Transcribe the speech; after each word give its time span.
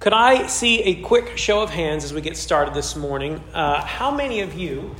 Could 0.00 0.14
I 0.14 0.46
see 0.46 0.80
a 0.80 0.94
quick 1.02 1.36
show 1.36 1.62
of 1.62 1.68
hands 1.68 2.04
as 2.04 2.14
we 2.14 2.22
get 2.22 2.38
started 2.38 2.72
this 2.72 2.96
morning? 2.96 3.38
Uh, 3.52 3.84
how 3.84 4.10
many 4.10 4.40
of 4.40 4.54
you, 4.54 4.96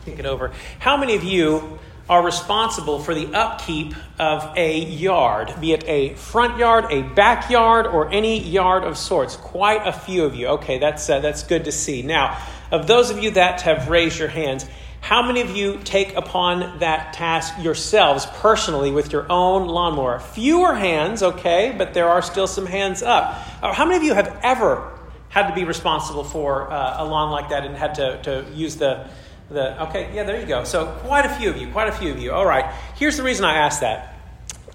think 0.00 0.18
it 0.18 0.26
over, 0.26 0.52
how 0.78 0.98
many 0.98 1.16
of 1.16 1.24
you 1.24 1.78
are 2.06 2.22
responsible 2.22 2.98
for 2.98 3.14
the 3.14 3.34
upkeep 3.34 3.94
of 4.18 4.52
a 4.58 4.78
yard, 4.78 5.54
be 5.58 5.72
it 5.72 5.84
a 5.88 6.12
front 6.16 6.58
yard, 6.58 6.84
a 6.90 7.00
backyard, 7.00 7.86
or 7.86 8.12
any 8.12 8.38
yard 8.38 8.84
of 8.84 8.98
sorts? 8.98 9.36
Quite 9.36 9.86
a 9.86 9.92
few 9.92 10.26
of 10.26 10.34
you. 10.34 10.48
Okay, 10.48 10.78
that's, 10.78 11.08
uh, 11.08 11.20
that's 11.20 11.42
good 11.42 11.64
to 11.64 11.72
see. 11.72 12.02
Now, 12.02 12.38
of 12.70 12.86
those 12.86 13.08
of 13.08 13.22
you 13.22 13.30
that 13.30 13.62
have 13.62 13.88
raised 13.88 14.18
your 14.18 14.28
hands, 14.28 14.66
how 15.06 15.22
many 15.22 15.40
of 15.40 15.56
you 15.56 15.78
take 15.84 16.16
upon 16.16 16.80
that 16.80 17.12
task 17.12 17.54
yourselves 17.62 18.26
personally 18.26 18.90
with 18.90 19.12
your 19.12 19.24
own 19.30 19.68
lawnmower? 19.68 20.18
Fewer 20.18 20.74
hands, 20.74 21.22
okay, 21.22 21.72
but 21.78 21.94
there 21.94 22.08
are 22.08 22.20
still 22.20 22.48
some 22.48 22.66
hands 22.66 23.04
up. 23.04 23.40
Uh, 23.62 23.72
how 23.72 23.84
many 23.84 23.98
of 23.98 24.02
you 24.02 24.14
have 24.14 24.36
ever 24.42 24.98
had 25.28 25.46
to 25.46 25.54
be 25.54 25.62
responsible 25.62 26.24
for 26.24 26.72
uh, 26.72 27.04
a 27.04 27.04
lawn 27.04 27.30
like 27.30 27.50
that 27.50 27.64
and 27.64 27.76
had 27.76 27.94
to, 27.94 28.20
to 28.24 28.46
use 28.52 28.74
the, 28.74 29.08
the. 29.48 29.80
Okay, 29.84 30.10
yeah, 30.12 30.24
there 30.24 30.40
you 30.40 30.46
go. 30.46 30.64
So, 30.64 30.86
quite 31.04 31.24
a 31.24 31.32
few 31.36 31.50
of 31.50 31.56
you, 31.56 31.70
quite 31.70 31.86
a 31.86 31.92
few 31.92 32.10
of 32.10 32.18
you. 32.18 32.32
All 32.32 32.44
right, 32.44 32.74
here's 32.96 33.16
the 33.16 33.22
reason 33.22 33.44
I 33.44 33.58
asked 33.58 33.82
that. 33.82 34.15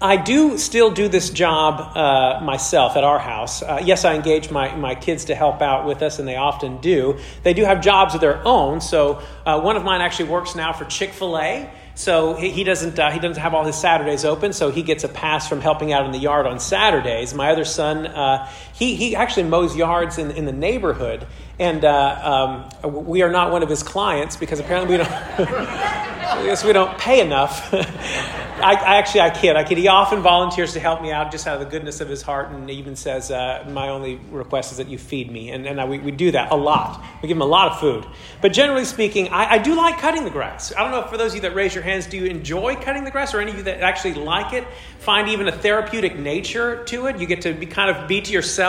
I 0.02 0.16
do 0.16 0.58
still 0.58 0.90
do 0.90 1.08
this 1.08 1.30
job 1.30 1.96
uh, 1.96 2.44
myself 2.44 2.96
at 2.96 3.04
our 3.04 3.20
house. 3.20 3.62
Uh, 3.62 3.80
yes, 3.84 4.04
I 4.04 4.16
engage 4.16 4.50
my, 4.50 4.74
my 4.74 4.96
kids 4.96 5.26
to 5.26 5.36
help 5.36 5.62
out 5.62 5.86
with 5.86 6.02
us, 6.02 6.18
and 6.18 6.26
they 6.26 6.34
often 6.34 6.78
do. 6.80 7.20
They 7.44 7.54
do 7.54 7.64
have 7.64 7.80
jobs 7.80 8.16
of 8.16 8.20
their 8.20 8.44
own. 8.44 8.80
So 8.80 9.22
uh, 9.46 9.60
one 9.60 9.76
of 9.76 9.84
mine 9.84 10.00
actually 10.00 10.28
works 10.28 10.56
now 10.56 10.72
for 10.72 10.84
Chick 10.86 11.12
fil 11.12 11.38
A. 11.38 11.70
So 11.94 12.34
he, 12.34 12.50
he 12.50 12.64
doesn't 12.64 12.98
uh, 12.98 13.10
he 13.10 13.20
doesn't 13.20 13.40
have 13.40 13.54
all 13.54 13.64
his 13.64 13.76
Saturdays 13.76 14.24
open, 14.24 14.52
so 14.52 14.70
he 14.70 14.82
gets 14.82 15.04
a 15.04 15.08
pass 15.08 15.46
from 15.48 15.60
helping 15.60 15.92
out 15.92 16.06
in 16.06 16.10
the 16.10 16.18
yard 16.18 16.46
on 16.46 16.58
Saturdays. 16.58 17.34
My 17.34 17.50
other 17.50 17.64
son, 17.64 18.06
uh, 18.06 18.50
he 18.82 18.96
he 18.96 19.16
actually 19.16 19.44
mows 19.44 19.76
yards 19.76 20.18
in, 20.18 20.30
in 20.32 20.44
the 20.44 20.52
neighborhood, 20.52 21.26
and 21.58 21.84
uh, 21.84 22.68
um, 22.82 23.04
we 23.06 23.22
are 23.22 23.30
not 23.30 23.52
one 23.52 23.62
of 23.62 23.68
his 23.68 23.82
clients 23.82 24.36
because 24.36 24.58
apparently 24.58 24.96
we 24.96 25.04
don't. 25.04 25.38
Guess 26.32 26.64
we 26.64 26.72
don't 26.72 26.98
pay 26.98 27.20
enough. 27.20 27.72
I, 28.62 28.74
I, 28.74 28.96
actually, 28.98 29.22
I 29.22 29.30
kid. 29.30 29.56
I 29.56 29.64
kid. 29.64 29.78
He 29.78 29.88
often 29.88 30.22
volunteers 30.22 30.74
to 30.74 30.80
help 30.80 31.02
me 31.02 31.10
out 31.10 31.32
just 31.32 31.46
out 31.46 31.60
of 31.60 31.60
the 31.60 31.70
goodness 31.70 32.00
of 32.00 32.08
his 32.08 32.22
heart, 32.22 32.50
and 32.50 32.70
even 32.70 32.96
says, 32.96 33.30
uh, 33.30 33.68
"My 33.70 33.88
only 33.88 34.20
request 34.30 34.72
is 34.72 34.78
that 34.78 34.88
you 34.88 34.98
feed 34.98 35.30
me." 35.30 35.50
And, 35.50 35.66
and 35.66 35.80
I, 35.80 35.84
we, 35.84 35.98
we 35.98 36.10
do 36.10 36.30
that 36.30 36.52
a 36.52 36.56
lot. 36.56 37.02
We 37.22 37.28
give 37.28 37.36
him 37.36 37.42
a 37.42 37.46
lot 37.46 37.72
of 37.72 37.80
food. 37.80 38.06
But 38.40 38.52
generally 38.52 38.84
speaking, 38.84 39.28
I, 39.28 39.54
I 39.54 39.58
do 39.58 39.74
like 39.74 39.98
cutting 39.98 40.24
the 40.24 40.30
grass. 40.30 40.72
I 40.76 40.82
don't 40.82 40.92
know 40.92 41.02
for 41.08 41.16
those 41.16 41.32
of 41.32 41.36
you 41.36 41.42
that 41.42 41.54
raise 41.54 41.74
your 41.74 41.84
hands, 41.84 42.06
do 42.06 42.16
you 42.16 42.26
enjoy 42.26 42.76
cutting 42.76 43.04
the 43.04 43.10
grass, 43.10 43.34
or 43.34 43.40
any 43.40 43.50
of 43.50 43.56
you 43.56 43.62
that 43.64 43.80
actually 43.80 44.14
like 44.14 44.52
it, 44.52 44.66
find 45.00 45.28
even 45.28 45.48
a 45.48 45.52
therapeutic 45.52 46.16
nature 46.16 46.84
to 46.84 47.06
it? 47.06 47.18
You 47.18 47.26
get 47.26 47.42
to 47.42 47.54
be 47.54 47.66
kind 47.66 47.94
of 47.94 48.06
be 48.06 48.20
to 48.20 48.32
yourself. 48.32 48.62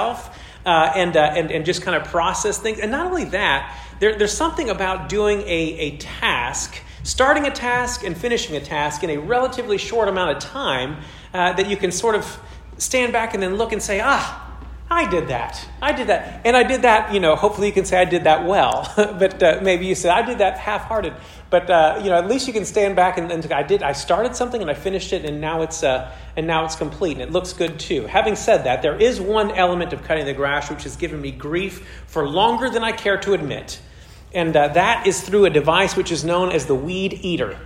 Uh, 0.66 0.90
and, 0.96 1.18
uh, 1.18 1.34
and, 1.36 1.52
and 1.52 1.66
just 1.66 1.82
kind 1.82 2.02
of 2.02 2.08
process 2.08 2.58
things. 2.58 2.80
And 2.80 2.90
not 2.90 3.06
only 3.06 3.26
that, 3.26 3.78
there, 4.00 4.18
there's 4.18 4.32
something 4.32 4.70
about 4.70 5.10
doing 5.10 5.42
a, 5.42 5.44
a 5.46 5.98
task 5.98 6.82
starting 7.04 7.46
a 7.46 7.52
task 7.52 8.04
and 8.04 8.18
finishing 8.18 8.56
a 8.56 8.62
task 8.62 9.04
in 9.04 9.10
a 9.10 9.18
relatively 9.18 9.78
short 9.78 10.08
amount 10.08 10.32
of 10.32 10.40
time 10.42 10.98
uh, 11.34 11.54
that 11.54 11.70
you 11.70 11.78
can 11.78 11.92
sort 11.92 12.16
of 12.16 12.40
stand 12.78 13.14
back 13.14 13.34
and 13.34 13.44
then 13.44 13.56
look 13.56 13.72
and 13.72 13.84
say, 13.84 14.00
ah, 14.02 14.43
I 14.90 15.10
did 15.10 15.30
that. 15.30 15.68
I 15.82 15.92
did 15.92 16.08
that. 16.08 16.42
And 16.46 16.56
I 16.56 16.64
did 16.64 16.84
that, 16.84 17.14
you 17.14 17.20
know, 17.20 17.36
hopefully 17.36 17.68
you 17.68 17.74
can 17.74 17.86
say 17.86 18.00
I 18.00 18.06
did 18.06 18.26
that 18.26 18.46
well. 18.46 18.92
but 18.96 19.42
uh, 19.42 19.60
maybe 19.62 19.86
you 19.86 19.96
said 19.96 20.12
I 20.12 20.22
did 20.22 20.38
that 20.38 20.58
half 20.58 20.84
hearted. 20.84 21.14
But, 21.50 21.70
uh, 21.70 22.00
you 22.04 22.10
know, 22.10 22.18
at 22.18 22.28
least 22.28 22.48
you 22.48 22.54
can 22.54 22.66
stand 22.66 22.96
back 22.96 23.18
and, 23.18 23.32
and, 23.32 23.52
I 23.52 23.64
did, 23.64 23.82
I 23.82 23.94
started 23.94 24.36
something 24.36 24.62
and 24.62 24.70
I 24.70 24.74
finished 24.74 25.14
it 25.14 25.26
and 25.26 25.42
now 25.42 25.62
it's, 25.62 25.84
uh, 25.84 26.12
and 26.36 26.46
now 26.46 26.66
it's 26.66 26.76
complete 26.76 27.14
and 27.14 27.22
it 27.22 27.32
looks 27.32 27.54
good 27.54 27.80
too. 27.80 28.06
Having 28.06 28.36
said 28.36 28.66
that, 28.66 28.82
there 28.82 28.96
is 28.96 29.20
one 29.20 29.52
element 29.52 29.94
of 29.94 30.04
cutting 30.04 30.26
the 30.26 30.34
grass 30.34 30.70
which 30.70 30.84
has 30.84 30.96
given 30.96 31.20
me 31.22 31.32
grief 31.32 32.04
for 32.08 32.28
longer 32.28 32.70
than 32.70 32.84
I 32.84 32.92
care 32.92 33.18
to 33.20 33.34
admit. 33.34 33.80
And 34.34 34.56
uh, 34.56 34.70
that 34.70 35.06
is 35.06 35.22
through 35.22 35.46
a 35.46 35.50
device 35.50 35.96
which 35.96 36.12
is 36.12 36.24
known 36.24 36.52
as 36.52 36.66
the 36.66 36.76
weed 36.76 37.20
eater. 37.22 37.58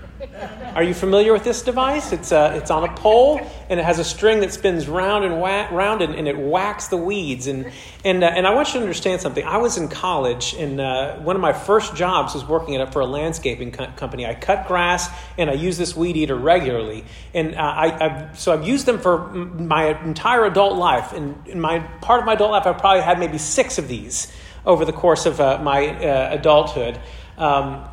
Are 0.76 0.84
you 0.84 0.94
familiar 0.94 1.34
with 1.34 1.44
this 1.44 1.62
device? 1.62 2.12
It's, 2.12 2.32
uh, 2.32 2.54
it's 2.56 2.72
on 2.72 2.84
a 2.84 2.94
pole 2.94 3.40
and 3.70 3.80
it 3.80 3.84
has 3.84 4.00
a 4.00 4.04
string 4.04 4.40
that 4.42 4.52
spins 4.54 4.88
round 4.88 5.26
and 5.26 5.40
wha- 5.40 5.68
round 5.72 6.02
and, 6.02 6.16
and, 6.16 6.28
it 6.28 6.38
whacks 6.38 6.88
the 6.88 6.98
weeds. 6.98 7.48
And, 7.48 7.72
and, 8.04 8.24
uh, 8.24 8.28
and 8.28 8.48
I 8.48 8.54
want 8.54 8.70
you 8.70 8.76
to 8.76 8.80
understand 8.82 9.22
something. 9.22 9.44
I 9.44 9.58
was 9.58 9.78
in 9.78 9.88
college 9.88 10.54
and 10.56 10.80
uh, 10.80 11.18
one 11.18 11.36
of 11.36 11.42
my 11.42 11.54
first 11.54 11.96
jobs 11.96 12.34
was 12.34 12.46
working 12.46 12.76
at, 12.76 12.94
for 12.94 13.02
a 13.02 13.06
landscaping 13.06 13.72
co- 13.72 13.92
company. 13.96 14.26
I 14.26 14.34
cut 14.34 14.68
grass 14.68 15.10
and 15.38 15.50
I 15.50 15.54
use 15.54 15.78
this 15.78 15.96
weed 15.96 16.18
eater 16.18 16.36
regularly. 16.36 17.06
And 17.34 17.56
uh, 17.56 17.60
I, 17.60 18.06
I've, 18.06 18.40
so 18.40 18.54
I've 18.54 18.68
used 18.68 18.86
them 18.86 19.00
for 19.00 19.30
my 19.30 20.00
entire 20.04 20.46
adult 20.46 20.78
life. 20.78 21.14
And 21.14 21.48
in 21.48 21.60
my 21.60 21.80
part 22.02 22.20
of 22.20 22.26
my 22.26 22.34
adult 22.34 22.52
life, 22.52 22.66
I've 22.66 22.80
probably 22.80 23.02
had 23.02 23.20
maybe 23.20 23.38
six 23.38 23.78
of 23.78 23.88
these 23.88 24.32
over 24.66 24.84
the 24.84 24.94
course 24.94 25.26
of 25.26 25.40
uh, 25.40 25.60
my 25.62 25.88
uh, 25.90 26.34
adulthood. 26.34 27.00
Um, 27.38 27.86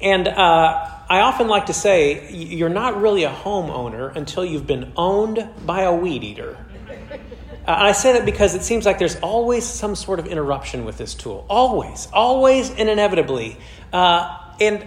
and 0.00 0.28
I 1.08 1.20
often 1.20 1.48
like 1.48 1.66
to 1.66 1.72
say, 1.72 2.30
you're 2.32 2.68
not 2.68 3.00
really 3.00 3.24
a 3.24 3.30
homeowner 3.30 4.14
until 4.14 4.44
you've 4.44 4.66
been 4.66 4.92
owned 4.96 5.48
by 5.64 5.82
a 5.82 5.94
weed 5.94 6.22
eater. 6.22 6.56
Uh, 7.66 7.72
and 7.72 7.88
I 7.88 7.92
say 7.92 8.12
that 8.14 8.24
because 8.24 8.54
it 8.54 8.62
seems 8.62 8.86
like 8.86 8.98
there's 8.98 9.16
always 9.20 9.64
some 9.64 9.94
sort 9.94 10.18
of 10.18 10.26
interruption 10.26 10.84
with 10.84 10.98
this 10.98 11.14
tool. 11.14 11.46
Always, 11.48 12.08
always, 12.12 12.70
and 12.70 12.88
inevitably. 12.88 13.56
Uh, 13.92 14.38
and 14.60 14.86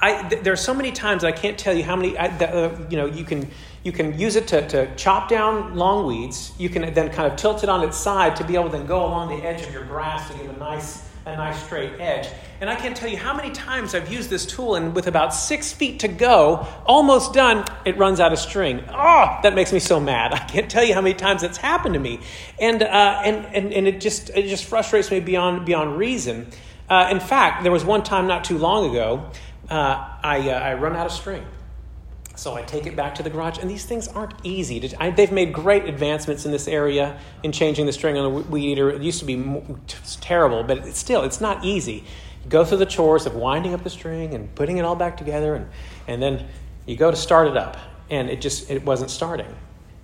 I, 0.00 0.28
th- 0.28 0.42
there 0.42 0.52
are 0.52 0.56
so 0.56 0.74
many 0.74 0.92
times 0.92 1.24
I 1.24 1.32
can't 1.32 1.58
tell 1.58 1.74
you 1.74 1.84
how 1.84 1.96
many. 1.96 2.18
I, 2.18 2.26
uh, 2.26 2.86
you 2.90 2.96
know, 2.96 3.06
you 3.06 3.24
can 3.24 3.48
you 3.86 3.92
can 3.92 4.18
use 4.18 4.34
it 4.34 4.48
to, 4.48 4.66
to 4.68 4.92
chop 4.96 5.28
down 5.28 5.76
long 5.76 6.06
weeds. 6.06 6.52
You 6.58 6.68
can 6.68 6.92
then 6.92 7.10
kind 7.10 7.30
of 7.30 7.38
tilt 7.38 7.62
it 7.62 7.68
on 7.68 7.84
its 7.84 7.96
side 7.96 8.34
to 8.36 8.44
be 8.44 8.56
able 8.56 8.70
to 8.70 8.78
then 8.78 8.86
go 8.86 9.06
along 9.06 9.28
the 9.28 9.46
edge 9.46 9.62
of 9.64 9.72
your 9.72 9.84
grass 9.84 10.28
to 10.28 10.36
give 10.36 10.50
a 10.50 10.58
nice, 10.58 11.05
a 11.26 11.36
nice 11.36 11.60
straight 11.64 12.00
edge. 12.00 12.28
And 12.60 12.70
I 12.70 12.76
can't 12.76 12.96
tell 12.96 13.10
you 13.10 13.16
how 13.16 13.34
many 13.36 13.50
times 13.50 13.96
I've 13.96 14.12
used 14.12 14.30
this 14.30 14.46
tool, 14.46 14.76
and 14.76 14.94
with 14.94 15.08
about 15.08 15.34
six 15.34 15.72
feet 15.72 16.00
to 16.00 16.08
go, 16.08 16.66
almost 16.86 17.34
done, 17.34 17.64
it 17.84 17.98
runs 17.98 18.20
out 18.20 18.32
of 18.32 18.38
string. 18.38 18.80
Oh, 18.88 19.38
that 19.42 19.52
makes 19.54 19.72
me 19.72 19.80
so 19.80 19.98
mad. 19.98 20.32
I 20.34 20.38
can't 20.38 20.70
tell 20.70 20.84
you 20.84 20.94
how 20.94 21.00
many 21.00 21.14
times 21.14 21.42
that's 21.42 21.58
happened 21.58 21.94
to 21.94 22.00
me. 22.00 22.20
And, 22.60 22.80
uh, 22.80 23.22
and, 23.24 23.44
and, 23.46 23.72
and 23.72 23.88
it, 23.88 24.00
just, 24.00 24.30
it 24.30 24.46
just 24.46 24.66
frustrates 24.66 25.10
me 25.10 25.18
beyond, 25.18 25.66
beyond 25.66 25.98
reason. 25.98 26.46
Uh, 26.88 27.08
in 27.10 27.18
fact, 27.18 27.64
there 27.64 27.72
was 27.72 27.84
one 27.84 28.04
time 28.04 28.28
not 28.28 28.44
too 28.44 28.56
long 28.56 28.90
ago, 28.90 29.28
uh, 29.68 30.08
I, 30.22 30.48
uh, 30.48 30.60
I 30.60 30.74
run 30.74 30.94
out 30.94 31.06
of 31.06 31.12
string. 31.12 31.44
So 32.36 32.54
I 32.54 32.62
take 32.62 32.86
it 32.86 32.94
back 32.94 33.14
to 33.14 33.22
the 33.22 33.30
garage, 33.30 33.58
and 33.58 33.70
these 33.70 33.86
things 33.86 34.08
aren't 34.08 34.34
easy. 34.44 34.78
To, 34.80 35.02
I, 35.02 35.10
they've 35.10 35.32
made 35.32 35.54
great 35.54 35.86
advancements 35.86 36.44
in 36.44 36.52
this 36.52 36.68
area 36.68 37.18
in 37.42 37.50
changing 37.50 37.86
the 37.86 37.92
string 37.92 38.18
on 38.18 38.24
the 38.24 38.40
weed 38.42 38.72
eater. 38.72 38.90
It 38.90 39.00
used 39.00 39.20
to 39.20 39.24
be 39.24 39.42
terrible, 40.20 40.62
but 40.62 40.78
it's 40.78 40.98
still 40.98 41.22
it's 41.22 41.40
not 41.40 41.64
easy. 41.64 42.04
You 42.44 42.50
go 42.50 42.64
through 42.64 42.78
the 42.78 42.86
chores 42.86 43.24
of 43.24 43.34
winding 43.34 43.72
up 43.72 43.82
the 43.82 43.90
string 43.90 44.34
and 44.34 44.54
putting 44.54 44.76
it 44.76 44.84
all 44.84 44.96
back 44.96 45.16
together, 45.16 45.54
and, 45.54 45.68
and 46.06 46.22
then 46.22 46.46
you 46.84 46.94
go 46.94 47.10
to 47.10 47.16
start 47.16 47.48
it 47.48 47.56
up, 47.56 47.78
and 48.10 48.28
it 48.28 48.42
just 48.42 48.70
it 48.70 48.84
wasn't 48.84 49.10
starting. 49.10 49.52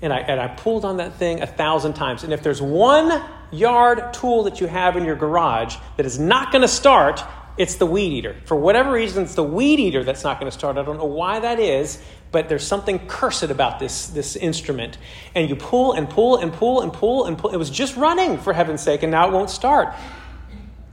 And 0.00 0.12
I, 0.12 0.18
and 0.18 0.40
I 0.40 0.48
pulled 0.48 0.84
on 0.84 0.96
that 0.96 1.14
thing 1.14 1.42
a 1.42 1.46
thousand 1.46 1.92
times. 1.92 2.24
And 2.24 2.32
if 2.32 2.42
there's 2.42 2.60
one 2.60 3.22
yard 3.52 4.12
tool 4.14 4.42
that 4.44 4.60
you 4.60 4.66
have 4.66 4.96
in 4.96 5.04
your 5.04 5.14
garage 5.14 5.76
that 5.96 6.06
is 6.06 6.18
not 6.18 6.50
going 6.50 6.62
to 6.62 6.68
start, 6.68 7.22
it's 7.56 7.76
the 7.76 7.86
weed 7.86 8.12
eater. 8.12 8.36
For 8.46 8.56
whatever 8.56 8.92
reason, 8.92 9.24
it's 9.24 9.34
the 9.34 9.44
weed 9.44 9.78
eater 9.78 10.04
that's 10.04 10.24
not 10.24 10.40
going 10.40 10.50
to 10.50 10.56
start. 10.56 10.78
I 10.78 10.82
don't 10.82 10.98
know 10.98 11.04
why 11.04 11.40
that 11.40 11.60
is, 11.60 12.02
but 12.30 12.48
there's 12.48 12.66
something 12.66 13.06
cursed 13.06 13.44
about 13.44 13.78
this, 13.78 14.06
this 14.08 14.36
instrument. 14.36 14.96
And 15.34 15.48
you 15.48 15.56
pull 15.56 15.92
and 15.92 16.08
pull 16.08 16.38
and 16.38 16.52
pull 16.52 16.80
and 16.80 16.92
pull 16.92 17.26
and 17.26 17.36
pull. 17.36 17.50
It 17.50 17.58
was 17.58 17.70
just 17.70 17.96
running, 17.96 18.38
for 18.38 18.52
heaven's 18.52 18.82
sake, 18.82 19.02
and 19.02 19.10
now 19.10 19.28
it 19.28 19.32
won't 19.32 19.50
start. 19.50 19.94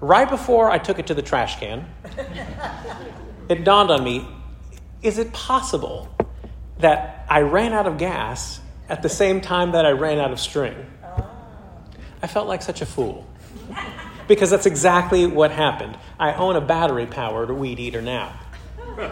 Right 0.02 0.30
before 0.30 0.70
I 0.70 0.78
took 0.78 1.00
it 1.00 1.08
to 1.08 1.14
the 1.14 1.22
trash 1.22 1.60
can, 1.60 1.88
it 3.50 3.64
dawned 3.64 3.92
on 3.92 4.04
me 4.04 4.28
is 5.02 5.18
it 5.18 5.32
possible 5.32 6.10
that 6.80 7.26
I 7.30 7.42
ran 7.42 7.72
out 7.72 7.88
of 7.88 7.98
gas 7.98 8.60
at 8.90 9.02
the 9.02 9.10
same 9.10 9.40
time 9.40 9.72
that 9.72 9.86
I 9.86 9.92
ran 9.92 10.20
out 10.20 10.32
of 10.32 10.40
string? 10.40 10.76
I 12.22 12.28
felt 12.28 12.48
like 12.48 12.62
such 12.62 12.82
a 12.82 12.86
fool. 12.86 13.26
Because 14.30 14.50
that's 14.50 14.66
exactly 14.66 15.26
what 15.26 15.52
happened. 15.52 15.98
I 16.18 16.34
own 16.34 16.56
a 16.56 16.62
battery 16.62 17.06
powered 17.06 17.52
weed 17.52 17.80
eater 17.80 18.02
now. 18.02 18.40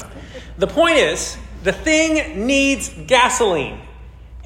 The 0.58 0.66
point 0.66 0.98
is, 0.98 1.38
the 1.62 1.72
thing 1.72 2.48
needs 2.48 2.90
gasoline. 2.90 3.80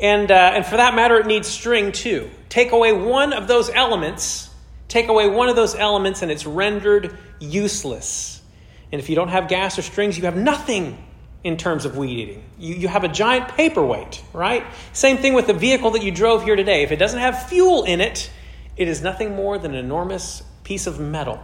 And, 0.01 0.29
uh, 0.29 0.51
and 0.56 0.65
for 0.65 0.75
that 0.75 0.94
matter, 0.94 1.18
it 1.19 1.25
needs 1.25 1.47
string 1.47 1.94
too. 1.94 2.29
Take 2.50 2.73
away 2.73 2.91
one 2.91 3.31
of 3.31 3.47
those 3.47 3.69
elements, 3.69 4.50
take 4.89 5.07
away 5.07 5.29
one 5.29 5.47
of 5.47 5.56
those 5.56 5.73
elements, 5.73 6.21
and 6.21 6.29
it's 6.29 6.45
rendered 6.45 7.17
useless. 7.39 8.41
And 8.91 9.00
if 9.00 9.09
you 9.09 9.15
don't 9.15 9.29
have 9.29 9.47
gas 9.47 9.79
or 9.79 9.83
strings, 9.83 10.17
you 10.17 10.25
have 10.25 10.35
nothing 10.35 10.97
in 11.45 11.56
terms 11.56 11.85
of 11.85 11.95
weed 11.95 12.19
eating. 12.19 12.44
You, 12.59 12.75
you 12.75 12.88
have 12.89 13.06
a 13.06 13.07
giant 13.07 13.47
paperweight, 13.50 14.21
right? 14.33 14.65
Same 14.91 15.17
thing 15.17 15.33
with 15.33 15.47
the 15.47 15.53
vehicle 15.53 15.91
that 15.91 16.03
you 16.03 16.12
drove 16.12 16.44
here 16.44 16.57
today. 16.57 16.83
If 16.83 16.91
it 16.91 16.97
doesn't 16.97 17.19
have 17.19 17.47
fuel 17.47 17.83
in 17.83 18.01
it, 18.01 18.29
it 18.75 18.89
is 18.89 19.01
nothing 19.01 19.35
more 19.35 19.57
than 19.57 19.71
an 19.71 19.85
enormous 19.85 20.44
piece 20.71 20.88
of 20.88 21.01
metal, 21.01 21.38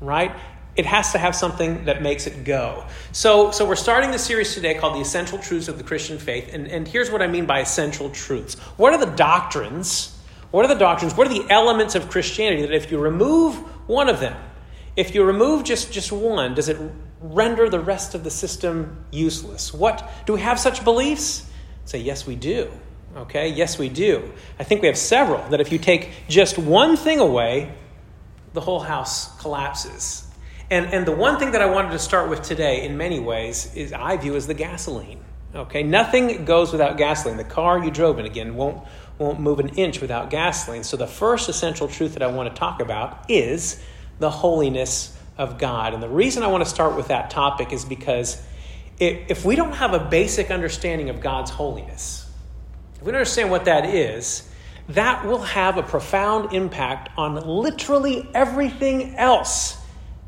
right? 0.00 0.32
it 0.74 0.86
has 0.86 1.12
to 1.12 1.18
have 1.18 1.36
something 1.36 1.84
that 1.84 2.00
makes 2.00 2.26
it 2.26 2.44
go. 2.44 2.86
So, 3.12 3.50
so 3.50 3.68
we're 3.68 3.76
starting 3.76 4.10
the 4.10 4.18
series 4.18 4.54
today 4.54 4.74
called 4.74 4.94
The 4.96 5.00
Essential 5.00 5.38
Truths 5.38 5.68
of 5.68 5.76
the 5.76 5.84
Christian 5.84 6.18
Faith. 6.18 6.48
And, 6.52 6.66
and 6.66 6.88
here's 6.88 7.10
what 7.10 7.20
I 7.20 7.26
mean 7.26 7.44
by 7.44 7.60
essential 7.60 8.08
truths. 8.08 8.58
What 8.78 8.94
are 8.94 8.98
the 8.98 9.14
doctrines? 9.14 10.16
What 10.50 10.64
are 10.64 10.68
the 10.68 10.80
doctrines? 10.80 11.14
What 11.14 11.26
are 11.26 11.34
the 11.34 11.44
elements 11.50 11.94
of 11.94 12.08
Christianity 12.08 12.62
that 12.62 12.72
if 12.72 12.90
you 12.90 12.98
remove 12.98 13.54
one 13.86 14.08
of 14.08 14.18
them, 14.20 14.34
if 14.96 15.14
you 15.14 15.24
remove 15.24 15.62
just, 15.62 15.92
just 15.92 16.10
one, 16.10 16.54
does 16.54 16.70
it 16.70 16.78
render 17.20 17.68
the 17.68 17.80
rest 17.80 18.14
of 18.14 18.24
the 18.24 18.30
system 18.30 19.04
useless? 19.10 19.74
What 19.74 20.10
do 20.24 20.32
we 20.32 20.40
have 20.40 20.58
such 20.58 20.84
beliefs? 20.84 21.46
Say, 21.84 21.98
yes, 21.98 22.26
we 22.26 22.34
do. 22.34 22.72
Okay, 23.14 23.48
yes, 23.48 23.78
we 23.78 23.90
do. 23.90 24.32
I 24.58 24.64
think 24.64 24.80
we 24.80 24.88
have 24.88 24.96
several 24.96 25.46
that 25.50 25.60
if 25.60 25.70
you 25.70 25.78
take 25.78 26.10
just 26.28 26.56
one 26.56 26.96
thing 26.96 27.18
away, 27.20 27.74
the 28.52 28.60
whole 28.60 28.80
house 28.80 29.38
collapses. 29.40 30.26
And, 30.70 30.86
and 30.86 31.06
the 31.06 31.12
one 31.12 31.38
thing 31.38 31.52
that 31.52 31.62
I 31.62 31.66
wanted 31.66 31.90
to 31.90 31.98
start 31.98 32.30
with 32.30 32.42
today, 32.42 32.84
in 32.84 32.96
many 32.96 33.20
ways, 33.20 33.74
is 33.74 33.92
I 33.92 34.16
view 34.16 34.36
as 34.36 34.46
the 34.46 34.54
gasoline. 34.54 35.20
Okay, 35.54 35.82
nothing 35.82 36.46
goes 36.46 36.72
without 36.72 36.96
gasoline. 36.96 37.36
The 37.36 37.44
car 37.44 37.84
you 37.84 37.90
drove 37.90 38.18
in 38.18 38.24
again 38.24 38.54
won't 38.54 38.86
won't 39.18 39.38
move 39.38 39.60
an 39.60 39.68
inch 39.70 40.00
without 40.00 40.30
gasoline. 40.30 40.82
So 40.82 40.96
the 40.96 41.06
first 41.06 41.48
essential 41.48 41.88
truth 41.88 42.14
that 42.14 42.22
I 42.22 42.28
want 42.28 42.52
to 42.52 42.58
talk 42.58 42.80
about 42.80 43.30
is 43.30 43.80
the 44.18 44.30
holiness 44.30 45.16
of 45.36 45.58
God. 45.58 45.94
And 45.94 46.02
the 46.02 46.08
reason 46.08 46.42
I 46.42 46.46
want 46.46 46.64
to 46.64 46.70
start 46.70 46.96
with 46.96 47.08
that 47.08 47.30
topic 47.30 47.72
is 47.72 47.84
because 47.84 48.42
if 48.98 49.44
we 49.44 49.56
don't 49.56 49.72
have 49.72 49.94
a 49.94 49.98
basic 49.98 50.50
understanding 50.50 51.10
of 51.10 51.20
God's 51.20 51.50
holiness, 51.50 52.30
if 52.94 53.02
we 53.02 53.12
don't 53.12 53.16
understand 53.16 53.50
what 53.50 53.64
that 53.66 53.86
is, 53.86 54.48
that 54.88 55.24
will 55.24 55.42
have 55.42 55.78
a 55.78 55.82
profound 55.82 56.52
impact 56.52 57.10
on 57.16 57.34
literally 57.36 58.28
everything 58.34 59.14
else 59.16 59.78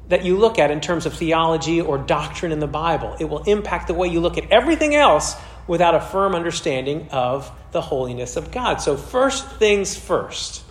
that 0.08 0.24
you 0.24 0.36
look 0.36 0.58
at 0.58 0.70
in 0.70 0.80
terms 0.80 1.06
of 1.06 1.14
theology 1.14 1.80
or 1.80 1.98
doctrine 1.98 2.52
in 2.52 2.60
the 2.60 2.66
Bible. 2.66 3.16
It 3.18 3.24
will 3.24 3.42
impact 3.44 3.88
the 3.88 3.94
way 3.94 4.08
you 4.08 4.20
look 4.20 4.38
at 4.38 4.50
everything 4.50 4.94
else 4.94 5.34
without 5.66 5.94
a 5.94 6.00
firm 6.00 6.34
understanding 6.34 7.08
of 7.10 7.50
the 7.72 7.80
holiness 7.80 8.36
of 8.36 8.50
God. 8.50 8.80
So, 8.80 8.96
first 8.96 9.48
things 9.52 9.96
first. 9.96 10.62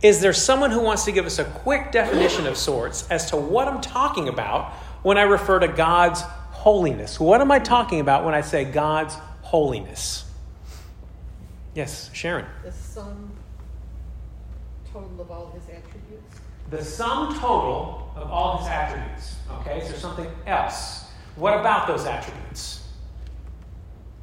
Is 0.00 0.20
there 0.20 0.32
someone 0.32 0.70
who 0.70 0.80
wants 0.80 1.06
to 1.06 1.12
give 1.12 1.26
us 1.26 1.40
a 1.40 1.44
quick 1.44 1.90
definition 1.90 2.46
of 2.46 2.56
sorts 2.56 3.08
as 3.10 3.30
to 3.30 3.36
what 3.36 3.66
I'm 3.66 3.80
talking 3.80 4.28
about 4.28 4.72
when 5.02 5.18
I 5.18 5.22
refer 5.22 5.58
to 5.58 5.66
God's 5.66 6.22
holiness? 6.22 7.18
What 7.18 7.40
am 7.40 7.50
I 7.50 7.58
talking 7.58 7.98
about 7.98 8.24
when 8.24 8.32
I 8.32 8.42
say 8.42 8.64
God's 8.64 9.14
holiness? 9.42 10.24
Yes, 11.74 12.10
Sharon. 12.12 12.46
The 12.64 12.72
sum 12.72 13.32
total 14.92 15.20
of 15.20 15.30
all 15.30 15.52
his 15.52 15.64
attributes. 15.64 16.40
The 16.70 16.84
sum 16.84 17.38
total 17.38 18.12
of 18.16 18.30
all 18.30 18.58
his 18.58 18.68
attributes. 18.68 19.36
Okay, 19.60 19.78
is 19.80 19.88
there 19.88 19.98
something 19.98 20.30
else? 20.46 21.04
What 21.36 21.58
about 21.58 21.86
those 21.86 22.04
attributes? 22.04 22.86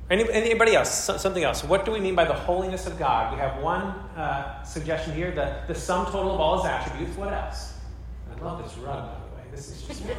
Any, 0.10 0.30
anybody 0.32 0.76
else? 0.76 0.92
Something 0.92 1.44
else? 1.44 1.64
What 1.64 1.86
do 1.86 1.92
we 1.92 2.00
mean 2.00 2.14
by 2.14 2.26
the 2.26 2.34
holiness 2.34 2.86
of 2.86 3.00
God? 3.00 3.34
We 3.34 3.40
have 3.40 3.62
one 3.64 3.84
uh, 4.16 4.62
suggestion 4.64 5.14
here: 5.14 5.32
the, 5.32 5.62
the 5.68 5.74
sum 5.74 6.06
total 6.06 6.34
of 6.34 6.40
all 6.40 6.62
His 6.62 6.66
attributes. 6.66 7.18
What 7.18 7.34
else? 7.34 7.74
I 8.30 8.44
love 8.44 8.62
this 8.64 8.78
rug, 8.78 9.04
by 9.04 9.16
the 9.16 9.36
way. 9.36 9.44
This 9.52 9.70
is 9.70 9.82
just 9.82 10.04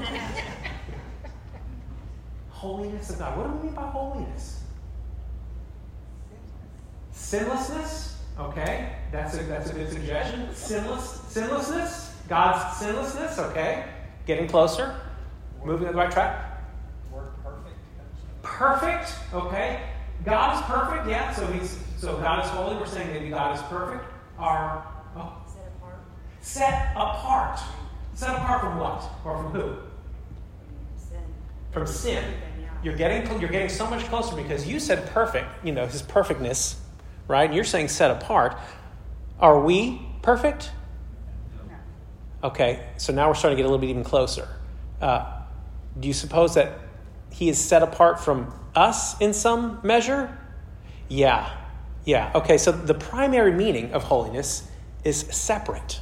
holiness 2.50 3.10
of 3.10 3.18
God. 3.20 3.36
What 3.36 3.46
do 3.46 3.52
we 3.52 3.66
mean 3.66 3.74
by 3.74 3.86
holiness? 3.86 4.62
Sinlessness. 7.16 8.12
Okay, 8.38 8.92
that's 9.10 9.34
a 9.34 9.42
that's 9.44 9.70
a 9.70 9.72
good 9.72 9.90
suggestion. 9.90 10.48
Sinless 10.54 11.22
sinlessness. 11.28 12.14
God's 12.28 12.76
sinlessness. 12.76 13.38
Okay, 13.38 13.86
getting 14.26 14.46
closer, 14.46 14.94
moving 15.64 15.86
on 15.86 15.94
the 15.94 15.98
right 15.98 16.12
track 16.12 16.56
perfect, 18.42 19.12
Perfect, 19.12 19.14
okay? 19.34 19.80
God 20.24 20.56
is 20.56 20.62
perfect, 20.66 21.08
yeah. 21.08 21.32
So 21.32 21.46
he's 21.46 21.78
so 21.98 22.16
God 22.18 22.44
is 22.44 22.50
holy. 22.50 22.76
We're 22.76 22.86
saying 22.86 23.12
maybe 23.12 23.30
God 23.30 23.56
is 23.56 23.62
perfect. 23.64 24.04
Are 24.38 24.86
oh, 25.16 25.32
set 25.46 25.72
apart. 25.76 26.00
Set 26.40 26.92
apart. 26.96 27.60
Set 28.14 28.30
apart 28.30 28.60
from 28.60 28.78
what 28.78 29.04
or 29.24 29.36
from 29.36 29.52
who? 29.52 29.76
Sin. 30.96 31.18
From 31.72 31.86
sin. 31.86 32.24
You're 32.82 32.96
getting 32.96 33.40
you're 33.40 33.50
getting 33.50 33.68
so 33.68 33.88
much 33.88 34.04
closer 34.04 34.34
because 34.36 34.66
you 34.66 34.80
said 34.80 35.06
perfect. 35.10 35.48
You 35.64 35.72
know 35.72 35.86
his 35.86 36.02
perfectness, 36.02 36.80
right? 37.28 37.44
And 37.44 37.54
you're 37.54 37.64
saying 37.64 37.88
set 37.88 38.10
apart. 38.10 38.58
Are 39.40 39.60
we 39.60 40.00
perfect? 40.22 40.70
No. 41.68 42.48
Okay, 42.48 42.86
so 42.96 43.12
now 43.12 43.28
we're 43.28 43.34
starting 43.34 43.56
to 43.56 43.62
get 43.62 43.66
a 43.66 43.70
little 43.70 43.80
bit 43.80 43.90
even 43.90 44.04
closer. 44.04 44.48
Uh, 45.00 45.42
do 45.98 46.08
you 46.08 46.14
suppose 46.14 46.54
that 46.54 46.78
he 47.30 47.48
is 47.48 47.58
set 47.58 47.82
apart 47.82 48.20
from 48.20 48.52
us 48.74 49.20
in 49.20 49.32
some 49.32 49.80
measure? 49.82 50.36
Yeah. 51.08 51.50
Yeah. 52.04 52.30
Okay, 52.34 52.58
so 52.58 52.72
the 52.72 52.94
primary 52.94 53.52
meaning 53.52 53.92
of 53.92 54.04
holiness 54.04 54.68
is 55.04 55.20
separate 55.20 56.00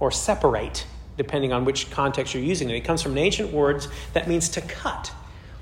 or 0.00 0.10
separate, 0.10 0.86
depending 1.16 1.52
on 1.52 1.64
which 1.64 1.90
context 1.90 2.34
you're 2.34 2.42
using 2.42 2.68
it. 2.70 2.76
It 2.76 2.80
comes 2.82 3.02
from 3.02 3.12
an 3.12 3.18
ancient 3.18 3.52
word 3.52 3.86
that 4.12 4.28
means 4.28 4.48
to 4.50 4.60
cut 4.60 5.12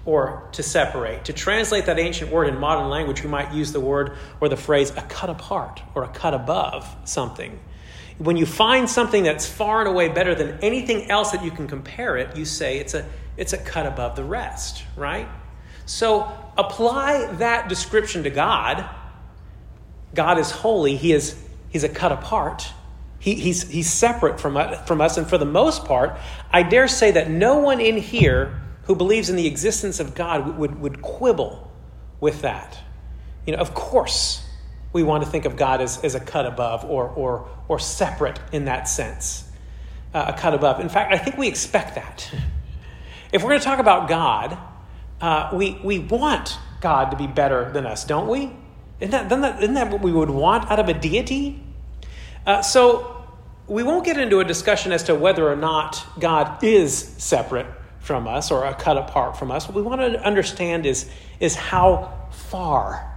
or 0.05 0.49
to 0.53 0.63
separate. 0.63 1.27
To 1.27 1.33
translate 1.33 1.87
that 1.87 1.99
ancient 1.99 2.31
word 2.31 2.49
in 2.49 2.59
modern 2.59 2.89
language, 2.89 3.23
we 3.23 3.31
might 3.31 3.53
use 3.53 3.73
the 3.73 3.81
word 3.81 4.17
or 4.41 4.49
the 4.49 4.57
phrase 4.57 4.91
a 4.91 5.03
cut 5.03 5.31
apart 5.31 5.81
or 5.95 6.05
a 6.05 6.09
cut 6.09 6.35
above 6.35 6.95
something. 7.05 7.59
When 8.19 8.37
you 8.37 8.47
find 8.47 8.89
something 8.89 9.23
that's 9.23 9.47
far 9.47 9.81
and 9.81 9.89
away 9.89 10.09
better 10.09 10.35
than 10.35 10.59
anything 10.61 11.11
else 11.11 11.31
that 11.33 11.45
you 11.45 11.51
can 11.51 11.67
compare 11.67 12.17
it, 12.17 12.37
you 12.37 12.45
say 12.45 12.79
it's 12.79 12.95
a 12.95 13.07
it's 13.37 13.53
a 13.53 13.59
cut 13.59 13.87
above 13.87 14.15
the 14.17 14.25
rest, 14.25 14.85
right? 14.97 15.27
So 15.87 16.31
apply 16.57 17.33
that 17.37 17.69
description 17.69 18.25
to 18.25 18.31
God. 18.31 18.89
God 20.15 20.39
is 20.39 20.51
holy, 20.51 20.97
He 20.97 21.13
is 21.13 21.37
He's 21.71 21.85
a 21.85 21.89
cut 21.89 22.13
apart. 22.13 22.71
He, 23.19 23.35
he's, 23.37 23.63
he's 23.71 23.89
separate 23.89 24.41
from, 24.41 24.59
from 24.85 25.01
us, 25.01 25.17
and 25.17 25.29
for 25.29 25.39
the 25.39 25.45
most 25.45 25.85
part, 25.85 26.19
I 26.51 26.65
dare 26.65 26.89
say 26.89 27.13
that 27.13 27.31
no 27.31 27.59
one 27.59 27.81
in 27.81 27.97
here 27.97 28.62
who 28.85 28.97
believes 28.97 29.31
in 29.31 29.37
the 29.37 29.47
existence 29.47 30.01
of 30.01 30.15
God 30.15 30.59
would, 30.59 30.81
would 30.81 31.03
quibble 31.03 31.71
with 32.21 32.43
that. 32.43 32.79
You 33.47 33.55
know, 33.55 33.61
of 33.61 33.75
course, 33.75 34.45
we 34.93 35.03
want 35.03 35.25
to 35.25 35.31
think 35.31 35.45
of 35.45 35.57
God 35.57 35.81
as, 35.81 36.03
as 36.05 36.15
a 36.15 36.21
cut 36.21 36.47
above 36.47 36.85
or, 36.85 37.09
or, 37.09 37.49
or 37.69 37.79
separate 37.79 38.39
in 38.53 38.67
that 38.67 38.89
sense, 38.89 39.49
uh, 40.15 40.33
a 40.35 40.39
cut 40.39 40.55
above. 40.55 40.81
In 40.81 40.89
fact, 40.89 41.13
I 41.13 41.19
think 41.19 41.37
we 41.37 41.49
expect 41.49 41.95
that. 41.97 42.33
If 43.33 43.43
we're 43.43 43.49
going 43.49 43.61
to 43.61 43.65
talk 43.65 43.79
about 43.79 44.11
God, 44.11 44.59
uh, 45.23 45.49
we, 45.55 45.81
we 45.83 45.99
want 45.99 46.59
God 46.83 47.13
to 47.13 47.17
be 47.17 47.27
better 47.27 47.73
than 47.73 47.87
us, 47.87 48.05
don't 48.05 48.29
we? 48.29 48.55
Isn't 49.01 49.11
that, 49.11 49.31
that, 49.31 49.63
isn't 49.63 49.73
that 49.73 49.91
what 49.91 50.03
we 50.03 50.13
would 50.13 50.29
want 50.29 50.71
out 50.71 50.79
of 50.79 50.91
a 50.91 50.93
deity? 50.93 51.65
Uh, 52.45 52.61
so 52.61 53.25
we 53.67 53.83
won't 53.83 54.05
get 54.05 54.19
into 54.19 54.41
a 54.41 54.45
discussion 54.45 54.93
as 54.93 55.05
to 55.05 55.15
whether 55.15 55.51
or 55.51 55.57
not 55.57 56.05
God 56.21 56.63
is 56.63 56.95
separate 56.95 57.65
from 58.03 58.27
us 58.27 58.51
or 58.51 58.65
a 58.65 58.75
cut 58.75 58.99
apart 58.99 59.37
from 59.37 59.51
us. 59.51 59.67
What 59.67 59.77
we 59.77 59.83
want 59.83 60.01
to 60.01 60.23
understand 60.23 60.87
is, 60.87 61.09
is 61.41 61.55
how 61.55 62.29
far 62.31 63.09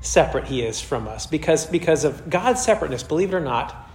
separate 0.00 0.44
he 0.44 0.62
is 0.62 0.80
from 0.80 1.06
us. 1.06 1.26
Because, 1.26 1.66
because 1.66 2.04
of 2.04 2.28
God's 2.28 2.62
separateness, 2.62 3.02
believe 3.02 3.32
it 3.32 3.36
or 3.36 3.40
not, 3.40 3.88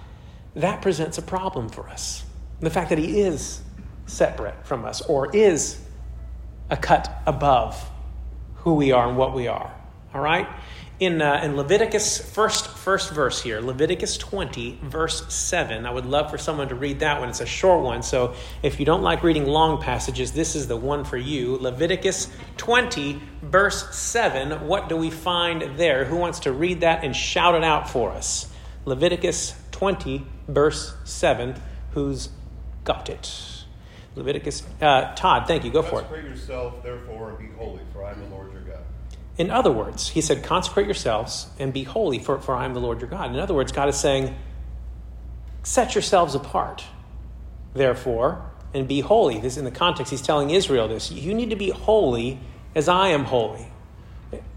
that 0.56 0.82
presents 0.82 1.18
a 1.18 1.22
problem 1.22 1.70
for 1.70 1.90
us. 1.90 2.24
The 2.62 2.70
fact 2.70 2.90
that 2.90 2.98
he 2.98 3.20
is 3.20 3.62
separate 4.06 4.66
from 4.66 4.86
us 4.86 5.02
or 5.02 5.36
is 5.36 5.80
a 6.70 6.78
cut 6.78 7.22
above 7.26 7.90
who 8.56 8.76
we 8.76 8.92
are 8.94 9.08
and 9.08 9.18
what 9.18 9.34
we 9.34 9.48
are. 9.48 9.74
All 10.14 10.22
right? 10.22 10.48
In, 11.04 11.22
uh, 11.22 11.42
in 11.44 11.58
Leviticus, 11.58 12.18
first, 12.18 12.66
first 12.66 13.12
verse 13.12 13.42
here, 13.42 13.60
Leviticus 13.60 14.16
20, 14.16 14.80
verse 14.84 15.34
7. 15.34 15.86
I 15.86 15.92
would 15.92 16.06
love 16.06 16.32
for 16.32 16.38
someone 16.38 16.70
to 16.70 16.76
read 16.76 17.02
that 17.02 17.20
one. 17.20 17.28
It's 17.28 17.42
a 17.42 17.46
short 17.46 17.84
one, 17.84 18.04
so 18.04 18.36
if 18.62 18.80
you 18.80 18.86
don't 18.86 19.02
like 19.02 19.22
reading 19.22 19.46
long 19.46 19.82
passages, 19.82 20.32
this 20.32 20.56
is 20.56 20.70
the 20.70 20.78
one 20.78 21.04
for 21.04 21.18
you. 21.18 21.58
Leviticus 21.58 22.30
20, 22.56 23.22
verse 23.42 23.94
7. 23.94 24.66
What 24.66 24.88
do 24.88 24.96
we 24.96 25.10
find 25.10 25.78
there? 25.78 26.06
Who 26.06 26.16
wants 26.16 26.40
to 26.40 26.54
read 26.54 26.80
that 26.80 27.04
and 27.04 27.14
shout 27.14 27.54
it 27.56 27.66
out 27.66 27.90
for 27.90 28.12
us? 28.12 28.50
Leviticus 28.86 29.56
20, 29.72 30.26
verse 30.48 30.96
7. 31.04 31.54
Who's 31.92 32.30
got 32.86 33.10
it? 33.10 33.66
Leviticus. 34.16 34.64
Uh, 34.82 35.14
Todd, 35.16 35.48
thank 35.48 35.66
you. 35.66 35.72
Go 35.72 35.82
for 35.82 36.00
it. 36.00 36.04
Consecrate 36.04 36.24
yourself, 36.24 36.82
therefore, 36.82 37.32
and 37.32 37.40
be 37.40 37.54
holy, 37.58 37.82
for 37.92 38.06
I 38.06 38.12
am 38.12 38.22
the 38.22 38.28
Lord 38.28 38.54
your 38.54 38.62
God. 38.62 38.80
In 39.38 39.50
other 39.50 39.72
words, 39.72 40.10
he 40.10 40.22
said, 40.22 40.44
consecrate 40.44 40.86
yourselves 40.86 41.48
and 41.58 41.74
be 41.74 41.84
holy, 41.84 42.20
for, 42.20 42.40
for 42.40 42.56
I 42.56 42.66
am 42.66 42.74
the 42.74 42.80
Lord 42.80 43.02
your 43.02 43.10
God. 43.10 43.32
In 43.32 43.40
other 43.40 43.54
words, 43.54 43.72
God 43.72 43.90
is 43.90 43.98
saying, 43.98 44.36
set 45.64 45.96
yourselves 45.96 46.36
apart, 46.36 46.84
therefore, 47.74 48.52
and 48.74 48.88
be 48.88 49.00
holy. 49.00 49.40
This 49.40 49.58
in 49.58 49.66
the 49.66 49.72
context, 49.72 50.12
he's 50.12 50.22
telling 50.22 50.52
Israel 50.52 50.88
this. 50.88 51.12
You 51.12 51.34
need 51.34 51.50
to 51.50 51.56
be 51.56 51.72
holy 51.72 52.40
as 52.76 52.88
I 52.88 53.10
am 53.10 53.24
holy. 53.24 53.66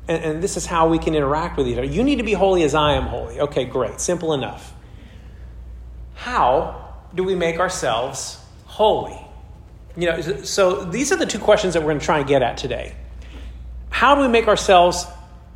And, 0.09 0.23
and 0.23 0.43
this 0.43 0.57
is 0.57 0.67
how 0.67 0.89
we 0.89 0.99
can 0.99 1.15
interact 1.15 1.57
with 1.57 1.67
each 1.69 1.79
other. 1.79 1.87
You 1.87 2.05
need 2.05 2.17
to 2.17 2.23
be 2.23 2.35
holy 2.35 2.63
as 2.63 2.75
I 2.75 2.93
am 2.93 3.05
holy. 3.05 3.41
Okay, 3.41 3.65
great. 3.65 4.01
Simple 4.01 4.35
enough. 4.35 4.75
How 6.15 6.95
do 7.15 7.25
we 7.25 7.35
make 7.35 7.59
ourselves 7.59 8.39
holy? 8.67 9.19
You 9.97 10.11
know, 10.11 10.21
so 10.21 10.85
these 10.85 11.13
are 11.13 11.17
the 11.17 11.25
two 11.25 11.39
questions 11.39 11.73
that 11.75 11.81
we're 11.81 11.89
going 11.89 12.01
to 12.01 12.05
try 12.05 12.19
and 12.19 12.29
get 12.29 12.43
at 12.43 12.59
today. 12.59 12.95
How 13.97 14.15
do 14.15 14.21
we 14.21 14.29
make 14.29 14.47
ourselves 14.47 15.07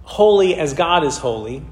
holy 0.03 0.55
as 0.55 0.73
God 0.73 1.05
is 1.05 1.19
holy? 1.19 1.63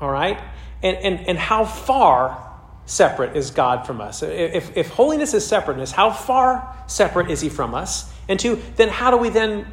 All 0.00 0.10
right? 0.10 0.40
And, 0.82 0.96
and, 0.96 1.28
and 1.28 1.38
how 1.38 1.66
far 1.66 2.50
separate 2.86 3.36
is 3.36 3.50
God 3.50 3.86
from 3.86 4.00
us? 4.00 4.22
If, 4.22 4.74
if 4.74 4.88
holiness 4.88 5.34
is 5.34 5.46
separateness, 5.46 5.92
how 5.92 6.10
far 6.10 6.78
separate 6.86 7.30
is 7.30 7.42
He 7.42 7.50
from 7.50 7.74
us? 7.74 8.10
And 8.26 8.40
two, 8.40 8.58
then 8.76 8.88
how 8.88 9.10
do 9.10 9.18
we 9.18 9.28
then 9.28 9.70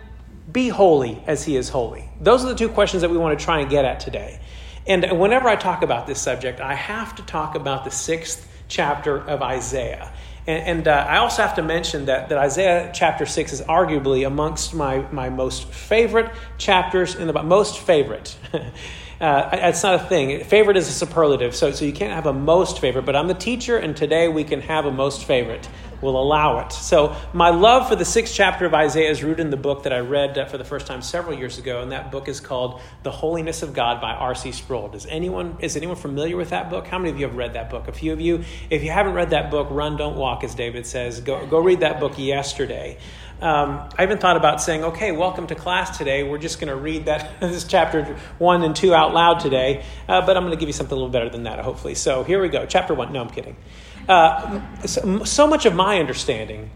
be 0.51 0.67
holy 0.67 1.23
as 1.25 1.45
He 1.45 1.55
is 1.55 1.69
holy? 1.69 2.09
Those 2.19 2.43
are 2.43 2.49
the 2.49 2.55
two 2.55 2.67
questions 2.67 2.99
that 2.99 3.09
we 3.09 3.17
want 3.17 3.39
to 3.39 3.45
try 3.45 3.61
and 3.61 3.69
get 3.69 3.85
at 3.85 4.01
today. 4.01 4.41
And 4.85 5.21
whenever 5.21 5.47
I 5.47 5.55
talk 5.55 5.83
about 5.83 6.05
this 6.05 6.19
subject, 6.19 6.59
I 6.59 6.73
have 6.73 7.15
to 7.15 7.23
talk 7.23 7.55
about 7.55 7.85
the 7.85 7.91
sixth 7.91 8.45
chapter 8.67 9.21
of 9.21 9.41
Isaiah. 9.41 10.11
And, 10.47 10.79
and 10.79 10.87
uh, 10.87 11.05
I 11.07 11.17
also 11.17 11.41
have 11.41 11.55
to 11.55 11.61
mention 11.61 12.05
that, 12.05 12.29
that 12.29 12.37
Isaiah 12.37 12.91
chapter 12.93 13.25
6 13.25 13.53
is 13.53 13.61
arguably 13.61 14.25
amongst 14.25 14.73
my, 14.73 14.99
my 15.11 15.29
most 15.29 15.65
favorite 15.65 16.31
chapters 16.57 17.15
in 17.15 17.27
the 17.27 17.43
most 17.43 17.79
favorite. 17.79 18.35
uh, 19.21 19.49
it's 19.53 19.83
not 19.83 19.95
a 19.95 19.99
thing. 19.99 20.43
Favorite 20.43 20.77
is 20.77 20.87
a 20.87 20.93
superlative, 20.93 21.55
so, 21.55 21.71
so 21.71 21.85
you 21.85 21.93
can't 21.93 22.13
have 22.13 22.25
a 22.25 22.33
most 22.33 22.79
favorite, 22.79 23.05
but 23.05 23.15
I'm 23.15 23.27
the 23.27 23.33
teacher, 23.33 23.77
and 23.77 23.95
today 23.95 24.27
we 24.27 24.43
can 24.43 24.61
have 24.61 24.85
a 24.85 24.91
most 24.91 25.25
favorite 25.25 25.67
will 26.01 26.21
allow 26.21 26.59
it. 26.59 26.71
So, 26.71 27.15
my 27.33 27.49
love 27.49 27.87
for 27.87 27.95
the 27.95 28.05
sixth 28.05 28.33
chapter 28.33 28.65
of 28.65 28.73
Isaiah 28.73 29.09
is 29.09 29.23
rooted 29.23 29.41
in 29.41 29.49
the 29.49 29.57
book 29.57 29.83
that 29.83 29.93
I 29.93 29.99
read 29.99 30.37
uh, 30.37 30.45
for 30.45 30.57
the 30.57 30.63
first 30.63 30.87
time 30.87 31.01
several 31.01 31.37
years 31.37 31.57
ago, 31.57 31.81
and 31.81 31.91
that 31.91 32.11
book 32.11 32.27
is 32.27 32.39
called 32.39 32.81
The 33.03 33.11
Holiness 33.11 33.61
of 33.61 33.73
God 33.73 34.01
by 34.01 34.11
R.C. 34.11 34.51
Sproul. 34.51 34.89
Does 34.89 35.05
anyone, 35.05 35.57
is 35.59 35.77
anyone 35.77 35.95
familiar 35.95 36.37
with 36.37 36.49
that 36.49 36.69
book? 36.69 36.87
How 36.87 36.97
many 36.97 37.11
of 37.11 37.19
you 37.19 37.27
have 37.27 37.35
read 37.35 37.53
that 37.53 37.69
book? 37.69 37.87
A 37.87 37.91
few 37.91 38.13
of 38.13 38.21
you. 38.21 38.43
If 38.69 38.83
you 38.83 38.91
haven't 38.91 39.13
read 39.13 39.31
that 39.31 39.51
book, 39.51 39.67
run, 39.71 39.97
don't 39.97 40.15
walk, 40.15 40.43
as 40.43 40.55
David 40.55 40.85
says. 40.85 41.21
Go, 41.21 41.45
go 41.47 41.59
read 41.59 41.81
that 41.81 41.99
book 41.99 42.17
yesterday. 42.17 42.97
Um, 43.41 43.89
I 43.97 44.03
even 44.03 44.19
thought 44.19 44.37
about 44.37 44.61
saying, 44.61 44.83
okay, 44.83 45.11
welcome 45.11 45.47
to 45.47 45.55
class 45.55 45.97
today. 45.97 46.21
We're 46.21 46.37
just 46.37 46.59
going 46.59 46.67
to 46.67 46.75
read 46.75 47.05
that 47.05 47.39
this 47.39 47.63
chapter 47.63 48.15
one 48.37 48.61
and 48.61 48.75
two 48.75 48.93
out 48.93 49.15
loud 49.15 49.39
today, 49.39 49.83
uh, 50.07 50.23
but 50.23 50.37
I'm 50.37 50.43
going 50.43 50.53
to 50.53 50.59
give 50.59 50.69
you 50.69 50.73
something 50.73 50.93
a 50.93 50.95
little 50.95 51.09
better 51.09 51.29
than 51.29 51.43
that, 51.43 51.59
hopefully. 51.59 51.95
So 51.95 52.23
here 52.23 52.39
we 52.39 52.49
go. 52.49 52.67
Chapter 52.67 52.93
one. 52.93 53.11
No, 53.11 53.21
I'm 53.21 53.31
kidding. 53.31 53.55
Uh, 54.11 54.61
so, 54.85 55.23
so, 55.23 55.47
much 55.47 55.65
of 55.65 55.73
my 55.73 55.97
understanding 55.97 56.69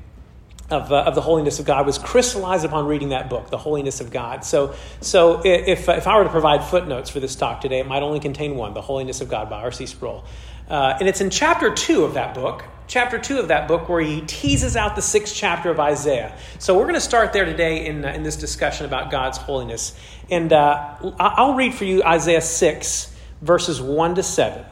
of, 0.69 0.89
uh, 0.89 1.03
of 1.03 1.15
the 1.15 1.21
holiness 1.21 1.59
of 1.59 1.65
God 1.65 1.85
was 1.85 1.97
crystallized 1.97 2.63
upon 2.63 2.87
reading 2.87 3.09
that 3.09 3.29
book, 3.29 3.49
The 3.49 3.57
Holiness 3.57 3.99
of 3.99 4.09
God. 4.09 4.45
So, 4.45 4.73
so 5.01 5.41
if, 5.43 5.89
if 5.89 6.07
I 6.07 6.17
were 6.17 6.23
to 6.23 6.29
provide 6.29 6.63
footnotes 6.63 7.09
for 7.09 7.19
this 7.19 7.35
talk 7.35 7.59
today, 7.59 7.79
it 7.79 7.87
might 7.87 8.03
only 8.03 8.21
contain 8.21 8.55
one 8.55 8.73
The 8.73 8.81
Holiness 8.81 9.19
of 9.19 9.27
God 9.27 9.49
by 9.49 9.63
R.C. 9.63 9.85
Sproul. 9.85 10.23
Uh, 10.69 10.95
and 10.97 11.09
it's 11.09 11.19
in 11.19 11.29
chapter 11.29 11.73
two 11.73 12.05
of 12.05 12.13
that 12.13 12.35
book, 12.35 12.63
chapter 12.87 13.19
two 13.19 13.37
of 13.37 13.49
that 13.49 13.67
book, 13.67 13.89
where 13.89 13.99
he 13.99 14.21
teases 14.21 14.77
out 14.77 14.95
the 14.95 15.01
sixth 15.01 15.35
chapter 15.35 15.69
of 15.69 15.77
Isaiah. 15.77 16.37
So 16.57 16.77
we're 16.77 16.83
going 16.83 16.93
to 16.93 17.01
start 17.01 17.33
there 17.33 17.43
today 17.43 17.85
in, 17.85 18.05
uh, 18.05 18.13
in 18.13 18.23
this 18.23 18.37
discussion 18.37 18.85
about 18.85 19.11
God's 19.11 19.39
holiness. 19.39 19.93
And 20.31 20.53
uh, 20.53 20.95
I'll 21.19 21.55
read 21.55 21.73
for 21.73 21.83
you 21.83 22.01
Isaiah 22.01 22.39
6, 22.39 23.13
verses 23.41 23.81
1 23.81 24.15
to 24.15 24.23
7. 24.23 24.65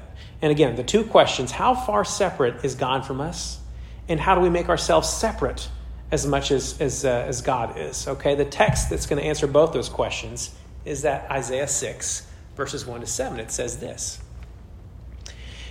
And 0.44 0.52
again, 0.52 0.76
the 0.76 0.84
two 0.84 1.06
questions 1.06 1.52
how 1.52 1.74
far 1.74 2.04
separate 2.04 2.66
is 2.66 2.76
God 2.76 3.06
from 3.06 3.22
us? 3.22 3.62
And 4.10 4.20
how 4.20 4.36
do 4.36 4.42
we 4.42 4.50
make 4.50 4.68
ourselves 4.68 5.08
separate 5.08 5.70
as 6.12 6.28
much 6.28 6.52
as, 6.52 6.80
as, 6.82 7.06
uh, 7.06 7.26
as 7.26 7.42
God 7.42 7.78
is? 7.78 8.10
Okay, 8.10 8.36
the 8.36 8.44
text 8.44 8.90
that's 8.90 9.06
going 9.06 9.22
to 9.22 9.26
answer 9.26 9.48
both 9.48 9.72
those 9.72 9.88
questions 9.88 10.54
is 10.84 11.04
that 11.04 11.32
Isaiah 11.32 11.70
6, 11.70 12.28
verses 12.58 12.86
1 12.86 13.00
to 13.00 13.08
7. 13.08 13.40
It 13.40 13.52
says 13.52 13.78
this 13.78 14.20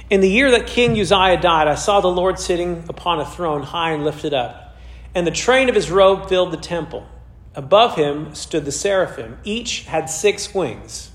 In 0.09 0.23
the 0.23 0.31
year 0.31 0.51
that 0.53 0.67
King 0.67 0.99
Uzziah 0.99 1.39
died, 1.39 1.69
I 1.69 1.75
saw 1.75 2.01
the 2.01 2.09
Lord 2.09 2.39
sitting 2.39 2.87
upon 2.89 3.21
a 3.21 3.27
throne 3.27 3.63
high 3.63 3.91
and 3.91 4.07
lifted 4.07 4.33
up, 4.33 4.75
and 5.15 5.27
the 5.27 5.33
train 5.33 5.69
of 5.69 5.75
his 5.75 5.91
robe 5.91 6.31
filled 6.31 6.51
the 6.51 6.57
temple. 6.57 7.07
Above 7.55 7.97
him 7.97 8.35
stood 8.35 8.65
the 8.65 8.73
seraphim. 8.73 9.37
Each 9.45 9.83
had 9.83 10.09
six 10.09 10.55
wings. 10.55 11.11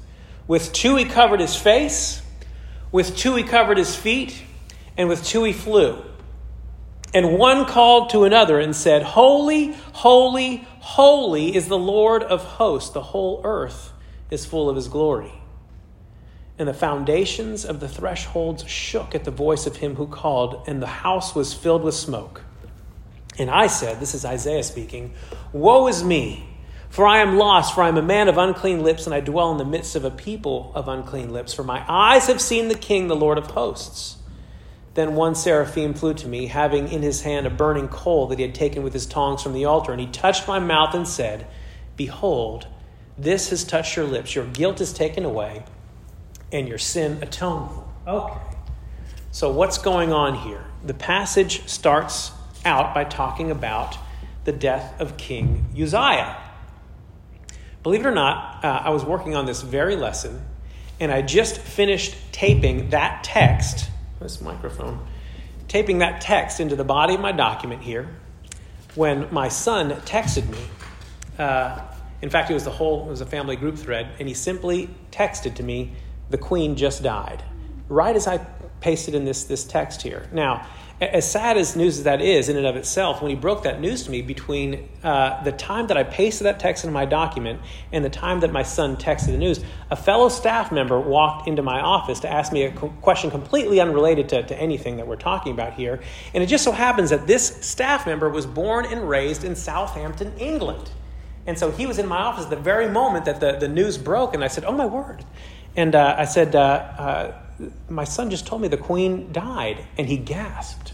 With 0.48 0.72
two 0.74 0.96
he 0.96 1.06
covered 1.06 1.40
his 1.40 1.56
face 1.56 2.22
with 2.92 3.16
two 3.16 3.36
he 3.36 3.44
covered 3.44 3.78
his 3.78 3.96
feet, 3.96 4.42
and 4.98 5.10
with 5.10 5.24
two 5.24 5.44
he 5.44 5.54
flew. 5.54 6.04
And 7.14 7.38
one 7.38 7.66
called 7.66 8.10
to 8.12 8.24
another 8.24 8.60
and 8.60 8.76
said, 8.76 9.02
Holy, 9.04 9.74
holy, 9.94 10.68
holy 10.80 11.56
is 11.56 11.68
the 11.68 11.78
Lord 11.78 12.24
of 12.24 12.44
hosts. 12.44 12.90
The 12.90 13.02
whole 13.02 13.42
earth 13.44 13.94
is 14.30 14.46
full 14.46 14.70
of 14.70 14.76
his 14.76 14.88
glory. 14.88 15.32
And 16.60 16.68
the 16.68 16.74
foundations 16.74 17.66
of 17.66 17.80
the 17.80 17.88
thresholds 17.88 18.68
shook 18.68 19.14
at 19.14 19.24
the 19.24 19.32
voice 19.32 19.68
of 19.68 19.78
him 19.78 19.96
who 19.96 20.08
called, 20.08 20.64
and 20.68 20.82
the 20.82 20.88
house 20.88 21.36
was 21.36 21.54
filled 21.54 21.84
with 21.84 21.96
smoke. 21.96 22.44
And 23.38 23.50
I 23.50 23.68
said, 23.68 24.00
This 24.00 24.16
is 24.16 24.26
Isaiah 24.26 24.64
speaking, 24.64 25.14
Woe 25.54 25.88
is 25.88 26.04
me! 26.04 26.47
For 26.98 27.06
I 27.06 27.20
am 27.20 27.38
lost, 27.38 27.76
for 27.76 27.84
I 27.84 27.90
am 27.90 27.98
a 28.00 28.02
man 28.02 28.28
of 28.28 28.40
unclean 28.40 28.82
lips, 28.82 29.06
and 29.06 29.14
I 29.14 29.20
dwell 29.20 29.52
in 29.52 29.60
the 29.60 29.66
midst 29.66 29.96
of 29.96 30.04
a 30.04 30.10
people 30.10 30.72
of 30.74 30.88
unclean 30.88 31.32
lips. 31.32 31.54
For 31.54 31.64
my 31.64 31.86
eyes 31.88 32.26
have 32.26 32.42
seen 32.42 32.70
the 32.70 32.74
King, 32.74 33.08
the 33.08 33.16
Lord 33.16 33.38
of 33.38 33.52
hosts. 33.52 34.18
Then 34.96 35.14
one 35.14 35.36
seraphim 35.36 35.94
flew 35.94 36.16
to 36.16 36.28
me, 36.28 36.48
having 36.48 36.92
in 36.92 37.04
his 37.04 37.22
hand 37.22 37.46
a 37.46 37.52
burning 37.52 37.88
coal 37.88 38.26
that 38.26 38.40
he 38.40 38.42
had 38.44 38.56
taken 38.56 38.82
with 38.82 38.94
his 38.94 39.06
tongs 39.06 39.44
from 39.44 39.54
the 39.54 39.64
altar, 39.64 39.92
and 39.92 40.02
he 40.02 40.08
touched 40.08 40.48
my 40.48 40.58
mouth 40.58 40.96
and 40.96 41.08
said, 41.08 41.46
Behold, 41.96 42.66
this 43.16 43.52
has 43.52 43.64
touched 43.64 43.96
your 43.96 44.08
lips. 44.08 44.34
Your 44.34 44.48
guilt 44.48 44.82
is 44.82 44.92
taken 44.92 45.24
away, 45.24 45.66
and 46.52 46.68
your 46.68 46.80
sin 46.80 47.20
atoned 47.22 47.70
for. 47.70 47.86
Okay. 48.08 48.40
So, 49.30 49.52
what's 49.52 49.78
going 49.78 50.12
on 50.12 50.34
here? 50.34 50.66
The 50.84 50.96
passage 50.96 51.70
starts 51.70 52.32
out 52.66 52.96
by 52.96 53.04
talking 53.04 53.52
about 53.52 54.00
the 54.46 54.52
death 54.52 55.00
of 55.00 55.16
King 55.18 55.68
Uzziah. 55.80 56.46
Believe 57.84 58.02
it 58.02 58.06
or 58.06 58.14
not, 58.14 58.64
uh, 58.64 58.82
I 58.86 58.90
was 58.90 59.06
working 59.06 59.36
on 59.36 59.46
this 59.46 59.62
very 59.62 59.96
lesson, 59.96 60.42
and 61.00 61.12
I 61.12 61.22
just 61.22 61.58
finished 61.58 62.16
taping 62.32 62.90
that 62.90 63.24
text, 63.24 63.90
this 64.20 64.42
microphone, 64.42 65.06
taping 65.68 66.00
that 66.00 66.22
text 66.22 66.60
into 66.60 66.76
the 66.76 66.84
body 66.84 67.16
of 67.16 67.22
my 67.22 67.32
document 67.32 67.82
here 67.82 68.10
when 68.96 69.32
my 69.32 69.48
son 69.48 69.92
texted 70.02 70.50
me. 70.50 70.60
Uh, 71.38 71.82
in 72.22 72.30
fact, 72.30 72.50
it 72.50 72.56
was 72.56 72.64
the 72.64 72.72
whole, 72.72 73.06
it 73.06 73.10
was 73.10 73.22
a 73.22 73.26
family 73.26 73.56
group 73.56 73.78
thread, 73.78 74.10
and 74.20 74.28
he 74.28 74.34
simply 74.34 74.90
texted 75.12 75.56
to 75.56 75.64
me, 75.64 75.94
The 76.32 76.38
Queen 76.38 76.76
just 76.76 77.04
died, 77.04 77.44
right 77.90 78.16
as 78.16 78.28
I 78.28 78.40
pasted 78.82 79.14
in 79.14 79.24
this, 79.24 79.44
this 79.44 79.64
text 79.64 80.02
here. 80.02 80.28
Now, 80.32 80.68
as 81.00 81.30
sad 81.30 81.58
as 81.58 81.76
news 81.76 82.00
as 82.00 82.04
that 82.06 82.22
is 82.22 82.50
in 82.50 82.58
and 82.58 82.66
of 82.66 82.76
itself, 82.76 83.22
when 83.22 83.30
he 83.30 83.36
broke 83.36 83.64
that 83.64 83.80
news 83.80 84.04
to 84.04 84.12
me 84.12 84.24
between 84.24 84.90
uh, 85.04 85.44
the 85.44 85.52
time 85.52 85.88
that 85.88 85.98
I 85.98 86.04
pasted 86.04 86.46
that 86.46 86.60
text 86.60 86.86
in 86.86 86.92
my 86.92 87.06
document 87.06 87.62
and 87.92 88.04
the 88.04 88.10
time 88.10 88.40
that 88.40 88.52
my 88.52 88.64
son 88.64 88.98
texted 88.98 89.28
the 89.28 89.38
news, 89.38 89.64
a 89.92 89.96
fellow 89.96 90.28
staff 90.28 90.72
member 90.72 91.00
walked 91.00 91.48
into 91.48 91.62
my 91.62 91.80
office 91.80 92.20
to 92.22 92.32
ask 92.32 92.52
me 92.52 92.64
a 92.64 92.72
question 92.72 93.30
completely 93.30 93.80
unrelated 93.80 94.28
to, 94.30 94.42
to 94.42 94.60
anything 94.60 94.98
that 94.98 95.06
we're 95.06 95.16
talking 95.16 95.52
about 95.52 95.74
here. 95.74 96.02
And 96.34 96.44
it 96.44 96.48
just 96.48 96.64
so 96.64 96.72
happens 96.72 97.12
that 97.12 97.28
this 97.28 97.46
staff 97.62 98.08
member 98.08 98.28
was 98.28 98.48
born 98.48 98.86
and 98.86 99.08
raised 99.08 99.44
in 99.44 99.56
Southampton, 99.56 100.36
England. 100.40 100.90
And 101.46 101.60
so 101.60 101.70
he 101.70 101.86
was 101.86 102.00
in 102.00 102.08
my 102.08 102.18
office 102.18 102.46
the 102.46 102.56
very 102.56 102.90
moment 102.90 103.26
that 103.26 103.40
the, 103.40 103.54
the 103.54 103.68
news 103.68 104.00
broke, 104.00 104.34
and 104.34 104.44
I 104.44 104.48
said, 104.48 104.66
Oh, 104.66 104.72
my 104.72 104.88
word. 104.88 105.24
And 105.76 105.94
uh, 105.94 106.16
I 106.18 106.26
said, 106.26 106.56
uh, 106.56 106.60
uh 106.60 107.42
my 107.90 108.04
son 108.04 108.30
just 108.30 108.46
told 108.46 108.62
me 108.62 108.68
the 108.68 108.78
queen 108.78 109.32
died, 109.32 109.86
and 109.98 110.08
he 110.08 110.18
gasped. 110.18 110.94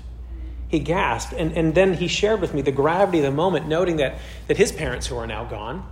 He 0.67 0.79
gasped, 0.79 1.34
and, 1.34 1.51
and 1.53 1.75
then 1.75 1.93
he 1.93 2.08
shared 2.08 2.41
with 2.41 2.53
me 2.53 2.62
the 2.62 2.72
gravity 2.72 3.20
of 3.20 3.25
the 3.25 3.32
moment, 3.32 3.67
noting 3.67 3.98
that, 3.98 4.17
that 4.48 4.58
his 4.58 4.72
parents, 4.72 5.08
who 5.08 5.17
are 5.17 5.27
now 5.27 5.43
gone, 5.43 5.86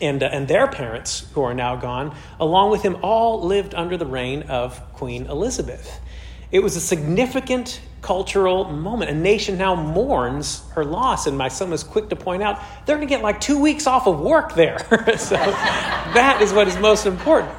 and, 0.00 0.22
uh, 0.22 0.30
and 0.32 0.48
their 0.48 0.66
parents, 0.66 1.26
who 1.34 1.42
are 1.42 1.54
now 1.54 1.76
gone, 1.76 2.16
along 2.38 2.70
with 2.70 2.82
him, 2.82 2.96
all 3.02 3.42
lived 3.42 3.74
under 3.74 3.96
the 3.96 4.06
reign 4.06 4.44
of 4.44 4.80
Queen 4.94 5.26
Elizabeth. 5.26 6.00
It 6.50 6.62
was 6.62 6.76
a 6.76 6.80
significant 6.80 7.80
cultural 8.02 8.64
moment. 8.64 9.10
A 9.10 9.14
nation 9.14 9.58
now 9.58 9.74
mourns 9.74 10.62
her 10.70 10.84
loss, 10.84 11.26
and 11.26 11.36
my 11.36 11.48
son 11.48 11.70
was 11.70 11.84
quick 11.84 12.08
to 12.08 12.16
point 12.16 12.42
out 12.42 12.60
they're 12.86 12.96
going 12.96 13.06
to 13.06 13.14
get 13.14 13.22
like 13.22 13.40
two 13.40 13.60
weeks 13.60 13.86
off 13.86 14.06
of 14.06 14.20
work 14.20 14.54
there. 14.54 14.78
so 15.18 15.36
that 15.36 16.38
is 16.40 16.52
what 16.52 16.66
is 16.66 16.76
most 16.78 17.06
important. 17.06 17.52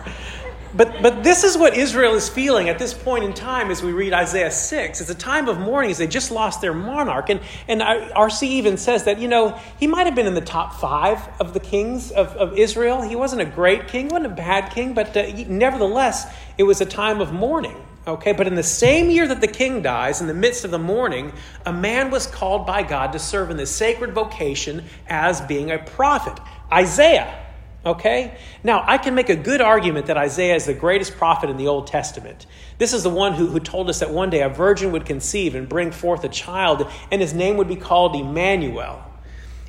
But, 0.73 1.01
but 1.01 1.23
this 1.23 1.43
is 1.43 1.57
what 1.57 1.75
Israel 1.75 2.13
is 2.13 2.29
feeling 2.29 2.69
at 2.69 2.79
this 2.79 2.93
point 2.93 3.25
in 3.25 3.33
time 3.33 3.71
as 3.71 3.83
we 3.83 3.91
read 3.91 4.13
Isaiah 4.13 4.51
6. 4.51 5.01
It's 5.01 5.09
a 5.09 5.15
time 5.15 5.49
of 5.49 5.59
mourning 5.59 5.91
as 5.91 5.97
they 5.97 6.07
just 6.07 6.31
lost 6.31 6.61
their 6.61 6.73
monarch. 6.73 7.29
And, 7.29 7.41
and 7.67 7.81
RC 7.81 8.43
even 8.43 8.77
says 8.77 9.03
that, 9.03 9.19
you 9.19 9.27
know, 9.27 9.59
he 9.77 9.87
might 9.87 10.05
have 10.05 10.15
been 10.15 10.27
in 10.27 10.33
the 10.33 10.39
top 10.39 10.75
five 10.75 11.19
of 11.41 11.53
the 11.53 11.59
kings 11.59 12.11
of, 12.11 12.29
of 12.37 12.57
Israel. 12.57 13.01
He 13.01 13.17
wasn't 13.17 13.41
a 13.41 13.45
great 13.45 13.89
king, 13.89 14.07
wasn't 14.07 14.27
a 14.27 14.35
bad 14.35 14.71
king, 14.71 14.93
but 14.93 15.15
uh, 15.17 15.27
nevertheless, 15.47 16.33
it 16.57 16.63
was 16.63 16.79
a 16.79 16.85
time 16.85 17.19
of 17.19 17.33
mourning. 17.33 17.75
Okay, 18.07 18.31
but 18.31 18.47
in 18.47 18.55
the 18.55 18.63
same 18.63 19.11
year 19.11 19.27
that 19.27 19.41
the 19.41 19.47
king 19.47 19.83
dies, 19.83 20.21
in 20.21 20.27
the 20.27 20.33
midst 20.33 20.65
of 20.65 20.71
the 20.71 20.79
mourning, 20.79 21.33
a 21.67 21.73
man 21.73 22.09
was 22.09 22.25
called 22.25 22.65
by 22.65 22.81
God 22.81 23.11
to 23.11 23.19
serve 23.19 23.51
in 23.51 23.57
the 23.57 23.67
sacred 23.67 24.13
vocation 24.13 24.85
as 25.07 25.39
being 25.41 25.69
a 25.69 25.77
prophet 25.77 26.39
Isaiah. 26.71 27.40
Okay? 27.85 28.37
Now, 28.63 28.83
I 28.85 28.97
can 28.97 29.15
make 29.15 29.29
a 29.29 29.35
good 29.35 29.59
argument 29.59 30.05
that 30.05 30.17
Isaiah 30.17 30.55
is 30.55 30.65
the 30.65 30.73
greatest 30.73 31.17
prophet 31.17 31.49
in 31.49 31.57
the 31.57 31.67
Old 31.67 31.87
Testament. 31.87 32.45
This 32.77 32.93
is 32.93 33.03
the 33.03 33.09
one 33.09 33.33
who, 33.33 33.47
who 33.47 33.59
told 33.59 33.89
us 33.89 33.99
that 33.99 34.11
one 34.11 34.29
day 34.29 34.41
a 34.41 34.49
virgin 34.49 34.91
would 34.91 35.05
conceive 35.05 35.55
and 35.55 35.67
bring 35.67 35.91
forth 35.91 36.23
a 36.23 36.29
child, 36.29 36.87
and 37.11 37.21
his 37.21 37.33
name 37.33 37.57
would 37.57 37.67
be 37.67 37.75
called 37.75 38.15
Emmanuel. 38.15 39.03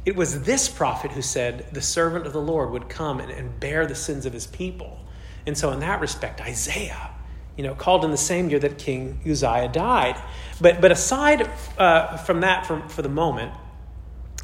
It 0.04 0.16
was 0.16 0.42
this 0.42 0.68
prophet 0.68 1.12
who 1.12 1.22
said 1.22 1.66
the 1.72 1.80
servant 1.80 2.26
of 2.26 2.32
the 2.32 2.40
Lord 2.40 2.70
would 2.70 2.88
come 2.88 3.20
and, 3.20 3.30
and 3.30 3.58
bear 3.58 3.86
the 3.86 3.94
sins 3.94 4.26
of 4.26 4.32
his 4.32 4.46
people. 4.46 4.98
And 5.46 5.56
so, 5.56 5.70
in 5.70 5.80
that 5.80 6.00
respect, 6.00 6.40
Isaiah 6.40 7.12
you 7.56 7.64
know, 7.64 7.74
called 7.74 8.04
in 8.04 8.10
the 8.10 8.16
same 8.16 8.48
year 8.48 8.58
that 8.58 8.78
King 8.78 9.20
Uzziah 9.28 9.68
died. 9.68 10.20
But, 10.60 10.80
but 10.80 10.90
aside 10.90 11.50
uh, 11.78 12.16
from 12.18 12.40
that 12.40 12.66
for, 12.66 12.80
for 12.88 13.02
the 13.02 13.08
moment, 13.08 13.52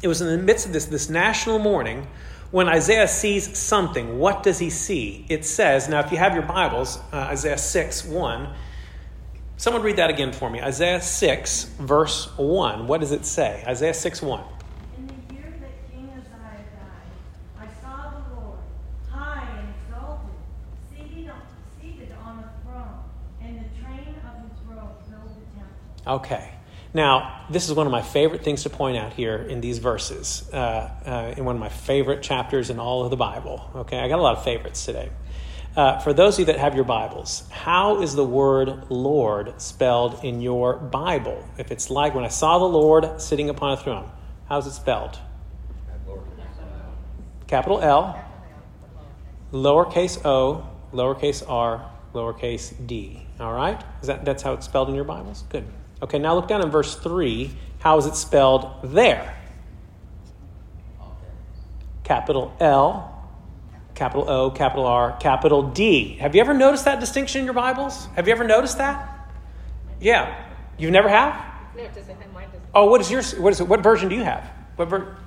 it 0.01 0.07
was 0.07 0.21
in 0.21 0.27
the 0.27 0.37
midst 0.37 0.67
of 0.67 0.73
this, 0.73 0.85
this 0.85 1.09
national 1.09 1.59
mourning 1.59 2.07
when 2.51 2.67
Isaiah 2.67 3.07
sees 3.07 3.57
something. 3.57 4.17
What 4.17 4.43
does 4.43 4.59
he 4.59 4.69
see? 4.69 5.25
It 5.29 5.45
says, 5.45 5.87
now 5.87 5.99
if 5.99 6.11
you 6.11 6.17
have 6.17 6.33
your 6.33 6.43
Bibles, 6.43 6.99
uh, 7.11 7.17
Isaiah 7.17 7.57
6 7.57 8.05
1, 8.05 8.49
someone 9.57 9.83
read 9.83 9.97
that 9.97 10.09
again 10.09 10.33
for 10.33 10.49
me. 10.49 10.61
Isaiah 10.61 11.01
6, 11.01 11.63
verse 11.79 12.35
1. 12.37 12.87
What 12.87 13.01
does 13.01 13.11
it 13.11 13.25
say? 13.25 13.63
Isaiah 13.67 13.93
6 13.93 14.21
1. 14.21 14.43
In 14.97 15.07
the 15.07 15.33
year 15.33 15.53
that 15.59 15.91
King 15.91 16.09
Uzziah 16.17 16.65
died, 16.73 17.59
I 17.59 17.67
saw 17.81 18.11
the 18.11 18.35
Lord 18.35 18.59
high 19.11 19.47
and 19.59 19.73
exalted, 19.85 20.29
seated 20.89 21.29
on, 21.29 21.41
seated 21.79 22.11
on 22.23 22.39
a 22.39 22.51
throne, 22.63 22.99
and 23.41 23.59
the 23.59 23.81
train 23.81 24.15
of 24.25 24.49
his 24.49 24.59
robe 24.67 24.97
filled 25.07 25.35
the 25.35 25.45
temple. 25.59 26.15
Okay. 26.15 26.58
Now, 26.93 27.45
this 27.51 27.69
is 27.69 27.75
one 27.75 27.85
of 27.85 27.91
my 27.91 28.01
favorite 28.01 28.43
things 28.43 28.63
to 28.63 28.69
point 28.69 28.97
out 28.97 29.13
here 29.13 29.37
in 29.37 29.61
these 29.61 29.77
verses, 29.77 30.49
uh, 30.51 30.57
uh, 31.05 31.33
in 31.37 31.45
one 31.45 31.55
of 31.55 31.59
my 31.59 31.69
favorite 31.69 32.23
chapters 32.23 32.71
in 32.71 32.79
all 32.79 33.03
of 33.03 33.11
the 33.11 33.17
Bible. 33.17 33.69
Okay, 33.75 33.99
I 33.99 34.07
got 34.07 34.17
a 34.17 34.21
lot 34.23 34.37
of 34.37 34.43
favorites 34.43 34.85
today. 34.85 35.09
Uh, 35.75 35.99
for 35.99 36.13
those 36.13 36.35
of 36.35 36.39
you 36.39 36.45
that 36.45 36.57
have 36.57 36.73
your 36.73 36.83
Bibles, 36.83 37.47
how 37.51 38.01
is 38.01 38.15
the 38.15 38.25
word 38.25 38.89
Lord 38.89 39.61
spelled 39.61 40.23
in 40.23 40.41
your 40.41 40.77
Bible? 40.77 41.47
If 41.59 41.71
it's 41.71 41.91
like 41.91 42.15
when 42.15 42.25
I 42.25 42.29
saw 42.29 42.57
the 42.57 42.65
Lord 42.65 43.21
sitting 43.21 43.49
upon 43.49 43.73
a 43.73 43.77
throne, 43.77 44.09
how's 44.47 44.65
it 44.65 44.71
spelled? 44.71 45.19
Capital 47.45 47.81
L, 47.81 48.19
lowercase 49.51 50.25
o, 50.25 50.67
lowercase 50.91 51.43
r, 51.47 51.87
lowercase 52.13 52.73
d. 52.87 53.27
All 53.39 53.53
right? 53.53 53.79
Is 54.01 54.07
that, 54.07 54.25
that's 54.25 54.41
how 54.41 54.53
it's 54.53 54.65
spelled 54.65 54.89
in 54.89 54.95
your 54.95 55.03
Bibles? 55.03 55.43
Good. 55.49 55.65
Okay, 56.01 56.19
now 56.19 56.35
look 56.35 56.47
down 56.47 56.61
in 56.61 56.69
verse 56.69 56.95
3. 56.95 57.51
How 57.79 57.97
is 57.97 58.05
it 58.05 58.15
spelled 58.15 58.69
there? 58.83 59.35
Capital 62.03 62.55
L, 62.59 63.29
capital 63.93 64.29
O, 64.29 64.49
capital 64.49 64.85
R, 64.85 65.15
capital 65.17 65.63
D. 65.63 66.15
Have 66.15 66.33
you 66.35 66.41
ever 66.41 66.53
noticed 66.53 66.85
that 66.85 66.99
distinction 66.99 67.39
in 67.39 67.45
your 67.45 67.53
Bibles? 67.53 68.07
Have 68.15 68.27
you 68.27 68.33
ever 68.33 68.45
noticed 68.45 68.77
that? 68.79 69.29
Yeah. 69.99 70.45
You 70.77 70.89
never 70.89 71.09
have? 71.09 71.35
No, 71.75 71.83
it 71.83 71.93
doesn't 71.93 72.17
mine 72.33 72.47
doesn't. 72.47 72.69
Oh, 72.73 72.85
what 72.85 73.01
is 73.01 73.11
yours? 73.11 73.35
What 73.35 73.51
is 73.53 73.59
it? 73.59 73.67
What 73.67 73.81
version 73.81 74.09
do 74.09 74.15
you 74.15 74.23
have? 74.23 74.43
What 74.75 74.87
ver- 74.87 75.17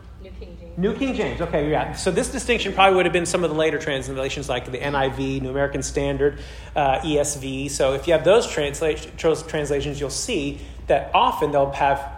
New 0.77 0.95
King 0.95 0.99
James. 0.99 0.99
New 0.99 1.15
King 1.15 1.15
James. 1.17 1.41
Okay, 1.43 1.71
yeah. 1.71 1.93
So 1.95 2.11
this 2.11 2.31
distinction 2.31 2.73
probably 2.73 2.97
would 2.97 3.07
have 3.07 3.13
been 3.13 3.27
some 3.27 3.45
of 3.45 3.51
the 3.51 3.57
later 3.57 3.79
translations, 3.79 4.49
like 4.49 4.71
the 4.71 4.79
NIV, 4.79 5.43
New 5.43 5.51
American 5.51 5.83
Standard, 5.83 6.41
uh, 6.75 6.99
ESV. 7.01 7.71
So 7.71 7.93
if 7.95 8.07
you 8.07 8.13
have 8.15 8.25
those 8.25 8.47
transla- 8.47 9.47
translations, 9.49 10.01
you'll 10.01 10.11
see 10.11 10.61
that 10.87 11.11
often 11.15 11.53
they'll 11.53 11.71
have 11.73 12.11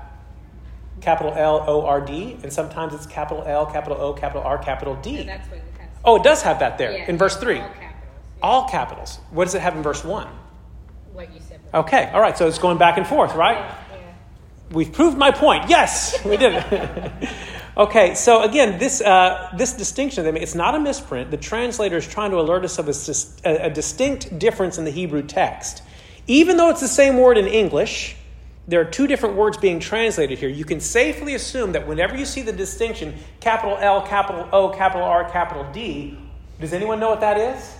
capital 1.00 1.34
L 1.37 1.64
O 1.66 1.84
R 1.84 2.00
D, 2.00 2.37
and 2.42 2.52
sometimes 2.52 2.94
it's 2.94 3.06
capital 3.06 3.42
L, 3.46 3.66
capital 3.66 4.00
O, 4.00 4.12
capital 4.14 4.42
R, 4.42 4.56
capital 4.58 4.94
D. 4.96 5.16
No, 5.18 5.25
that's 5.25 5.49
what 5.49 5.58
it 5.58 5.64
has. 5.78 5.88
Oh, 6.04 6.16
it 6.16 6.23
does 6.23 6.42
have 6.42 6.61
that 6.61 6.78
there 6.78 6.92
Yeah, 6.92 7.06
in 7.08 7.18
verse 7.18 7.37
three. 7.37 7.61
All 7.61 7.68
capitals. 7.68 7.80
yeah. 7.82 7.90
All 8.42 8.68
capitals. 8.68 9.18
What 9.30 9.44
does 9.44 9.54
it 9.54 9.61
have 9.62 9.76
in 9.76 9.82
verse 9.82 10.04
one? 10.04 10.28
What 11.12 11.32
you 11.34 11.40
said. 11.40 11.61
Okay, 11.75 12.11
all 12.14 12.20
right. 12.20 12.37
So 12.38 12.46
it's 12.49 12.58
going 12.58 12.78
back 12.78 12.96
and 12.99 13.06
forth, 13.06 13.34
right? 13.34 13.56
Yeah, 13.58 13.75
yeah. 13.92 13.96
We've 14.70 14.92
proved 14.92 15.18
my 15.18 15.30
point. 15.30 15.68
Yes, 15.68 16.25
we 16.25 16.37
did 16.37 16.54
it. 16.54 17.28
okay, 17.76 18.14
so 18.14 18.42
again, 18.42 18.78
this, 18.78 19.00
uh, 19.00 19.50
this 19.56 19.72
distinction, 19.72 20.26
I 20.26 20.30
mean, 20.30 20.42
it's 20.42 20.54
not 20.54 20.74
a 20.74 20.80
misprint. 20.80 21.30
The 21.30 21.36
translator 21.36 21.96
is 21.96 22.06
trying 22.06 22.30
to 22.30 22.40
alert 22.40 22.64
us 22.64 22.78
of 22.78 22.88
a, 22.88 23.48
a, 23.48 23.66
a 23.66 23.70
distinct 23.70 24.38
difference 24.38 24.78
in 24.78 24.84
the 24.84 24.90
Hebrew 24.90 25.22
text. 25.22 25.82
Even 26.26 26.56
though 26.56 26.70
it's 26.70 26.80
the 26.80 26.88
same 26.88 27.18
word 27.18 27.36
in 27.36 27.46
English, 27.46 28.16
there 28.66 28.80
are 28.80 28.84
two 28.84 29.06
different 29.06 29.36
words 29.36 29.58
being 29.58 29.78
translated 29.78 30.38
here. 30.38 30.48
You 30.48 30.64
can 30.64 30.80
safely 30.80 31.34
assume 31.34 31.72
that 31.72 31.86
whenever 31.86 32.16
you 32.16 32.24
see 32.24 32.40
the 32.40 32.52
distinction, 32.52 33.14
capital 33.40 33.76
L, 33.78 34.06
capital 34.06 34.48
O, 34.52 34.70
capital 34.70 35.06
R, 35.06 35.30
capital 35.30 35.66
D, 35.72 36.18
does 36.60 36.72
anyone 36.72 36.98
know 36.98 37.10
what 37.10 37.20
that 37.20 37.37
is? 37.37 37.76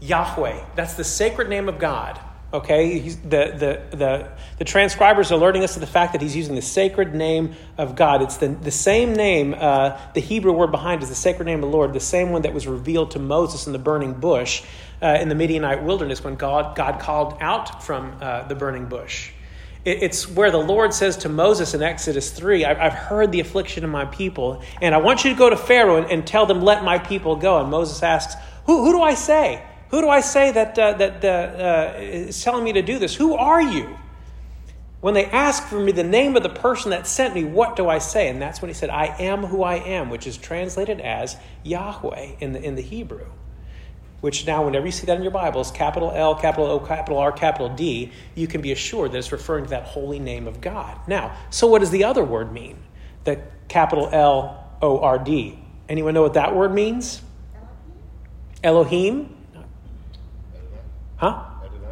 Yahweh. 0.00 0.64
That's 0.76 0.94
the 0.94 1.04
sacred 1.04 1.48
name 1.48 1.68
of 1.68 1.78
God. 1.78 2.20
Okay, 2.52 2.98
he's, 2.98 3.16
the, 3.16 3.78
the, 3.90 3.96
the, 3.96 4.28
the 4.58 4.64
transcribers 4.64 5.30
alerting 5.30 5.62
us 5.62 5.74
to 5.74 5.80
the 5.80 5.86
fact 5.86 6.12
that 6.14 6.20
he's 6.20 6.34
using 6.34 6.56
the 6.56 6.62
sacred 6.62 7.14
name 7.14 7.54
of 7.78 7.94
God. 7.94 8.22
It's 8.22 8.38
the, 8.38 8.48
the 8.48 8.72
same 8.72 9.14
name, 9.14 9.54
uh, 9.56 9.96
the 10.14 10.20
Hebrew 10.20 10.52
word 10.52 10.72
behind 10.72 11.00
is 11.04 11.08
the 11.08 11.14
sacred 11.14 11.44
name 11.44 11.62
of 11.62 11.70
the 11.70 11.76
Lord, 11.76 11.92
the 11.92 12.00
same 12.00 12.30
one 12.30 12.42
that 12.42 12.52
was 12.52 12.66
revealed 12.66 13.12
to 13.12 13.20
Moses 13.20 13.68
in 13.68 13.72
the 13.72 13.78
burning 13.78 14.14
bush 14.14 14.64
uh, 15.00 15.18
in 15.20 15.28
the 15.28 15.36
Midianite 15.36 15.84
wilderness 15.84 16.24
when 16.24 16.34
God, 16.34 16.74
God 16.74 16.98
called 16.98 17.36
out 17.40 17.84
from 17.84 18.16
uh, 18.20 18.42
the 18.48 18.56
burning 18.56 18.86
bush. 18.86 19.30
It, 19.84 20.02
it's 20.02 20.28
where 20.28 20.50
the 20.50 20.58
Lord 20.58 20.92
says 20.92 21.18
to 21.18 21.28
Moses 21.28 21.72
in 21.72 21.82
Exodus 21.84 22.32
3, 22.32 22.64
I've, 22.64 22.78
I've 22.78 22.94
heard 22.94 23.30
the 23.30 23.38
affliction 23.38 23.84
of 23.84 23.90
my 23.90 24.06
people, 24.06 24.64
and 24.82 24.92
I 24.92 24.98
want 24.98 25.22
you 25.22 25.30
to 25.30 25.36
go 25.36 25.50
to 25.50 25.56
Pharaoh 25.56 25.98
and, 25.98 26.10
and 26.10 26.26
tell 26.26 26.46
them, 26.46 26.62
let 26.62 26.82
my 26.82 26.98
people 26.98 27.36
go. 27.36 27.60
And 27.60 27.70
Moses 27.70 28.02
asks, 28.02 28.34
Who, 28.66 28.84
who 28.84 28.90
do 28.90 29.02
I 29.02 29.14
say? 29.14 29.62
Who 29.90 30.00
do 30.00 30.08
I 30.08 30.20
say 30.20 30.52
that, 30.52 30.78
uh, 30.78 30.92
that 30.94 31.24
uh, 31.24 31.28
uh, 31.28 32.00
is 32.00 32.42
telling 32.42 32.64
me 32.64 32.72
to 32.74 32.82
do 32.82 32.98
this? 32.98 33.14
Who 33.14 33.34
are 33.34 33.60
you? 33.60 33.98
When 35.00 35.14
they 35.14 35.24
ask 35.24 35.66
for 35.66 35.80
me 35.80 35.92
the 35.92 36.04
name 36.04 36.36
of 36.36 36.42
the 36.42 36.50
person 36.50 36.90
that 36.90 37.06
sent 37.06 37.34
me, 37.34 37.42
what 37.42 37.74
do 37.74 37.88
I 37.88 37.98
say? 37.98 38.28
And 38.28 38.40
that's 38.40 38.60
when 38.60 38.68
he 38.68 38.74
said, 38.74 38.90
I 38.90 39.06
am 39.18 39.44
who 39.44 39.62
I 39.62 39.76
am, 39.76 40.10
which 40.10 40.26
is 40.26 40.36
translated 40.36 41.00
as 41.00 41.36
Yahweh 41.64 42.32
in 42.38 42.52
the, 42.52 42.62
in 42.62 42.74
the 42.74 42.82
Hebrew. 42.82 43.26
Which 44.20 44.46
now, 44.46 44.66
whenever 44.66 44.84
you 44.84 44.92
see 44.92 45.06
that 45.06 45.16
in 45.16 45.22
your 45.22 45.32
Bibles, 45.32 45.70
capital 45.70 46.12
L, 46.14 46.34
capital 46.34 46.66
O, 46.66 46.78
capital 46.78 47.18
R, 47.18 47.32
capital 47.32 47.70
D, 47.70 48.12
you 48.34 48.46
can 48.46 48.60
be 48.60 48.70
assured 48.72 49.12
that 49.12 49.18
it's 49.18 49.32
referring 49.32 49.64
to 49.64 49.70
that 49.70 49.84
holy 49.84 50.18
name 50.18 50.46
of 50.46 50.60
God. 50.60 50.98
Now, 51.08 51.34
so 51.48 51.66
what 51.66 51.78
does 51.78 51.90
the 51.90 52.04
other 52.04 52.22
word 52.22 52.52
mean? 52.52 52.76
The 53.24 53.40
capital 53.68 54.10
L 54.12 54.70
O 54.82 55.00
R 55.00 55.18
D. 55.18 55.58
Anyone 55.88 56.12
know 56.12 56.22
what 56.22 56.34
that 56.34 56.54
word 56.54 56.74
means? 56.74 57.22
Elohim? 58.62 59.34
Huh? 61.20 61.44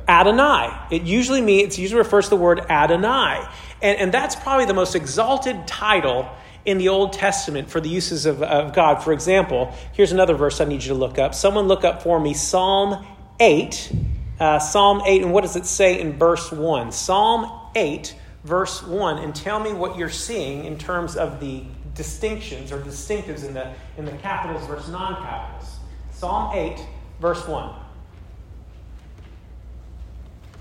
Adonai. 0.08 0.74
It 0.90 1.02
usually 1.02 1.42
means, 1.42 1.74
it 1.74 1.82
usually 1.82 1.98
refers 1.98 2.24
to 2.24 2.30
the 2.30 2.36
word 2.36 2.60
Adonai. 2.60 3.46
And, 3.82 3.98
and 3.98 4.12
that's 4.12 4.34
probably 4.34 4.64
the 4.64 4.72
most 4.72 4.94
exalted 4.94 5.66
title 5.66 6.26
in 6.64 6.78
the 6.78 6.88
Old 6.88 7.12
Testament 7.12 7.68
for 7.68 7.78
the 7.78 7.90
uses 7.90 8.24
of, 8.24 8.42
of 8.42 8.72
God. 8.72 9.04
For 9.04 9.12
example, 9.12 9.74
here's 9.92 10.12
another 10.12 10.34
verse 10.34 10.62
I 10.62 10.64
need 10.64 10.82
you 10.82 10.88
to 10.88 10.94
look 10.94 11.18
up. 11.18 11.34
Someone 11.34 11.68
look 11.68 11.84
up 11.84 12.02
for 12.02 12.18
me 12.18 12.32
Psalm 12.32 13.06
8. 13.38 13.92
Uh, 14.40 14.58
Psalm 14.58 15.02
8, 15.04 15.22
and 15.22 15.32
what 15.32 15.42
does 15.42 15.56
it 15.56 15.66
say 15.66 16.00
in 16.00 16.16
verse 16.16 16.50
1? 16.50 16.92
Psalm 16.92 17.50
8, 17.74 18.14
verse 18.44 18.82
1, 18.84 19.18
and 19.18 19.34
tell 19.34 19.58
me 19.58 19.72
what 19.72 19.98
you're 19.98 20.08
seeing 20.08 20.64
in 20.64 20.78
terms 20.78 21.16
of 21.16 21.40
the 21.40 21.64
distinctions 21.96 22.70
or 22.70 22.80
distinctives 22.80 23.44
in 23.44 23.52
the, 23.52 23.74
in 23.96 24.04
the 24.04 24.12
capitals 24.12 24.64
versus 24.68 24.90
non 24.90 25.16
capitals. 25.16 25.78
Psalm 26.12 26.54
8, 26.54 26.78
verse 27.20 27.48
1. 27.48 27.87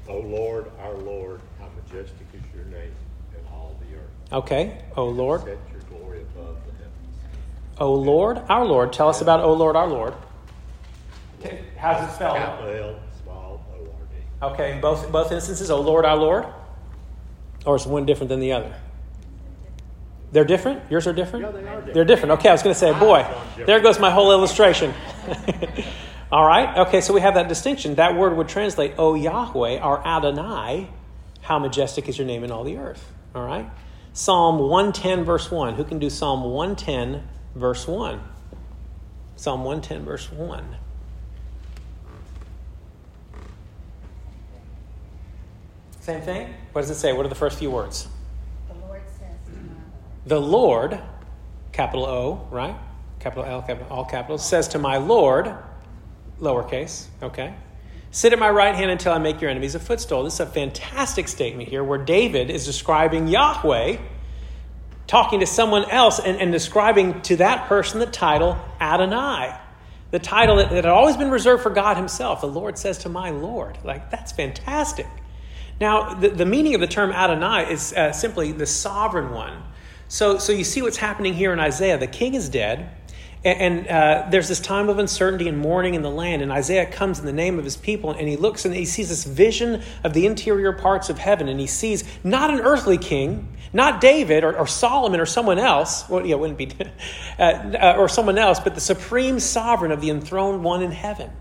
O 0.10 0.20
Lord, 0.20 0.72
our 0.82 0.94
Lord, 0.94 1.42
how 1.60 1.68
majestic 1.76 2.28
is 2.34 2.42
your 2.56 2.66
name 2.66 2.92
in 3.34 3.46
all 3.52 3.76
the 3.82 3.98
earth. 3.98 4.34
Okay, 4.44 4.78
O 4.96 5.06
Lord. 5.06 5.42
Set 5.42 5.58
your 5.72 5.82
glory 5.90 6.22
above 6.22 6.58
the 6.66 6.72
heavens. 6.74 7.18
O 7.80 7.94
Lord, 7.94 8.42
our 8.48 8.66
Lord. 8.66 8.94
Tell 8.94 9.10
us 9.10 9.22
about 9.22 9.42
O 9.42 9.54
Lord, 9.54 9.76
our 9.76 9.88
Lord. 9.88 10.14
Okay, 11.40 11.62
How's 11.78 12.10
it 12.10 12.16
spelled? 12.16 12.38
Capital 12.38 12.72
L, 12.74 13.00
small 13.24 13.66
O 13.74 13.80
R 13.82 14.50
D. 14.50 14.54
Okay, 14.54 14.72
in 14.74 14.82
both, 14.82 15.12
both 15.12 15.32
instances, 15.32 15.70
O 15.70 15.82
Lord, 15.82 16.06
our 16.06 16.18
Lord? 16.18 16.46
Or 17.66 17.76
is 17.76 17.86
one 17.86 18.06
different 18.06 18.30
than 18.30 18.40
the 18.40 18.54
other? 18.54 18.74
They're 20.32 20.46
different? 20.46 20.82
Yours 20.90 21.08
are 21.08 21.14
different? 21.14 21.46
Yeah, 21.46 21.52
they 21.52 21.60
are 21.60 21.64
different. 21.64 21.94
They're 21.94 22.06
different. 22.06 22.32
Okay, 22.34 22.50
I 22.50 22.52
was 22.54 22.64
going 22.64 22.74
to 22.74 22.80
say, 22.80 22.98
boy, 22.98 23.26
there 23.66 23.80
goes 23.80 24.00
my 24.00 24.12
whole 24.12 24.32
illustration. 24.32 24.94
All 26.30 26.46
right, 26.46 26.78
okay, 26.88 27.00
so 27.00 27.14
we 27.14 27.22
have 27.22 27.36
that 27.36 27.48
distinction. 27.48 27.96
That 27.96 28.18
word 28.18 28.36
would 28.36 28.50
translate, 28.50 28.96
O 28.98 29.14
Yahweh, 29.14 29.80
our 29.80 30.06
Adonai, 30.06 30.90
how 31.42 31.58
majestic 31.58 32.10
is 32.10 32.18
your 32.18 32.28
name 32.28 32.44
in 32.44 32.52
all 32.52 32.66
the 32.66 32.78
earth. 32.78 33.14
All 33.34 33.46
right? 33.46 33.70
Psalm 34.12 34.60
110, 34.60 35.24
verse 35.24 35.50
1. 35.50 35.76
Who 35.76 35.86
can 35.86 36.00
do 36.00 36.10
Psalm 36.10 36.44
110, 36.44 37.24
verse 37.56 37.88
1? 37.88 38.20
Psalm 39.38 39.64
110, 39.64 40.04
verse 40.04 40.30
1. 40.30 40.76
Same 46.02 46.22
thing? 46.22 46.54
What 46.74 46.82
does 46.82 46.90
it 46.90 46.96
say? 46.96 47.14
What 47.14 47.26
are 47.26 47.30
the 47.30 47.36
first 47.36 47.58
few 47.60 47.72
words? 47.72 48.08
The 48.68 48.86
Lord 48.86 49.02
says 49.18 49.36
to 49.46 49.52
my 49.52 49.76
The 50.26 50.42
Lord, 50.42 51.00
capital 51.72 52.06
O, 52.06 52.48
right? 52.50 52.76
Capital 53.20 53.46
L, 53.46 53.62
capital 53.62 53.88
all 53.90 54.06
capitals, 54.06 54.46
says 54.46 54.68
to 54.70 54.80
my 54.80 54.98
Lord, 54.98 55.54
lowercase, 56.40 57.08
okay? 57.22 57.54
Sit 58.12 58.34
at 58.34 58.40
my 58.40 58.50
right 58.50 58.74
hand 58.74 58.90
until 58.90 59.14
I 59.14 59.18
make 59.18 59.42
your 59.42 59.50
enemies 59.50 59.76
a 59.76 59.80
footstool. 59.80 60.24
This 60.24 60.36
is 60.36 60.40
a 60.40 60.46
fantastic 60.46 61.28
statement 61.28 61.70
here 61.70 61.84
where 61.84 61.98
David 61.98 62.50
is 62.50 62.66
describing 62.66 63.28
Yahweh, 63.28 63.98
talking 65.08 65.40
to 65.42 65.46
someone 65.46 65.90
else 65.90 66.20
and, 66.20 66.40
and 66.40 66.52
describing 66.52 67.22
to 67.24 67.36
that 67.38 67.68
person 67.68 68.00
the 68.00 68.06
title 68.06 68.58
Adonai. 68.80 69.58
The 70.12 70.20
title 70.20 70.56
that, 70.56 70.70
that 70.70 70.86
had 70.86 70.86
always 70.86 71.18
been 71.18 71.30
reserved 71.30 71.64
for 71.64 71.70
God 71.70 71.98
Himself. 71.98 72.42
The 72.42 72.48
Lord 72.48 72.78
says 72.78 72.98
to 73.00 73.10
my 73.10 73.30
Lord. 73.30 73.78
Like, 73.84 74.10
that's 74.10 74.32
fantastic. 74.32 75.06
Now, 75.80 76.14
the, 76.14 76.30
the 76.30 76.46
meaning 76.46 76.76
of 76.76 76.82
the 76.82 76.88
term 76.88 77.12
Adonai 77.12 77.72
is 77.72 77.94
uh, 77.94 78.12
simply 78.12 78.52
the 78.52 78.66
sovereign 78.66 79.32
one. 79.32 79.64
So, 80.08 80.38
so 80.38 80.54
you 80.54 80.64
see 80.64 80.82
what's 80.82 80.98
happening 80.98 81.34
here 81.34 81.52
in 81.52 81.60
Isaiah. 81.60 81.98
The 81.98 82.08
king 82.08 82.34
is 82.34 82.48
dead, 82.48 82.90
and, 83.44 83.60
and 83.62 83.88
uh, 83.88 84.28
there's 84.30 84.48
this 84.48 84.60
time 84.60 84.90
of 84.90 85.00
uncertainty 85.00 85.48
and 85.48 85.58
mourning 85.58 85.94
in 85.94 86.02
the 86.02 86.10
land. 86.10 86.42
And 86.42 86.52
Isaiah 86.52 86.86
comes 86.86 87.20
in 87.20 87.26
the 87.26 87.34
name 87.34 87.60
of 87.60 87.66
his 87.66 87.78
people, 87.78 88.12
and 88.12 88.28
he 88.28 88.36
looks 88.36 88.66
and 88.66 88.74
he 88.74 88.86
sees 88.86 89.10
this 89.10 89.24
vision 89.24 89.84
of 90.04 90.14
the 90.14 90.26
interior 90.26 90.74
parts 90.74 91.10
of 91.10 91.18
heaven, 91.18 91.48
and 91.48 91.60
he 91.60 91.68
sees 91.68 92.04
not 92.24 92.50
an 92.50 92.60
earthly 92.60 92.98
king, 92.98 93.48
not 93.74 94.02
David 94.02 94.44
or, 94.44 94.58
or 94.58 94.68
Solomon 94.68 95.20
or 95.20 95.26
someone 95.26 95.60
else. 95.60 96.08
Well, 96.10 96.26
yeah, 96.26 96.36
it 96.36 96.40
wouldn't 96.40 96.58
be, 96.58 96.72
uh, 97.40 97.42
uh, 97.42 97.96
or 97.98 98.10
someone 98.10 98.38
else, 98.38 98.60
but 98.60 98.76
the 98.76 98.82
supreme 98.82 99.40
sovereign 99.40 99.92
of 99.92 100.02
the 100.02 100.10
enthroned 100.10 100.64
one 100.64 100.82
in 100.82 100.92
heaven. 100.92 101.32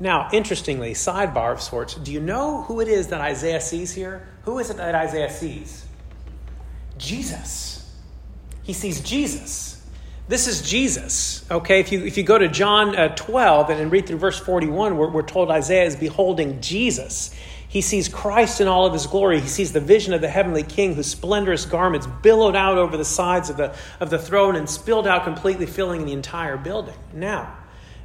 Now, 0.00 0.28
interestingly, 0.32 0.94
sidebar 0.94 1.52
of 1.52 1.60
sorts, 1.60 1.94
do 1.94 2.12
you 2.12 2.20
know 2.20 2.62
who 2.62 2.80
it 2.80 2.88
is 2.88 3.08
that 3.08 3.20
Isaiah 3.20 3.60
sees 3.60 3.92
here? 3.92 4.26
Who 4.44 4.58
is 4.58 4.70
it 4.70 4.76
that 4.78 4.94
Isaiah 4.94 5.30
sees? 5.30 5.86
Jesus. 6.98 7.88
He 8.64 8.72
sees 8.72 9.00
Jesus. 9.00 9.81
This 10.28 10.46
is 10.46 10.62
Jesus. 10.62 11.44
Okay, 11.50 11.80
if 11.80 11.90
you, 11.90 12.04
if 12.04 12.16
you 12.16 12.22
go 12.22 12.38
to 12.38 12.48
John 12.48 12.96
uh, 12.96 13.14
12 13.16 13.70
and, 13.70 13.90
read 13.90 14.06
through 14.06 14.18
verse 14.18 14.38
41, 14.38 14.96
we're, 14.96 15.10
we're 15.10 15.22
told 15.22 15.50
Isaiah 15.50 15.84
is 15.84 15.96
beholding 15.96 16.60
Jesus. 16.60 17.34
He 17.66 17.80
sees 17.80 18.08
Christ 18.08 18.60
in 18.60 18.68
all 18.68 18.86
of 18.86 18.92
his 18.92 19.06
glory. 19.06 19.40
He 19.40 19.48
sees 19.48 19.72
the 19.72 19.80
vision 19.80 20.12
of 20.12 20.20
the 20.20 20.28
heavenly 20.28 20.62
king 20.62 20.94
whose 20.94 21.08
splendorous 21.08 21.64
garments 21.64 22.06
billowed 22.22 22.54
out 22.54 22.78
over 22.78 22.96
the 22.96 23.04
sides 23.04 23.50
of 23.50 23.56
the, 23.56 23.74
of 23.98 24.10
the 24.10 24.18
throne 24.18 24.56
and 24.56 24.68
spilled 24.68 25.06
out 25.06 25.24
completely, 25.24 25.66
filling 25.66 26.04
the 26.04 26.12
entire 26.12 26.56
building. 26.56 26.94
Now, 27.12 27.56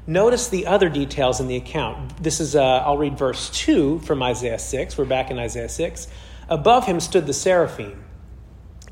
notice 0.08 0.48
the 0.48 0.66
other 0.66 0.90
details 0.90 1.40
in 1.40 1.48
the 1.48 1.58
account. 1.58 2.24
This 2.24 2.40
is, 2.40 2.56
uh, 2.56 2.64
I'll 2.64 2.98
read 2.98 3.18
verse 3.18 3.50
2 3.52 4.00
from 4.00 4.24
Isaiah 4.24 4.58
6. 4.58 4.98
We're 4.98 5.06
back 5.06 5.30
in 5.30 5.38
Isaiah 5.38 5.70
6. 5.70 6.08
Above 6.50 6.86
him 6.86 7.00
stood 7.00 7.28
the 7.28 7.34
seraphim. 7.34 8.04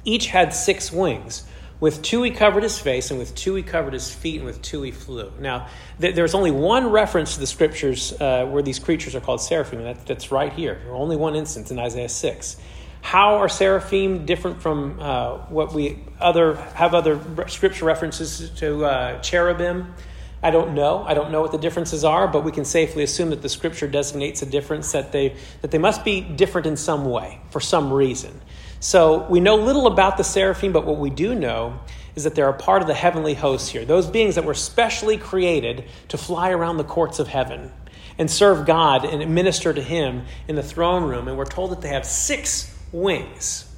Each 0.04 0.28
had 0.28 0.54
six 0.54 0.92
wings. 0.92 1.48
With 1.80 2.02
two 2.02 2.24
he 2.24 2.32
covered 2.32 2.64
his 2.64 2.80
face, 2.80 3.12
and 3.12 3.20
with 3.20 3.36
two 3.36 3.56
he 3.56 3.64
covered 3.64 3.94
his 3.94 4.14
feet, 4.14 4.38
and 4.38 4.46
with 4.46 4.62
two 4.62 4.82
he 4.82 4.92
flew. 4.92 5.32
Now, 5.40 5.68
th- 6.00 6.16
there's 6.16 6.34
only 6.34 6.52
one 6.52 6.90
reference 6.90 7.34
to 7.34 7.40
the 7.40 7.48
scriptures 7.48 8.14
uh, 8.14 8.46
where 8.46 8.64
these 8.64 8.80
creatures 8.80 9.14
are 9.14 9.20
called 9.20 9.42
seraphim, 9.42 9.80
and 9.80 9.88
that, 9.88 10.06
that's 10.06 10.32
right 10.32 10.54
here. 10.54 10.82
Only 10.90 11.18
one 11.18 11.36
instance 11.36 11.72
in 11.72 11.80
Isaiah 11.80 12.10
6. 12.10 12.58
How 13.02 13.36
are 13.36 13.50
seraphim 13.50 14.26
different 14.26 14.62
from 14.62 15.00
uh, 15.00 15.38
what 15.50 15.74
we 15.74 16.00
other 16.20 16.56
have 16.56 16.96
other 16.96 17.20
scripture 17.48 17.86
references 17.86 18.50
to 18.62 18.86
uh, 18.86 19.22
cherubim? 19.22 19.94
I 20.42 20.52
don't 20.52 20.74
know. 20.76 21.04
I 21.04 21.14
don't 21.14 21.32
know 21.32 21.42
what 21.42 21.52
the 21.52 21.58
differences 21.58 22.04
are, 22.04 22.28
but 22.28 22.44
we 22.44 22.52
can 22.52 22.66
safely 22.66 23.04
assume 23.04 23.32
that 23.32 23.42
the 23.42 23.50
scripture 23.50 23.88
designates 23.88 24.42
a 24.42 24.46
difference 24.46 24.92
that 24.92 25.12
they 25.12 25.36
that 25.62 25.72
they 25.72 25.78
must 25.78 26.04
be 26.06 26.22
different 26.22 26.68
in 26.68 26.78
some 26.78 27.06
way 27.06 27.40
for 27.50 27.60
some 27.60 27.92
reason. 27.92 28.42
So 28.80 29.26
we 29.28 29.40
know 29.40 29.56
little 29.56 29.88
about 29.88 30.18
the 30.18 30.24
seraphim, 30.24 30.72
but 30.72 30.86
what 30.86 30.98
we 30.98 31.10
do 31.10 31.34
know 31.34 31.80
is 32.16 32.24
that 32.24 32.36
they're 32.36 32.50
a 32.50 32.54
part 32.54 32.82
of 32.82 32.88
the 32.88 32.94
heavenly 32.94 33.34
hosts 33.34 33.70
here. 33.70 33.86
Those 33.86 34.08
beings 34.08 34.36
that 34.36 34.46
were 34.46 34.54
specially 34.54 35.18
created 35.18 35.86
to 36.10 36.18
fly 36.18 36.52
around 36.52 36.78
the 36.78 36.84
courts 36.84 37.20
of 37.20 37.28
heaven 37.28 37.72
and 38.18 38.32
serve 38.32 38.66
God 38.66 39.04
and 39.04 39.34
minister 39.36 39.74
to 39.74 39.82
Him 39.82 40.26
in 40.48 40.56
the 40.56 40.64
throne 40.64 41.04
room. 41.04 41.28
And 41.28 41.38
we're 41.38 41.46
told 41.46 41.72
that 41.72 41.82
they 41.82 41.90
have 41.90 42.06
six 42.06 42.74
wings. 42.92 43.70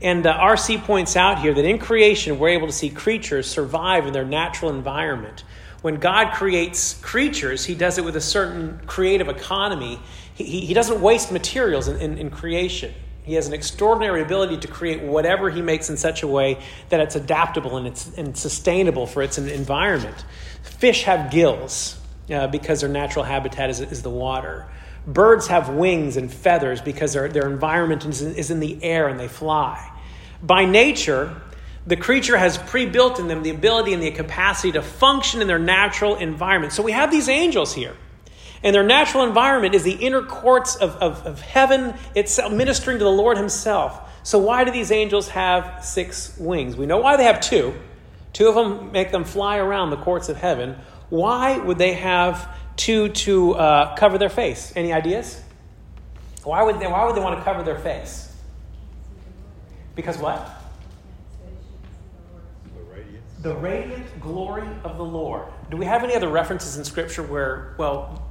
And 0.00 0.26
uh, 0.26 0.30
R.C. 0.30 0.78
points 0.78 1.16
out 1.16 1.40
here 1.40 1.52
that 1.52 1.64
in 1.64 1.78
creation, 1.78 2.38
we're 2.38 2.50
able 2.50 2.68
to 2.68 2.72
see 2.72 2.88
creatures 2.88 3.46
survive 3.46 4.06
in 4.06 4.12
their 4.12 4.24
natural 4.24 4.70
environment. 4.70 5.44
When 5.82 5.96
God 5.96 6.32
creates 6.34 6.94
creatures, 7.00 7.64
He 7.64 7.74
does 7.74 7.98
it 7.98 8.04
with 8.04 8.16
a 8.16 8.20
certain 8.20 8.80
creative 8.86 9.28
economy. 9.28 9.98
He, 10.34 10.60
he, 10.60 10.74
doesn't 10.74 11.02
waste 11.02 11.32
materials 11.32 11.88
in, 11.88 11.96
in, 11.96 12.18
in 12.18 12.30
creation. 12.30 12.94
He 13.30 13.36
has 13.36 13.46
an 13.46 13.54
extraordinary 13.54 14.22
ability 14.22 14.56
to 14.56 14.66
create 14.66 15.02
whatever 15.02 15.50
he 15.50 15.62
makes 15.62 15.88
in 15.88 15.96
such 15.96 16.24
a 16.24 16.26
way 16.26 16.58
that 16.88 16.98
it's 16.98 17.14
adaptable 17.14 17.76
and 17.76 17.86
it's 17.86 18.08
and 18.18 18.36
sustainable 18.36 19.06
for 19.06 19.22
its 19.22 19.38
environment. 19.38 20.24
Fish 20.64 21.04
have 21.04 21.30
gills 21.30 21.96
uh, 22.28 22.48
because 22.48 22.80
their 22.80 22.90
natural 22.90 23.24
habitat 23.24 23.70
is, 23.70 23.78
is, 23.78 24.02
the 24.02 24.10
water. 24.10 24.66
Birds 25.06 25.46
have 25.46 25.68
wings 25.68 26.16
and 26.16 26.28
feathers 26.28 26.80
because 26.80 27.12
their, 27.12 27.28
their 27.28 27.48
environment 27.48 28.04
is 28.04 28.20
in, 28.20 28.34
is 28.34 28.50
in 28.50 28.58
the 28.58 28.82
air 28.82 29.06
and 29.06 29.20
they 29.20 29.28
fly. 29.28 29.96
By 30.42 30.64
nature, 30.64 31.40
the 31.86 31.94
creature 31.94 32.36
has 32.36 32.58
pre 32.58 32.84
built 32.84 33.20
in 33.20 33.28
them 33.28 33.44
the 33.44 33.50
ability 33.50 33.92
and 33.92 34.02
the 34.02 34.10
capacity 34.10 34.72
to 34.72 34.82
function 34.82 35.40
in 35.40 35.46
their 35.46 35.60
natural 35.60 36.16
environment. 36.16 36.72
So 36.72 36.82
we 36.82 36.90
have 36.90 37.12
these 37.12 37.28
angels 37.28 37.72
here. 37.74 37.94
And 38.62 38.74
their 38.74 38.82
natural 38.82 39.24
environment 39.24 39.74
is 39.74 39.84
the 39.84 39.92
inner 39.92 40.22
courts 40.22 40.76
of, 40.76 40.96
of, 40.96 41.26
of 41.26 41.40
heaven 41.40 41.94
itself, 42.14 42.52
ministering 42.52 42.98
to 42.98 43.04
the 43.04 43.10
Lord 43.10 43.38
Himself. 43.38 44.08
So, 44.22 44.38
why 44.38 44.64
do 44.64 44.70
these 44.70 44.90
angels 44.90 45.28
have 45.30 45.82
six 45.84 46.36
wings? 46.38 46.76
We 46.76 46.86
know 46.86 46.98
why 46.98 47.16
they 47.16 47.24
have 47.24 47.40
two. 47.40 47.74
Two 48.32 48.48
of 48.48 48.54
them 48.54 48.92
make 48.92 49.10
them 49.10 49.24
fly 49.24 49.56
around 49.56 49.90
the 49.90 49.96
courts 49.96 50.28
of 50.28 50.36
heaven. 50.36 50.76
Why 51.08 51.58
would 51.58 51.78
they 51.78 51.94
have 51.94 52.54
two 52.76 53.08
to 53.08 53.54
uh, 53.54 53.96
cover 53.96 54.18
their 54.18 54.28
face? 54.28 54.72
Any 54.76 54.92
ideas? 54.92 55.40
Why 56.44 56.62
would, 56.62 56.80
they, 56.80 56.86
why 56.86 57.04
would 57.04 57.16
they 57.16 57.20
want 57.20 57.38
to 57.38 57.44
cover 57.44 57.62
their 57.62 57.78
face? 57.78 58.34
Because 59.94 60.18
what? 60.18 60.48
The 62.74 62.82
radiance. 62.94 63.26
The 63.42 63.54
radiant 63.54 64.20
glory 64.20 64.68
of 64.84 64.96
the 64.96 65.04
Lord. 65.04 65.46
Do 65.70 65.76
we 65.76 65.86
have 65.86 66.04
any 66.04 66.14
other 66.14 66.28
references 66.28 66.76
in 66.76 66.84
Scripture 66.84 67.22
where, 67.22 67.74
well, 67.78 68.29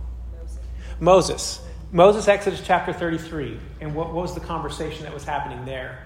Moses. 1.00 1.62
Moses, 1.92 2.28
Exodus 2.28 2.62
chapter 2.64 2.94
33. 2.94 3.60
And 3.82 3.96
what, 3.96 4.14
what 4.14 4.22
was 4.22 4.34
the 4.34 4.42
conversation 4.42 5.04
that 5.04 5.14
was 5.14 5.24
happening 5.24 5.66
there? 5.66 6.06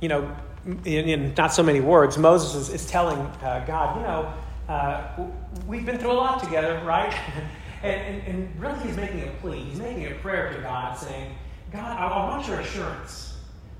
You 0.00 0.08
know, 0.08 0.36
in, 0.66 1.08
in 1.08 1.34
not 1.34 1.52
so 1.52 1.62
many 1.62 1.80
words, 1.80 2.18
Moses 2.18 2.54
is, 2.54 2.82
is 2.82 2.86
telling 2.86 3.18
uh, 3.18 3.64
God, 3.66 3.96
you 3.96 4.02
know, 4.02 4.32
uh, 4.68 5.26
we've 5.66 5.86
been 5.86 5.98
through 5.98 6.12
a 6.12 6.14
lot 6.14 6.42
together, 6.42 6.82
right? 6.84 7.14
and, 7.82 8.00
and, 8.00 8.26
and, 8.26 8.60
really, 8.60 8.78
he's 8.80 8.96
making 8.96 9.22
a 9.22 9.30
plea. 9.40 9.60
He's 9.60 9.78
making 9.78 10.06
a 10.06 10.14
prayer 10.16 10.52
to 10.52 10.60
God, 10.60 10.98
saying, 10.98 11.34
God, 11.72 11.98
I, 11.98 12.06
I 12.06 12.30
want 12.30 12.46
your 12.48 12.60
assurance. 12.60 13.36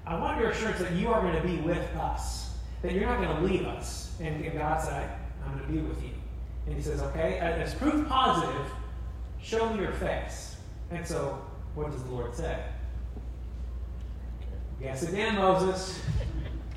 I 0.06 0.18
want 0.18 0.40
your 0.40 0.50
assurance 0.50 0.78
that 0.78 0.92
you 0.92 1.08
are 1.08 1.20
going 1.20 1.34
to 1.34 1.46
be 1.46 1.56
with 1.56 1.94
us, 1.96 2.54
that 2.82 2.92
you're 2.92 3.06
not 3.06 3.20
going 3.20 3.36
to 3.36 3.42
leave 3.42 3.66
us. 3.66 4.14
And, 4.20 4.44
and 4.44 4.56
God 4.56 4.80
said, 4.80 5.18
I'm 5.44 5.58
going 5.58 5.66
to 5.66 5.72
be 5.72 5.78
with 5.80 6.02
you. 6.02 6.10
And 6.66 6.76
he 6.76 6.82
says, 6.82 7.00
okay, 7.02 7.38
as 7.38 7.74
proof 7.74 8.08
positive, 8.08 8.66
show 9.42 9.72
me 9.72 9.82
your 9.82 9.92
face. 9.92 10.56
And 10.90 11.06
so, 11.06 11.40
what 11.74 11.90
does 11.90 12.02
the 12.04 12.10
Lord 12.10 12.34
say? 12.34 12.62
Yes, 14.80 15.02
again, 15.02 15.36
Moses. 15.36 16.00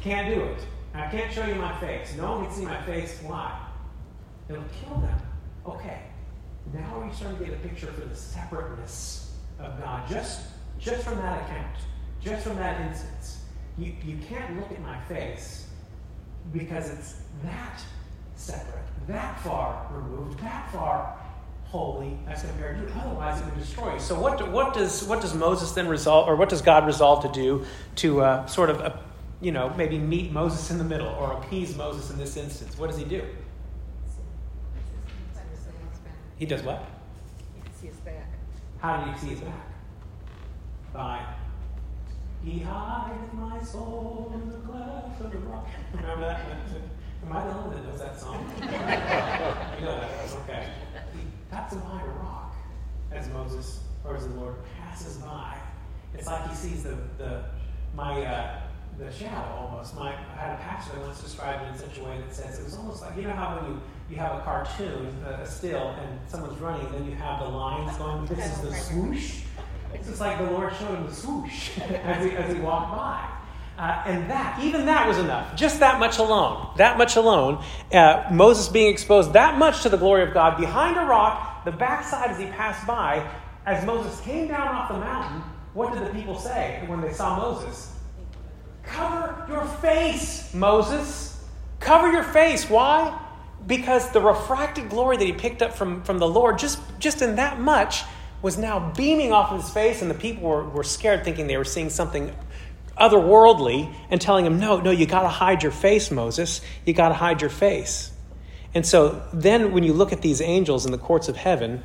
Can't 0.01 0.33
do 0.33 0.41
it. 0.41 0.59
I 0.93 1.07
can't 1.07 1.31
show 1.31 1.45
you 1.45 1.55
my 1.55 1.77
face. 1.79 2.15
No 2.15 2.31
one 2.31 2.45
can 2.45 2.53
see 2.53 2.65
my 2.65 2.81
face. 2.83 3.19
Why? 3.23 3.59
It'll 4.47 4.63
kill 4.83 4.97
them. 4.97 5.19
Okay. 5.65 5.99
Now 6.73 6.99
we're 6.99 7.13
starting 7.13 7.39
to 7.39 7.45
get 7.45 7.53
a 7.53 7.67
picture 7.67 7.87
for 7.87 8.01
the 8.01 8.15
separateness 8.15 9.33
of 9.59 9.79
God 9.81 10.07
just, 10.07 10.41
just 10.79 11.03
from 11.03 11.17
that 11.17 11.43
account, 11.43 11.77
just 12.21 12.45
from 12.45 12.57
that 12.57 12.79
instance. 12.81 13.41
You, 13.77 13.93
you 14.05 14.17
can't 14.27 14.57
look 14.57 14.71
at 14.71 14.81
my 14.81 14.99
face 15.01 15.67
because 16.53 16.89
it's 16.89 17.15
that 17.43 17.81
separate, 18.35 18.85
that 19.07 19.39
far 19.41 19.87
removed, 19.91 20.39
that 20.39 20.71
far 20.71 21.17
holy 21.69 22.17
as 22.27 22.41
compared 22.41 22.87
to 22.87 22.93
otherwise 22.95 23.39
it 23.39 23.45
would 23.45 23.59
destroy 23.59 23.93
you. 23.93 23.99
So 23.99 24.19
what, 24.19 24.39
do, 24.39 24.45
what 24.45 24.73
does 24.73 25.03
what 25.03 25.21
does 25.21 25.35
Moses 25.35 25.71
then 25.71 25.87
resolve, 25.87 26.27
or 26.27 26.35
what 26.35 26.49
does 26.49 26.61
God 26.61 26.85
resolve 26.85 27.23
to 27.23 27.31
do 27.31 27.65
to 27.97 28.21
uh, 28.21 28.45
sort 28.47 28.69
of 28.69 28.81
uh, 28.81 28.97
you 29.39 29.51
know 29.51 29.73
maybe 29.77 29.97
meet 29.97 30.31
Moses 30.31 30.71
in 30.71 30.77
the 30.77 30.83
middle 30.83 31.09
or 31.09 31.33
appease 31.33 31.75
Moses 31.77 32.09
in 32.09 32.17
this 32.17 32.37
instance? 32.37 32.77
What 32.77 32.89
does 32.89 32.97
he 32.97 33.05
do? 33.05 33.23
He 36.37 36.45
does 36.45 36.63
what? 36.63 36.85
How 38.79 39.03
do 39.03 39.11
you 39.11 39.17
see 39.17 39.27
his 39.27 39.41
back? 39.41 39.67
By 40.93 41.25
he 42.43 42.59
hideth 42.59 43.33
my 43.33 43.61
soul 43.61 44.31
in 44.33 44.49
the 44.49 44.57
cleft 44.59 45.21
of 45.21 45.31
the 45.31 45.37
rock. 45.39 45.67
Remember 45.93 46.25
that? 46.25 46.41
Am 47.25 47.33
I 47.35 47.45
the 47.45 47.53
only 47.53 47.67
one 47.67 47.75
that 47.75 47.89
knows 47.89 47.99
that 47.99 48.17
song? 48.17 48.49
you 48.59 49.85
know 49.85 49.99
that, 49.99 50.09
okay. 50.43 50.69
That's 51.51 51.73
behind 51.73 52.07
a 52.07 52.11
rock 52.11 52.55
as 53.11 53.27
Moses, 53.29 53.81
or 54.05 54.15
as 54.15 54.27
the 54.27 54.33
Lord 54.35 54.55
passes 54.89 55.17
by. 55.17 55.57
It's 56.13 56.27
like 56.27 56.49
he 56.49 56.55
sees 56.55 56.83
the, 56.83 56.97
the 57.17 57.43
my 57.95 58.21
uh, 58.23 58.61
the 58.97 59.11
shadow 59.11 59.55
almost. 59.55 59.95
My 59.95 60.09
I 60.09 60.35
had 60.35 60.53
a 60.53 60.61
pastor 60.61 60.95
that 60.95 61.05
once 61.05 61.21
described 61.21 61.65
it 61.65 61.73
in 61.73 61.89
such 61.89 61.99
a 61.99 62.03
way 62.03 62.19
that 62.19 62.33
says 62.33 62.59
it 62.59 62.65
was 62.65 62.75
almost 62.75 63.01
like 63.01 63.15
you 63.15 63.23
know 63.23 63.33
how 63.33 63.57
when 63.57 63.71
you, 63.71 63.81
you 64.09 64.15
have 64.17 64.37
a 64.37 64.41
cartoon, 64.41 65.07
a 65.25 65.45
still, 65.45 65.89
and 65.89 66.19
someone's 66.27 66.59
running, 66.59 66.85
and 66.87 66.95
then 66.95 67.05
you 67.05 67.15
have 67.15 67.39
the 67.39 67.49
lines 67.49 67.95
going. 67.97 68.25
This 68.25 68.57
is 68.57 68.61
the 68.61 68.73
swoosh. 68.73 69.41
It's 69.93 70.07
just 70.07 70.19
like 70.19 70.37
the 70.37 70.51
Lord 70.51 70.73
showed 70.75 70.95
him 70.95 71.07
the 71.07 71.15
swoosh 71.15 71.77
as 71.79 72.25
he 72.25 72.31
as 72.31 72.53
he 72.53 72.59
walked 72.59 72.95
by. 72.95 73.29
Uh, 73.77 74.03
and 74.07 74.29
that, 74.29 74.61
even 74.61 74.85
that 74.87 75.07
was 75.07 75.17
enough. 75.19 75.55
Just 75.55 75.79
that 75.79 76.01
much 76.01 76.17
alone. 76.17 76.67
That 76.75 76.97
much 76.97 77.15
alone. 77.15 77.63
Uh, 77.93 78.27
Moses 78.29 78.67
being 78.67 78.91
exposed 78.91 79.31
that 79.31 79.57
much 79.57 79.83
to 79.83 79.89
the 79.89 79.95
glory 79.95 80.23
of 80.23 80.33
God 80.33 80.57
behind 80.57 80.97
a 80.97 81.05
rock, 81.05 81.63
the 81.63 81.71
backside 81.71 82.29
as 82.29 82.37
he 82.37 82.47
passed 82.47 82.85
by. 82.85 83.25
As 83.69 83.85
Moses 83.85 84.19
came 84.21 84.47
down 84.47 84.67
off 84.67 84.89
the 84.89 84.97
mountain, 84.97 85.43
what 85.75 85.93
did 85.93 86.03
the 86.03 86.09
people 86.11 86.35
say 86.35 86.83
when 86.87 87.01
they 87.01 87.13
saw 87.13 87.37
Moses? 87.37 87.95
Cover 88.81 89.45
your 89.47 89.63
face, 89.63 90.51
Moses. 90.55 91.39
Cover 91.79 92.11
your 92.11 92.23
face. 92.23 92.67
Why? 92.67 93.15
Because 93.67 94.09
the 94.09 94.21
refracted 94.21 94.89
glory 94.89 95.17
that 95.17 95.23
he 95.23 95.33
picked 95.33 95.61
up 95.61 95.75
from, 95.75 96.01
from 96.01 96.17
the 96.17 96.27
Lord, 96.27 96.57
just, 96.57 96.79
just 96.97 97.21
in 97.21 97.35
that 97.35 97.59
much, 97.59 98.01
was 98.41 98.57
now 98.57 98.91
beaming 98.97 99.31
off 99.31 99.51
of 99.51 99.61
his 99.61 99.69
face, 99.69 100.01
and 100.01 100.09
the 100.09 100.15
people 100.15 100.49
were, 100.49 100.67
were 100.67 100.83
scared, 100.83 101.23
thinking 101.23 101.45
they 101.45 101.57
were 101.57 101.63
seeing 101.63 101.91
something 101.91 102.35
otherworldly, 102.97 103.93
and 104.09 104.19
telling 104.19 104.47
him, 104.47 104.59
No, 104.59 104.79
no, 104.79 104.89
you 104.89 105.05
got 105.05 105.21
to 105.21 105.27
hide 105.27 105.61
your 105.61 105.71
face, 105.71 106.09
Moses. 106.09 106.61
You 106.87 106.93
got 106.95 107.09
to 107.09 107.13
hide 107.13 107.39
your 107.39 107.51
face. 107.51 108.11
And 108.73 108.83
so 108.83 109.21
then, 109.31 109.73
when 109.73 109.83
you 109.83 109.93
look 109.93 110.11
at 110.11 110.23
these 110.23 110.41
angels 110.41 110.87
in 110.87 110.91
the 110.91 110.97
courts 110.97 111.29
of 111.29 111.37
heaven, 111.37 111.83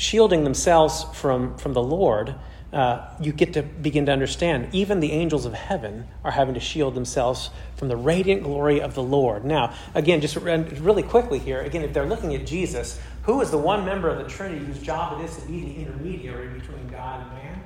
shielding 0.00 0.44
themselves 0.44 1.04
from, 1.12 1.58
from 1.58 1.74
the 1.74 1.82
Lord, 1.82 2.34
uh, 2.72 3.06
you 3.20 3.32
get 3.32 3.52
to 3.52 3.62
begin 3.62 4.06
to 4.06 4.12
understand 4.12 4.68
even 4.72 5.00
the 5.00 5.12
angels 5.12 5.44
of 5.44 5.52
heaven 5.52 6.08
are 6.24 6.30
having 6.30 6.54
to 6.54 6.60
shield 6.60 6.94
themselves 6.94 7.50
from 7.76 7.88
the 7.88 7.96
radiant 7.96 8.42
glory 8.42 8.80
of 8.80 8.94
the 8.94 9.02
Lord. 9.02 9.44
Now, 9.44 9.74
again, 9.94 10.22
just 10.22 10.36
really 10.36 11.02
quickly 11.02 11.38
here, 11.38 11.60
again, 11.60 11.82
if 11.82 11.92
they're 11.92 12.06
looking 12.06 12.34
at 12.34 12.46
Jesus, 12.46 12.98
who 13.24 13.42
is 13.42 13.50
the 13.50 13.58
one 13.58 13.84
member 13.84 14.08
of 14.08 14.18
the 14.18 14.30
Trinity 14.30 14.64
whose 14.64 14.80
job 14.80 15.20
it 15.20 15.24
is 15.24 15.36
to 15.36 15.46
be 15.46 15.60
the 15.60 15.74
intermediary 15.82 16.48
between 16.58 16.88
God 16.88 17.20
and 17.20 17.30
man? 17.32 17.62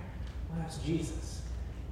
Well, 0.51 0.59
that's 0.61 0.79
Jesus. 0.79 1.43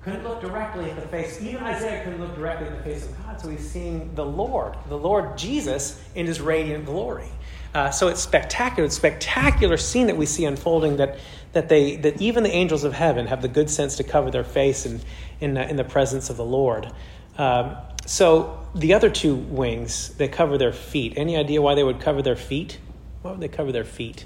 Couldn't 0.03 0.25
look 0.25 0.41
directly 0.41 0.91
at 0.91 0.97
the 0.97 1.07
face. 1.09 1.41
Even 1.41 1.63
Isaiah 1.63 2.03
couldn't 2.03 2.21
look 2.21 2.35
directly 2.35 2.67
at 2.67 2.77
the 2.77 2.83
face 2.83 3.05
of 3.05 3.25
God, 3.25 3.41
so 3.41 3.49
he's 3.49 3.69
seeing 3.69 4.13
the 4.17 4.25
Lord, 4.25 4.75
the 4.89 4.99
Lord 4.99 5.39
Jesus, 5.39 6.03
in 6.17 6.27
his 6.27 6.41
radiant 6.41 6.87
glory. 6.87 7.29
Uh, 7.73 7.91
so 7.91 8.09
it's 8.09 8.21
spectacular. 8.21 8.87
It's 8.87 8.97
spectacular 8.97 9.77
scene 9.77 10.09
that 10.09 10.17
we 10.17 10.27
see 10.27 10.45
unfolding 10.45 10.97
that, 10.97 11.19
that, 11.53 11.69
they, 11.69 11.97
that 11.97 12.21
even 12.21 12.43
the 12.43 12.51
angels 12.51 12.83
of 12.83 12.93
heaven 12.93 13.29
have 13.29 13.43
the 13.43 13.49
good 13.49 13.71
sense 13.71 13.97
to 13.97 14.05
cover 14.05 14.31
their 14.31 14.45
face 14.45 14.87
in, 14.87 15.01
in, 15.41 15.57
in 15.57 15.77
the 15.77 15.85
presence 15.85 16.31
of 16.31 16.37
the 16.37 16.45
Lord. 16.45 16.93
Um, 17.39 17.77
so 18.05 18.59
the 18.75 18.95
other 18.95 19.09
two 19.09 19.37
wings, 19.37 20.09
they 20.17 20.27
cover 20.27 20.59
their 20.59 20.73
feet. 20.73 21.15
Any 21.17 21.37
idea 21.37 21.63
why 21.63 21.77
they 21.77 21.85
would 21.85 22.01
cover 22.01 22.23
their 22.23 22.37
feet? 22.37 22.79
Why 23.23 23.31
would 23.31 23.41
they 23.41 23.49
cover 23.49 23.71
their 23.71 23.85
feet? 23.85 24.25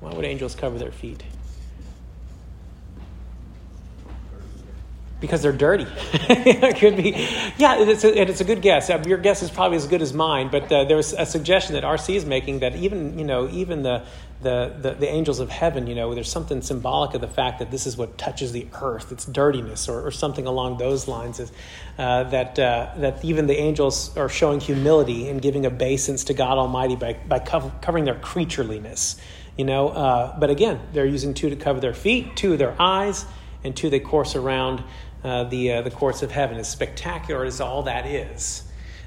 Why 0.00 0.14
would 0.14 0.24
angels 0.24 0.54
cover 0.54 0.78
their 0.78 0.90
feet? 0.90 1.22
Because 5.20 5.42
they're 5.42 5.52
dirty. 5.52 5.86
it 6.12 6.76
could 6.76 6.96
be, 6.96 7.10
yeah, 7.56 7.76
it's 7.78 8.04
a, 8.04 8.20
it's 8.20 8.40
a 8.40 8.44
good 8.44 8.60
guess. 8.60 8.90
Uh, 8.90 9.02
your 9.06 9.18
guess 9.18 9.42
is 9.42 9.50
probably 9.50 9.76
as 9.76 9.86
good 9.86 10.02
as 10.02 10.12
mine, 10.12 10.48
but 10.50 10.70
uh, 10.70 10.84
there 10.84 10.96
was 10.96 11.12
a 11.14 11.24
suggestion 11.24 11.74
that 11.74 11.84
RC 11.84 12.16
is 12.16 12.24
making 12.26 12.58
that 12.60 12.76
even, 12.76 13.18
you 13.18 13.24
know, 13.24 13.48
even 13.48 13.82
the, 13.82 14.04
the, 14.42 14.74
the, 14.78 14.90
the, 14.92 15.08
angels 15.08 15.40
of 15.40 15.48
heaven, 15.48 15.86
you 15.86 15.94
know, 15.94 16.14
there's 16.14 16.30
something 16.30 16.60
symbolic 16.60 17.14
of 17.14 17.22
the 17.22 17.28
fact 17.28 17.60
that 17.60 17.70
this 17.70 17.86
is 17.86 17.96
what 17.96 18.18
touches 18.18 18.52
the 18.52 18.66
earth, 18.82 19.10
it's 19.10 19.24
dirtiness, 19.24 19.88
or, 19.88 20.06
or 20.06 20.10
something 20.10 20.46
along 20.46 20.76
those 20.76 21.08
lines, 21.08 21.40
is, 21.40 21.50
uh, 21.98 22.24
that, 22.24 22.58
uh, 22.58 22.92
that 22.98 23.24
even 23.24 23.46
the 23.46 23.56
angels 23.56 24.14
are 24.18 24.28
showing 24.28 24.60
humility 24.60 25.28
and 25.28 25.40
giving 25.40 25.64
obeisance 25.64 26.24
to 26.24 26.34
God 26.34 26.58
Almighty 26.58 26.96
by, 26.96 27.14
by 27.26 27.38
cover, 27.38 27.72
covering 27.80 28.04
their 28.04 28.16
creatureliness. 28.16 29.18
You 29.56 29.64
know, 29.64 29.88
uh, 29.88 30.38
but 30.38 30.50
again, 30.50 30.78
they're 30.92 31.06
using 31.06 31.32
two 31.32 31.48
to 31.48 31.56
cover 31.56 31.80
their 31.80 31.94
feet, 31.94 32.36
two 32.36 32.52
of 32.52 32.58
their 32.58 32.76
eyes, 32.78 33.24
and 33.64 33.76
two 33.76 33.90
they 33.90 34.00
course 34.00 34.36
around 34.36 34.82
uh, 35.26 35.44
the, 35.44 35.72
uh, 35.72 35.82
the 35.82 35.90
courts 35.90 36.22
of 36.22 36.30
heaven. 36.30 36.56
As 36.56 36.68
spectacular 36.68 37.44
as 37.44 37.60
all 37.60 37.82
that 37.82 38.06
is, 38.06 38.62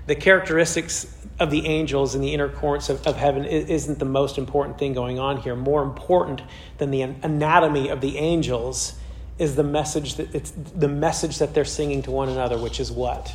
the 0.05 0.15
characteristics 0.15 1.08
of 1.39 1.49
the 1.49 1.65
angels 1.65 2.13
in 2.13 2.21
the 2.21 2.34
inner 2.34 2.49
courts 2.49 2.89
of, 2.89 3.08
of 3.08 3.15
heaven 3.15 3.45
isn't 3.45 3.99
the 3.99 4.05
most 4.05 4.38
important 4.38 4.77
thing 4.77 4.93
going 4.93 5.17
on 5.17 5.38
here. 5.38 5.55
More 5.55 5.82
important 5.82 6.41
than 6.77 6.91
the 6.91 7.03
anatomy 7.03 7.88
of 7.88 8.01
the 8.01 8.17
angels 8.17 8.99
is 9.38 9.55
the 9.55 9.63
message 9.63 10.15
that 10.15 10.36
it's 10.36 10.51
the 10.51 10.89
message 10.89 11.38
that 11.38 11.53
they're 11.53 11.63
singing 11.63 12.01
to 12.03 12.12
one 12.12 12.27
another, 12.27 12.58
which 12.58 12.82
is 12.82 12.91
what? 12.91 13.34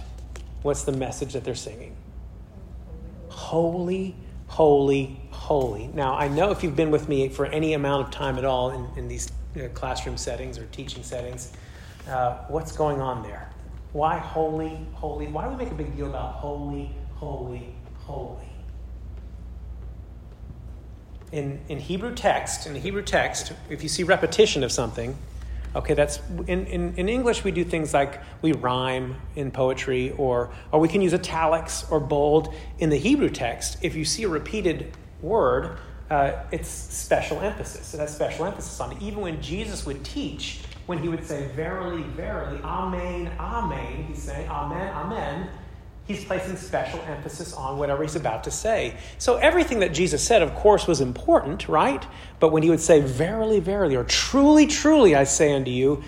What's 0.63 0.83
the 0.85 0.93
message 0.93 1.33
that 1.33 1.45
they're 1.45 1.55
singing? 1.55 1.97
Holy, 3.29 4.15
holy, 4.49 5.21
holy. 5.31 5.87
Now, 5.89 6.17
I 6.17 6.29
know 6.29 6.51
if 6.51 6.63
you've 6.63 6.77
been 6.77 6.91
with 6.91 7.09
me 7.09 7.31
for 7.31 7.47
any 7.47 7.73
amount 7.73 8.07
of 8.07 8.11
time 8.13 8.37
at 8.37 8.45
all 8.45 8.71
in, 8.71 8.99
in 8.99 9.09
these 9.09 9.33
you 9.55 9.63
know, 9.63 9.69
classroom 9.71 10.19
settings 10.19 10.59
or 10.59 10.67
teaching 10.67 11.03
settings, 11.03 11.53
uh, 12.09 12.39
what's 12.49 12.73
going 12.73 13.01
on 13.01 13.23
there? 13.23 13.51
Why 13.93 14.19
holy, 14.19 14.79
holy? 14.95 15.29
Why 15.29 15.45
do 15.45 15.51
we 15.51 15.57
make 15.57 15.71
a 15.71 15.75
big 15.75 15.97
deal 15.97 16.07
about 16.07 16.35
holy, 16.35 16.91
holy, 17.15 17.75
holy? 17.99 18.49
In, 21.33 21.61
in 21.69 21.79
Hebrew 21.79 22.15
text, 22.15 22.67
in 22.67 22.75
the 22.75 22.81
Hebrew 22.81 23.03
text, 23.03 23.53
if 23.69 23.83
you 23.83 23.89
see 23.89 24.03
repetition 24.03 24.63
of 24.63 24.71
something, 24.71 25.17
okay, 25.75 25.95
that's 25.95 26.21
in, 26.47 26.67
in, 26.67 26.95
in 26.97 27.09
English 27.09 27.45
we 27.45 27.51
do 27.51 27.65
things 27.65 27.95
like 27.95 28.21
we 28.43 28.53
rhyme 28.53 29.17
in 29.35 29.51
poetry 29.51 30.13
or 30.13 30.51
or 30.71 30.81
we 30.81 30.89
can 30.89 31.01
use 31.01 31.15
italics 31.15 31.85
or 31.91 32.01
bold. 32.01 32.55
In 32.79 32.91
the 32.91 32.99
Hebrew 32.99 33.31
text, 33.31 33.79
if 33.83 33.95
you 33.95 34.05
see 34.05 34.25
a 34.25 34.29
repeated 34.29 34.97
word, 35.23 35.79
uh, 36.11 36.33
it's 36.53 36.69
special 36.69 37.41
emphasis. 37.41 37.95
It 37.95 38.01
has 38.01 38.15
special 38.15 38.45
emphasis 38.45 38.79
on 38.81 38.93
it. 38.93 39.03
Even 39.03 39.21
when 39.21 39.41
Jesus 39.41 39.87
would 39.87 40.05
teach, 40.05 40.61
when 40.87 40.99
he 40.99 41.09
would 41.09 41.25
say, 41.25 41.49
Verily, 41.55 42.03
verily, 42.03 42.61
Amen, 42.63 43.33
Amen, 43.39 44.05
he's 44.09 44.23
saying, 44.23 44.49
Amen, 44.49 44.95
Amen, 44.95 45.49
he's 46.07 46.25
placing 46.25 46.57
special 46.57 47.01
emphasis 47.03 47.55
on 47.55 47.79
whatever 47.79 48.03
he's 48.03 48.17
about 48.17 48.45
to 48.45 48.51
say. 48.51 48.97
So 49.19 49.37
everything 49.37 49.81
that 49.81 49.95
Jesus 49.95 50.23
said, 50.23 50.43
of 50.43 50.55
course, 50.55 50.87
was 50.87 51.01
important, 51.01 51.69
right? 51.69 52.05
But 52.41 52.53
when 52.53 52.63
he 52.63 52.71
would 52.71 52.81
say, 52.81 53.01
Verily, 53.01 53.61
verily, 53.61 53.97
or 53.97 54.05
truly, 54.05 54.67
truly, 54.67 55.15
I 55.15 55.25
say 55.25 55.53
unto 55.53 55.71
you, 55.71 56.03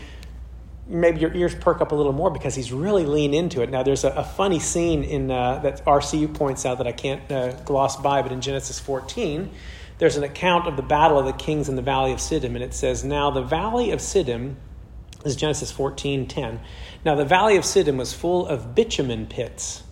maybe 0.88 1.20
your 1.20 1.34
ears 1.34 1.54
perk 1.54 1.80
up 1.80 1.92
a 1.92 1.94
little 1.94 2.12
more 2.12 2.30
because 2.30 2.54
he's 2.54 2.72
really 2.72 3.04
lean 3.04 3.34
into 3.34 3.62
it. 3.62 3.70
Now, 3.70 3.82
there's 3.82 4.04
a, 4.04 4.10
a 4.10 4.24
funny 4.24 4.60
scene 4.60 5.02
in 5.02 5.30
uh, 5.30 5.58
that 5.60 5.84
RCU 5.84 6.32
points 6.32 6.64
out 6.64 6.78
that 6.78 6.86
I 6.86 6.92
can't 6.92 7.30
uh, 7.30 7.52
gloss 7.64 7.96
by, 7.96 8.22
but 8.22 8.32
in 8.32 8.40
Genesis 8.40 8.78
14, 8.78 9.50
there's 9.98 10.16
an 10.16 10.24
account 10.24 10.66
of 10.66 10.76
the 10.76 10.82
battle 10.82 11.18
of 11.18 11.26
the 11.26 11.32
kings 11.32 11.68
in 11.68 11.76
the 11.76 11.82
valley 11.82 12.12
of 12.12 12.18
Siddim, 12.18 12.54
and 12.54 12.62
it 12.62 12.74
says, 12.74 13.04
Now 13.04 13.30
the 13.30 13.42
valley 13.42 13.90
of 13.90 14.00
Siddim 14.00 14.56
this 15.26 15.34
is 15.34 15.40
Genesis 15.40 15.72
14 15.72 16.28
10. 16.28 16.60
Now 17.04 17.16
the 17.16 17.24
valley 17.24 17.56
of 17.56 17.64
Siddim 17.64 17.96
was 17.96 18.12
full 18.12 18.46
of 18.46 18.76
bitumen 18.76 19.26
pits. 19.26 19.82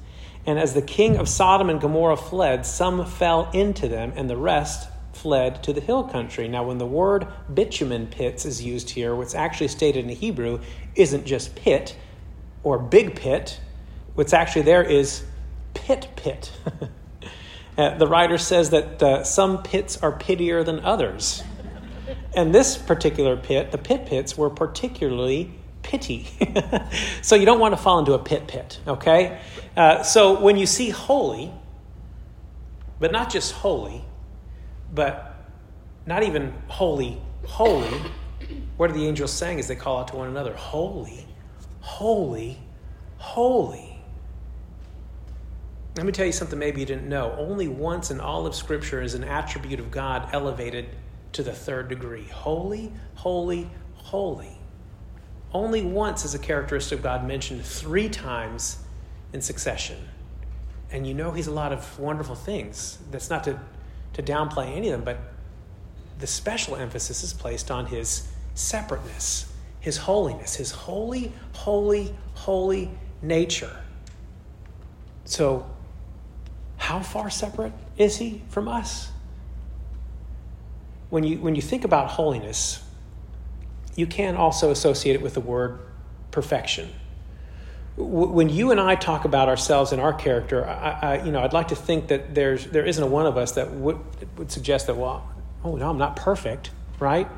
And 0.46 0.60
as 0.60 0.74
the 0.74 0.82
king 0.82 1.16
of 1.16 1.28
Sodom 1.28 1.68
and 1.70 1.80
Gomorrah 1.80 2.16
fled, 2.16 2.64
some 2.64 3.04
fell 3.04 3.50
into 3.52 3.88
them, 3.88 4.12
and 4.14 4.30
the 4.30 4.36
rest 4.36 4.88
fled 5.12 5.60
to 5.64 5.72
the 5.72 5.80
hill 5.80 6.04
country. 6.04 6.46
Now, 6.46 6.62
when 6.62 6.78
the 6.78 6.86
word 6.86 7.26
bitumen 7.52 8.06
pits 8.06 8.44
is 8.44 8.62
used 8.62 8.90
here, 8.90 9.16
what's 9.16 9.34
actually 9.34 9.66
stated 9.66 10.04
in 10.04 10.10
Hebrew 10.10 10.60
isn't 10.94 11.24
just 11.24 11.56
pit 11.56 11.96
or 12.62 12.78
big 12.78 13.16
pit. 13.16 13.58
What's 14.14 14.32
actually 14.32 14.62
there 14.62 14.84
is 14.84 15.24
pit 15.72 16.10
pit. 16.14 16.52
uh, 17.76 17.96
the 17.98 18.06
writer 18.06 18.38
says 18.38 18.70
that 18.70 19.02
uh, 19.02 19.24
some 19.24 19.62
pits 19.62 19.96
are 19.98 20.12
pittier 20.12 20.64
than 20.64 20.80
others. 20.80 21.42
And 22.34 22.54
this 22.54 22.76
particular 22.76 23.36
pit, 23.36 23.72
the 23.72 23.78
pit 23.78 24.06
pits, 24.06 24.36
were 24.36 24.50
particularly 24.50 25.52
pity. 25.82 26.28
so 27.22 27.36
you 27.36 27.46
don't 27.46 27.60
want 27.60 27.72
to 27.72 27.76
fall 27.76 27.98
into 27.98 28.12
a 28.14 28.18
pit 28.18 28.46
pit, 28.46 28.80
okay? 28.86 29.40
Uh, 29.76 30.02
so 30.02 30.40
when 30.40 30.56
you 30.56 30.66
see 30.66 30.90
holy, 30.90 31.52
but 32.98 33.12
not 33.12 33.30
just 33.30 33.52
holy, 33.52 34.04
but 34.92 35.36
not 36.06 36.22
even 36.22 36.52
holy, 36.68 37.20
holy, 37.46 38.00
what 38.76 38.90
are 38.90 38.94
the 38.94 39.06
angels 39.06 39.32
saying 39.32 39.58
as 39.58 39.68
they 39.68 39.76
call 39.76 40.00
out 40.00 40.08
to 40.08 40.16
one 40.16 40.28
another? 40.28 40.54
Holy, 40.54 41.26
holy, 41.80 42.58
holy. 43.18 43.93
Let 45.96 46.06
me 46.06 46.12
tell 46.12 46.26
you 46.26 46.32
something 46.32 46.58
maybe 46.58 46.80
you 46.80 46.86
didn't 46.86 47.08
know. 47.08 47.36
Only 47.38 47.68
once 47.68 48.10
in 48.10 48.18
all 48.18 48.46
of 48.46 48.54
Scripture 48.56 49.00
is 49.00 49.14
an 49.14 49.22
attribute 49.22 49.78
of 49.78 49.92
God 49.92 50.28
elevated 50.32 50.88
to 51.32 51.44
the 51.44 51.52
third 51.52 51.88
degree. 51.88 52.24
Holy, 52.24 52.92
holy, 53.14 53.70
holy. 53.94 54.58
Only 55.52 55.82
once 55.82 56.24
is 56.24 56.34
a 56.34 56.38
characteristic 56.38 56.98
of 56.98 57.04
God 57.04 57.26
mentioned 57.26 57.64
three 57.64 58.08
times 58.08 58.78
in 59.32 59.40
succession. 59.40 59.96
And 60.90 61.06
you 61.06 61.14
know 61.14 61.30
he's 61.30 61.46
a 61.46 61.52
lot 61.52 61.72
of 61.72 61.98
wonderful 61.98 62.34
things. 62.34 62.98
That's 63.12 63.30
not 63.30 63.44
to, 63.44 63.60
to 64.14 64.22
downplay 64.22 64.76
any 64.76 64.88
of 64.88 64.92
them, 64.92 65.04
but 65.04 65.18
the 66.18 66.26
special 66.26 66.74
emphasis 66.74 67.22
is 67.22 67.32
placed 67.32 67.70
on 67.70 67.86
his 67.86 68.28
separateness, 68.54 69.52
his 69.78 69.96
holiness, 69.96 70.56
his 70.56 70.72
holy, 70.72 71.32
holy, 71.52 72.12
holy 72.34 72.90
nature. 73.22 73.76
So, 75.24 75.73
how 76.84 77.00
far 77.00 77.30
separate 77.30 77.72
is 77.96 78.16
he 78.18 78.42
from 78.48 78.68
us? 78.68 79.10
when 81.14 81.22
you, 81.22 81.38
when 81.38 81.54
you 81.54 81.62
think 81.62 81.84
about 81.84 82.10
holiness, 82.10 82.82
you 83.94 84.04
can 84.04 84.34
also 84.34 84.72
associate 84.72 85.14
it 85.14 85.22
with 85.22 85.34
the 85.34 85.40
word 85.40 85.78
perfection. 86.32 86.90
when 87.96 88.48
you 88.48 88.72
and 88.72 88.80
I 88.80 88.96
talk 88.96 89.24
about 89.24 89.48
ourselves 89.48 89.92
and 89.92 90.02
our 90.02 90.12
character, 90.12 90.66
I, 90.66 90.90
I, 90.90 91.24
you 91.24 91.30
know, 91.30 91.40
I'd 91.40 91.52
like 91.52 91.68
to 91.68 91.76
think 91.76 92.08
that 92.08 92.34
there's 92.34 92.66
there 92.66 92.84
isn't 92.84 93.00
a 93.02 93.06
one 93.06 93.26
of 93.26 93.36
us 93.36 93.52
that 93.52 93.70
would 93.70 94.00
would 94.36 94.50
suggest 94.50 94.88
that 94.88 94.96
well, 94.96 95.24
oh 95.62 95.76
no, 95.76 95.88
I'm 95.88 95.98
not 95.98 96.16
perfect, 96.16 96.72
right? 96.98 97.28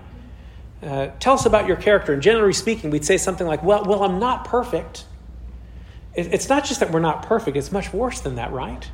Uh, 0.83 1.09
tell 1.21 1.35
us 1.35 1.45
about 1.45 1.67
your 1.67 1.77
character. 1.77 2.15
And 2.15 2.23
generally 2.23 2.55
speaking, 2.55 2.89
we'd 2.89 3.05
say 3.05 3.19
something 3.19 3.47
like, 3.47 3.63
well, 3.63 3.85
well, 3.85 4.05
I'm 4.05 4.19
not 4.19 4.47
perfect. 4.47 5.05
It, 6.15 6.33
it's 6.33 6.49
not 6.49 6.65
just 6.65 6.81
that 6.81 6.91
we're 6.91 7.01
not 7.01 7.25
perfect; 7.25 7.59
it's 7.59 7.73
much 7.73 7.93
worse 7.93 8.21
than 8.21 8.37
that, 8.37 8.53
right? 8.53 8.91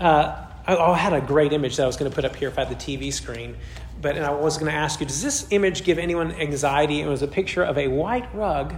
Uh, 0.00 0.46
I, 0.66 0.76
I 0.76 0.96
had 0.96 1.12
a 1.12 1.20
great 1.20 1.52
image 1.52 1.76
that 1.76 1.84
I 1.84 1.86
was 1.86 1.96
going 1.96 2.10
to 2.10 2.14
put 2.14 2.24
up 2.24 2.36
here 2.36 2.48
if 2.48 2.58
I 2.58 2.64
had 2.64 2.78
the 2.78 2.82
TV 2.82 3.12
screen, 3.12 3.56
but 4.00 4.16
and 4.16 4.24
I 4.24 4.32
was 4.32 4.58
going 4.58 4.70
to 4.70 4.76
ask 4.76 5.00
you, 5.00 5.06
does 5.06 5.22
this 5.22 5.46
image 5.50 5.84
give 5.84 5.98
anyone 5.98 6.32
anxiety? 6.32 7.00
It 7.00 7.06
was 7.06 7.22
a 7.22 7.28
picture 7.28 7.62
of 7.62 7.78
a 7.78 7.88
white 7.88 8.34
rug 8.34 8.74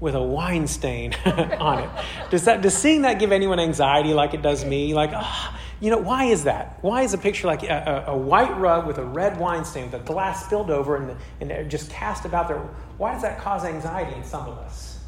with 0.00 0.14
a 0.14 0.22
wine 0.22 0.66
stain 0.66 1.14
on 1.24 1.84
it. 1.84 1.90
Does 2.30 2.44
that 2.44 2.62
does 2.62 2.76
seeing 2.76 3.02
that 3.02 3.18
give 3.18 3.32
anyone 3.32 3.58
anxiety 3.58 4.14
like 4.14 4.34
it 4.34 4.42
does 4.42 4.64
me? 4.64 4.94
Like, 4.94 5.10
ah, 5.12 5.58
you 5.80 5.90
know, 5.90 5.98
why 5.98 6.24
is 6.24 6.44
that? 6.44 6.78
Why 6.82 7.02
is 7.02 7.14
a 7.14 7.18
picture 7.18 7.46
like 7.46 7.62
a, 7.62 8.04
a, 8.08 8.12
a 8.12 8.16
white 8.16 8.56
rug 8.58 8.86
with 8.86 8.98
a 8.98 9.04
red 9.04 9.38
wine 9.38 9.64
stain, 9.64 9.90
with 9.90 9.92
the 9.92 9.98
glass 9.98 10.44
spilled 10.44 10.70
over 10.70 10.96
and, 10.96 11.16
and 11.40 11.70
just 11.70 11.90
cast 11.90 12.24
about 12.24 12.48
there? 12.48 12.58
Why 12.96 13.12
does 13.12 13.22
that 13.22 13.38
cause 13.38 13.64
anxiety 13.64 14.16
in 14.16 14.24
some 14.24 14.48
of 14.48 14.58
us? 14.58 14.98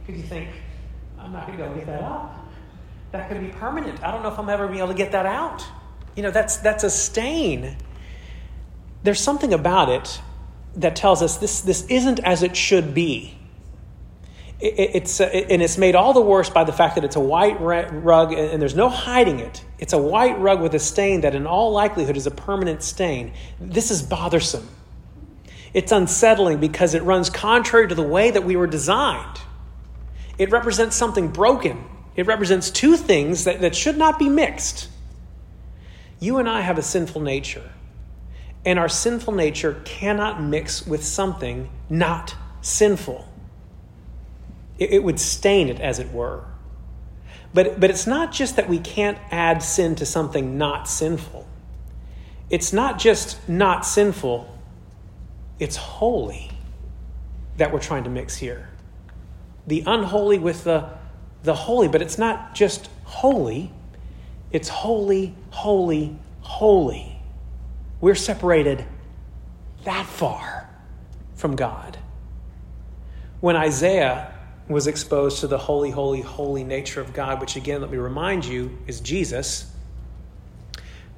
Because 0.00 0.20
you 0.20 0.26
think, 0.26 0.50
I'm 1.18 1.32
not 1.32 1.46
going 1.46 1.58
to 1.58 1.64
go 1.64 1.74
get 1.74 1.86
that 1.86 2.02
up. 2.02 2.41
That 3.12 3.28
could 3.28 3.40
be 3.40 3.48
permanent. 3.48 4.02
I 4.02 4.10
don't 4.10 4.22
know 4.22 4.30
if 4.32 4.38
I'm 4.38 4.48
ever 4.48 4.66
be 4.68 4.78
able 4.78 4.88
to 4.88 4.94
get 4.94 5.12
that 5.12 5.26
out. 5.26 5.64
You 6.16 6.22
know, 6.22 6.30
that's 6.30 6.56
that's 6.56 6.84
a 6.84 6.90
stain. 6.90 7.76
There's 9.02 9.20
something 9.20 9.52
about 9.52 9.88
it 9.88 10.20
that 10.76 10.96
tells 10.96 11.22
us 11.22 11.36
this 11.36 11.60
this 11.60 11.86
isn't 11.86 12.20
as 12.20 12.42
it 12.42 12.56
should 12.56 12.94
be 12.94 13.38
it's 14.62 15.20
uh, 15.20 15.24
and 15.24 15.60
it's 15.60 15.76
made 15.76 15.96
all 15.96 16.12
the 16.12 16.20
worse 16.20 16.48
by 16.48 16.62
the 16.62 16.72
fact 16.72 16.94
that 16.94 17.02
it's 17.02 17.16
a 17.16 17.20
white 17.20 17.60
rug 17.60 18.32
and 18.32 18.62
there's 18.62 18.76
no 18.76 18.88
hiding 18.88 19.40
it. 19.40 19.64
It's 19.80 19.92
a 19.92 19.98
white 19.98 20.38
rug 20.38 20.62
with 20.62 20.72
a 20.74 20.78
stain 20.78 21.22
that, 21.22 21.34
in 21.34 21.48
all 21.48 21.72
likelihood, 21.72 22.16
is 22.16 22.28
a 22.28 22.30
permanent 22.30 22.84
stain. 22.84 23.32
This 23.60 23.90
is 23.90 24.02
bothersome. 24.02 24.68
It's 25.74 25.90
unsettling 25.90 26.60
because 26.60 26.94
it 26.94 27.02
runs 27.02 27.28
contrary 27.28 27.88
to 27.88 27.96
the 27.96 28.04
way 28.04 28.30
that 28.30 28.44
we 28.44 28.54
were 28.54 28.68
designed. 28.68 29.40
It 30.38 30.52
represents 30.52 30.94
something 30.94 31.28
broken. 31.28 31.84
It 32.14 32.26
represents 32.26 32.70
two 32.70 32.96
things 32.96 33.44
that, 33.44 33.60
that 33.60 33.74
should 33.74 33.96
not 33.96 34.18
be 34.18 34.28
mixed. 34.28 34.88
You 36.20 36.38
and 36.38 36.48
I 36.48 36.60
have 36.60 36.78
a 36.78 36.82
sinful 36.82 37.20
nature, 37.20 37.70
and 38.64 38.78
our 38.78 38.88
sinful 38.88 39.34
nature 39.34 39.80
cannot 39.84 40.42
mix 40.42 40.86
with 40.86 41.04
something 41.04 41.68
not 41.88 42.34
sinful. 42.60 43.28
It, 44.78 44.92
it 44.92 45.04
would 45.04 45.18
stain 45.18 45.68
it, 45.68 45.80
as 45.80 45.98
it 45.98 46.12
were. 46.12 46.44
But, 47.54 47.80
but 47.80 47.90
it's 47.90 48.06
not 48.06 48.32
just 48.32 48.56
that 48.56 48.68
we 48.68 48.78
can't 48.78 49.18
add 49.30 49.62
sin 49.62 49.94
to 49.96 50.06
something 50.06 50.56
not 50.56 50.88
sinful. 50.88 51.46
It's 52.50 52.72
not 52.72 52.98
just 52.98 53.48
not 53.48 53.84
sinful, 53.86 54.48
it's 55.58 55.76
holy 55.76 56.50
that 57.56 57.72
we're 57.72 57.80
trying 57.80 58.04
to 58.04 58.10
mix 58.10 58.36
here. 58.36 58.68
The 59.66 59.84
unholy 59.86 60.38
with 60.38 60.64
the, 60.64 60.90
the 61.42 61.54
holy, 61.54 61.88
but 61.88 62.02
it's 62.02 62.18
not 62.18 62.54
just 62.54 62.88
holy, 63.04 63.72
it's 64.50 64.68
holy, 64.68 65.34
holy, 65.50 66.16
holy. 66.40 67.18
We're 68.00 68.14
separated 68.14 68.84
that 69.84 70.06
far 70.06 70.68
from 71.34 71.56
God. 71.56 71.98
When 73.40 73.56
Isaiah 73.56 74.32
was 74.68 74.86
exposed 74.86 75.40
to 75.40 75.46
the 75.48 75.58
holy, 75.58 75.90
holy, 75.90 76.20
holy 76.20 76.64
nature 76.64 77.00
of 77.00 77.12
God, 77.12 77.40
which 77.40 77.56
again, 77.56 77.80
let 77.80 77.90
me 77.90 77.98
remind 77.98 78.44
you, 78.44 78.78
is 78.86 79.00
Jesus. 79.00 79.70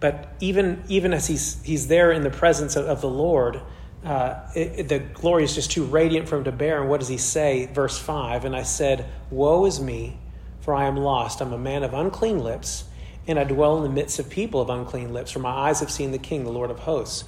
But 0.00 0.34
even, 0.40 0.82
even 0.88 1.12
as 1.12 1.26
he's, 1.26 1.62
he's 1.62 1.88
there 1.88 2.12
in 2.12 2.22
the 2.22 2.30
presence 2.30 2.76
of, 2.76 2.86
of 2.86 3.00
the 3.00 3.08
Lord, 3.08 3.60
uh, 4.04 4.40
it, 4.54 4.88
the 4.88 4.98
glory 4.98 5.44
is 5.44 5.54
just 5.54 5.70
too 5.70 5.84
radiant 5.84 6.28
for 6.28 6.36
him 6.36 6.44
to 6.44 6.52
bear. 6.52 6.80
And 6.80 6.90
what 6.90 7.00
does 7.00 7.08
he 7.08 7.18
say? 7.18 7.66
Verse 7.66 7.98
5 7.98 8.44
And 8.44 8.54
I 8.54 8.62
said, 8.62 9.06
Woe 9.30 9.64
is 9.66 9.80
me, 9.80 10.18
for 10.60 10.74
I 10.74 10.86
am 10.86 10.96
lost. 10.96 11.40
I'm 11.40 11.52
a 11.52 11.58
man 11.58 11.82
of 11.82 11.94
unclean 11.94 12.38
lips, 12.38 12.84
and 13.26 13.38
I 13.38 13.44
dwell 13.44 13.78
in 13.78 13.82
the 13.82 13.88
midst 13.88 14.18
of 14.18 14.28
people 14.28 14.60
of 14.60 14.70
unclean 14.70 15.12
lips, 15.12 15.30
for 15.30 15.38
my 15.38 15.50
eyes 15.50 15.80
have 15.80 15.90
seen 15.90 16.12
the 16.12 16.18
King, 16.18 16.44
the 16.44 16.52
Lord 16.52 16.70
of 16.70 16.80
hosts 16.80 17.24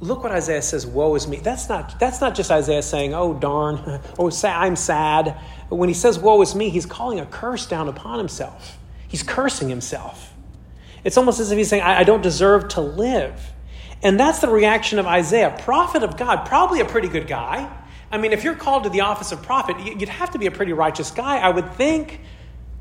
look 0.00 0.22
what 0.22 0.32
Isaiah 0.32 0.62
says, 0.62 0.86
woe 0.86 1.14
is 1.14 1.28
me. 1.28 1.36
That's 1.38 1.68
not, 1.68 1.98
that's 2.00 2.20
not 2.20 2.34
just 2.34 2.50
Isaiah 2.50 2.82
saying, 2.82 3.14
oh, 3.14 3.34
darn, 3.34 4.00
oh, 4.18 4.30
I'm 4.44 4.76
sad. 4.76 5.38
When 5.68 5.88
he 5.88 5.94
says, 5.94 6.18
woe 6.18 6.40
is 6.42 6.54
me, 6.54 6.70
he's 6.70 6.86
calling 6.86 7.20
a 7.20 7.26
curse 7.26 7.66
down 7.66 7.88
upon 7.88 8.18
himself. 8.18 8.78
He's 9.06 9.22
cursing 9.22 9.68
himself. 9.68 10.32
It's 11.04 11.16
almost 11.16 11.40
as 11.40 11.50
if 11.50 11.58
he's 11.58 11.68
saying, 11.68 11.82
I, 11.82 12.00
I 12.00 12.04
don't 12.04 12.22
deserve 12.22 12.68
to 12.68 12.80
live. 12.80 13.52
And 14.02 14.18
that's 14.18 14.38
the 14.38 14.48
reaction 14.48 14.98
of 14.98 15.06
Isaiah, 15.06 15.56
prophet 15.60 16.02
of 16.02 16.16
God, 16.16 16.46
probably 16.46 16.80
a 16.80 16.84
pretty 16.84 17.08
good 17.08 17.26
guy. 17.26 17.70
I 18.10 18.18
mean, 18.18 18.32
if 18.32 18.44
you're 18.44 18.54
called 18.54 18.84
to 18.84 18.90
the 18.90 19.02
office 19.02 19.30
of 19.30 19.42
prophet, 19.42 19.78
you'd 19.80 20.08
have 20.08 20.30
to 20.32 20.38
be 20.38 20.46
a 20.46 20.50
pretty 20.50 20.72
righteous 20.72 21.10
guy, 21.10 21.38
I 21.38 21.50
would 21.50 21.74
think. 21.74 22.20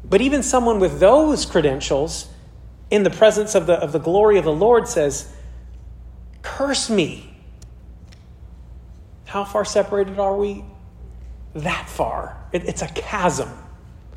But 0.04 0.22
even 0.22 0.42
someone 0.44 0.80
with 0.80 1.00
those 1.00 1.46
credentials, 1.46 2.30
in 2.90 3.04
the 3.04 3.10
presence 3.10 3.54
of 3.56 3.68
the, 3.68 3.74
of 3.74 3.92
the 3.92 4.00
glory 4.00 4.38
of 4.38 4.46
the 4.46 4.54
Lord, 4.54 4.88
says, 4.88 5.32
Curse 6.42 6.90
me. 6.90 7.26
How 9.26 9.44
far 9.44 9.66
separated 9.66 10.18
are 10.20 10.36
we? 10.36 10.64
That 11.54 11.88
far. 11.88 12.38
It, 12.52 12.66
it's 12.66 12.82
a 12.82 12.88
chasm. 12.88 13.50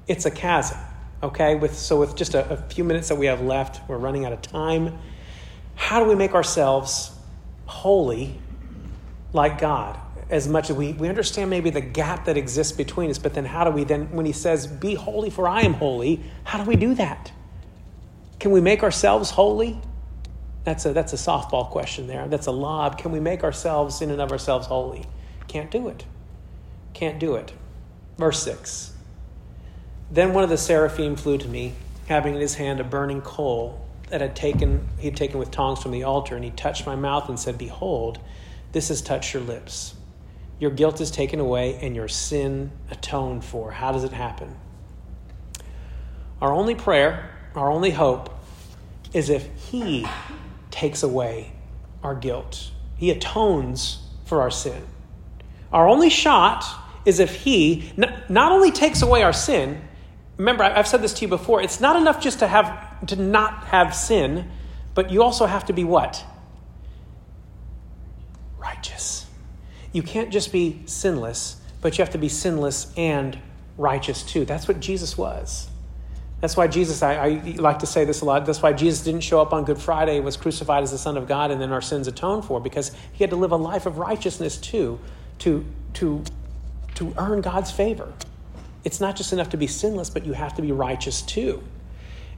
It's 0.09 0.25
a 0.25 0.31
chasm. 0.31 0.79
Okay? 1.23 1.57
With, 1.57 1.77
so, 1.77 2.01
with 2.01 2.17
just 2.17 2.35
a, 2.35 2.49
a 2.49 2.57
few 2.57 2.85
minutes 2.85 3.09
that 3.09 3.17
we 3.17 3.27
have 3.27 3.43
left, 3.43 3.87
we're 3.89 3.99
running 3.99 4.25
out 4.25 4.33
of 4.33 4.41
time. 4.41 4.99
How 5.83 5.99
do 5.99 6.09
we 6.09 6.15
make 6.15 6.33
ourselves 6.33 7.11
holy 7.67 8.39
like 9.33 9.59
God? 9.59 9.99
As 10.31 10.47
much 10.47 10.71
as 10.71 10.77
we, 10.77 10.93
we 10.93 11.09
understand 11.09 11.51
maybe 11.51 11.71
the 11.71 11.81
gap 11.81 12.27
that 12.27 12.37
exists 12.37 12.73
between 12.73 13.11
us, 13.11 13.19
but 13.19 13.35
then 13.35 13.45
how 13.45 13.65
do 13.65 13.71
we 13.73 13.83
then, 13.83 14.11
when 14.13 14.25
He 14.25 14.33
says, 14.33 14.69
Be 14.69 14.95
holy, 14.95 15.29
for 15.29 15.49
I 15.49 15.63
am 15.63 15.75
holy, 15.75 16.23
how 16.45 16.63
do 16.63 16.71
we 16.71 16.77
do 16.77 16.95
that? 16.95 17.33
Can 18.39 18.53
we 18.53 18.61
make 18.61 18.85
ourselves 18.85 19.31
holy? 19.31 19.77
That's 20.63 20.87
a, 20.87 20.93
that's 20.93 21.15
a 21.15 21.17
softball 21.17 21.69
question 21.69 22.07
there. 22.07 22.29
That's 22.29 22.47
a 22.47 22.53
lob. 22.53 22.97
Can 22.97 23.11
we 23.11 23.19
make 23.19 23.43
ourselves, 23.43 24.01
in 24.01 24.13
and 24.13 24.21
of 24.21 24.31
ourselves, 24.31 24.69
holy? 24.69 25.05
Can't 25.49 25.71
do 25.71 25.89
it. 25.89 26.05
Can't 26.95 27.19
do 27.19 27.35
it. 27.35 27.53
Verse 28.19 28.41
6. 28.45 28.95
Then 30.13 30.33
one 30.33 30.45
of 30.45 30.49
the 30.49 30.57
seraphim 30.57 31.17
flew 31.17 31.39
to 31.39 31.49
me, 31.49 31.75
having 32.07 32.37
in 32.37 32.41
his 32.41 32.55
hand 32.55 32.79
a 32.79 32.85
burning 32.85 33.21
coal 33.21 33.83
that 34.13 34.21
had 34.21 34.37
taken, 34.37 34.89
he 34.99 35.07
had 35.07 35.17
taken 35.17 35.39
with 35.39 35.51
tongs 35.51 35.83
from 35.83 35.91
the 35.91 36.05
altar, 36.05 36.37
and 36.37 36.45
he 36.45 36.51
touched 36.51 36.87
my 36.87 36.95
mouth 36.95 37.29
and 37.29 37.41
said, 37.41 37.59
Behold, 37.59 38.21
this 38.73 38.89
has 38.89 39.03
touched 39.03 39.35
your 39.35 39.43
lips. 39.43 39.95
Your 40.61 40.71
guilt 40.71 41.01
is 41.01 41.11
taken 41.11 41.41
away 41.41 41.79
and 41.83 41.97
your 41.97 42.07
sin 42.07 42.71
atoned 42.91 43.45
for. 43.45 43.73
How 43.73 43.91
does 43.91 44.05
it 44.05 44.13
happen? 44.13 44.55
Our 46.41 46.53
only 46.53 46.75
prayer, 46.75 47.31
our 47.57 47.71
only 47.71 47.91
hope, 47.91 48.31
is 49.13 49.29
if 49.29 49.49
he 49.71 50.07
takes 50.71 51.03
away 51.03 51.53
our 52.03 52.15
guilt. 52.15 52.71
He 52.97 53.11
atones 53.11 53.99
for 54.25 54.41
our 54.41 54.51
sin. 54.51 54.83
Our 55.73 55.89
only 55.89 56.11
shot 56.11 56.65
is 57.05 57.19
if 57.19 57.35
He 57.35 57.93
not 57.97 58.53
only 58.53 58.71
takes 58.71 59.03
away 59.03 59.23
our 59.23 59.33
sin, 59.33 59.81
remember, 60.37 60.65
I've 60.65 60.87
said 60.87 61.03
this 61.03 61.15
to 61.15 61.23
you 61.23 61.29
before, 61.29 61.63
it's 61.63 61.81
not 61.81 61.97
enough 61.97 62.21
just 62.21 62.41
to, 62.41 62.47
have, 62.47 62.92
to 63.09 63.17
not 63.17 63.65
have 63.65 63.95
sin, 63.95 64.51
but 64.95 65.11
you 65.11 65.23
also 65.23 65.47
have 65.47 65.67
to 65.67 65.73
be 65.73 65.85
what? 65.85 66.25
Righteous. 68.59 69.27
You 69.93 70.03
can't 70.03 70.31
just 70.31 70.53
be 70.53 70.83
sinless, 70.87 71.57
but 71.81 71.99
you 71.99 72.03
have 72.03 72.13
to 72.13 72.19
be 72.19 72.29
sinless 72.29 72.93
and 72.97 73.39
righteous 73.77 74.23
too. 74.23 74.45
That's 74.45 74.69
what 74.69 74.81
Jesus 74.81 75.17
was. 75.17 75.69
That's 76.41 76.57
why 76.57 76.67
Jesus, 76.67 77.03
I, 77.03 77.15
I, 77.15 77.55
like 77.59 77.79
to 77.81 77.87
say 77.87 78.05
this 78.05 78.21
a 78.21 78.25
lot, 78.25 78.45
that's 78.47 78.61
why 78.61 78.73
Jesus 78.73 79.05
didn't 79.05 79.21
show 79.21 79.41
up 79.41 79.53
on 79.53 79.65
Good 79.65 79.79
Friday, 79.79 80.19
was 80.19 80.37
crucified 80.37 80.83
as 80.83 80.91
the 80.91 80.99
Son 80.99 81.17
of 81.17 81.29
God, 81.29 81.53
and 81.53 81.61
then 81.61 81.73
our 81.73 81.81
sins 81.81 82.09
atoned 82.09 82.45
for, 82.45 82.59
because 82.59 82.91
he 83.13 83.23
had 83.23 83.31
to 83.31 83.37
live 83.37 83.53
a 83.53 83.57
life 83.57 83.87
of 83.87 83.99
righteousness 83.99 84.57
too, 84.57 84.99
to, 85.39 85.65
to, 85.95 86.25
to 86.97 87.15
earn 87.17 87.43
God's 87.43 87.71
favor. 87.71 88.13
It's 88.83 89.01
not 89.01 89.15
just 89.15 89.33
enough 89.33 89.51
to 89.51 89.57
be 89.57 89.69
sinless, 89.69 90.11
but 90.11 90.27
you 90.27 90.33
have 90.33 90.55
to 90.55 90.63
be 90.63 90.73
righteous 90.73 91.23
too. 91.23 91.63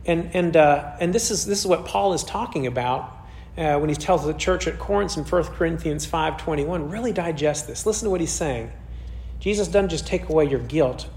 And, 0.07 0.31
and, 0.35 0.57
uh, 0.57 0.97
and 1.01 1.15
this, 1.15 1.31
is, 1.31 1.47
this 1.47 1.61
is 1.61 1.67
what 1.67 1.87
Paul 1.87 2.13
is 2.13 2.25
talking 2.25 2.67
about 2.67 3.11
uh, 3.57 3.79
when 3.79 3.89
he 3.89 3.95
tells 3.95 4.27
the 4.27 4.35
church 4.35 4.67
at 4.67 4.79
Corinth 4.79 5.17
in 5.17 5.25
1 5.25 5.45
Corinthians 5.45 6.07
5.21. 6.07 6.91
Really 6.91 7.13
digest 7.13 7.67
this. 7.67 7.87
Listen 7.87 8.07
to 8.07 8.11
what 8.11 8.21
he's 8.21 8.33
saying. 8.33 8.71
Jesus 9.41 9.69
doesn't 9.69 9.91
just 9.91 10.07
take 10.07 10.29
away 10.29 10.47
your 10.47 10.61
guilt, 10.61 11.09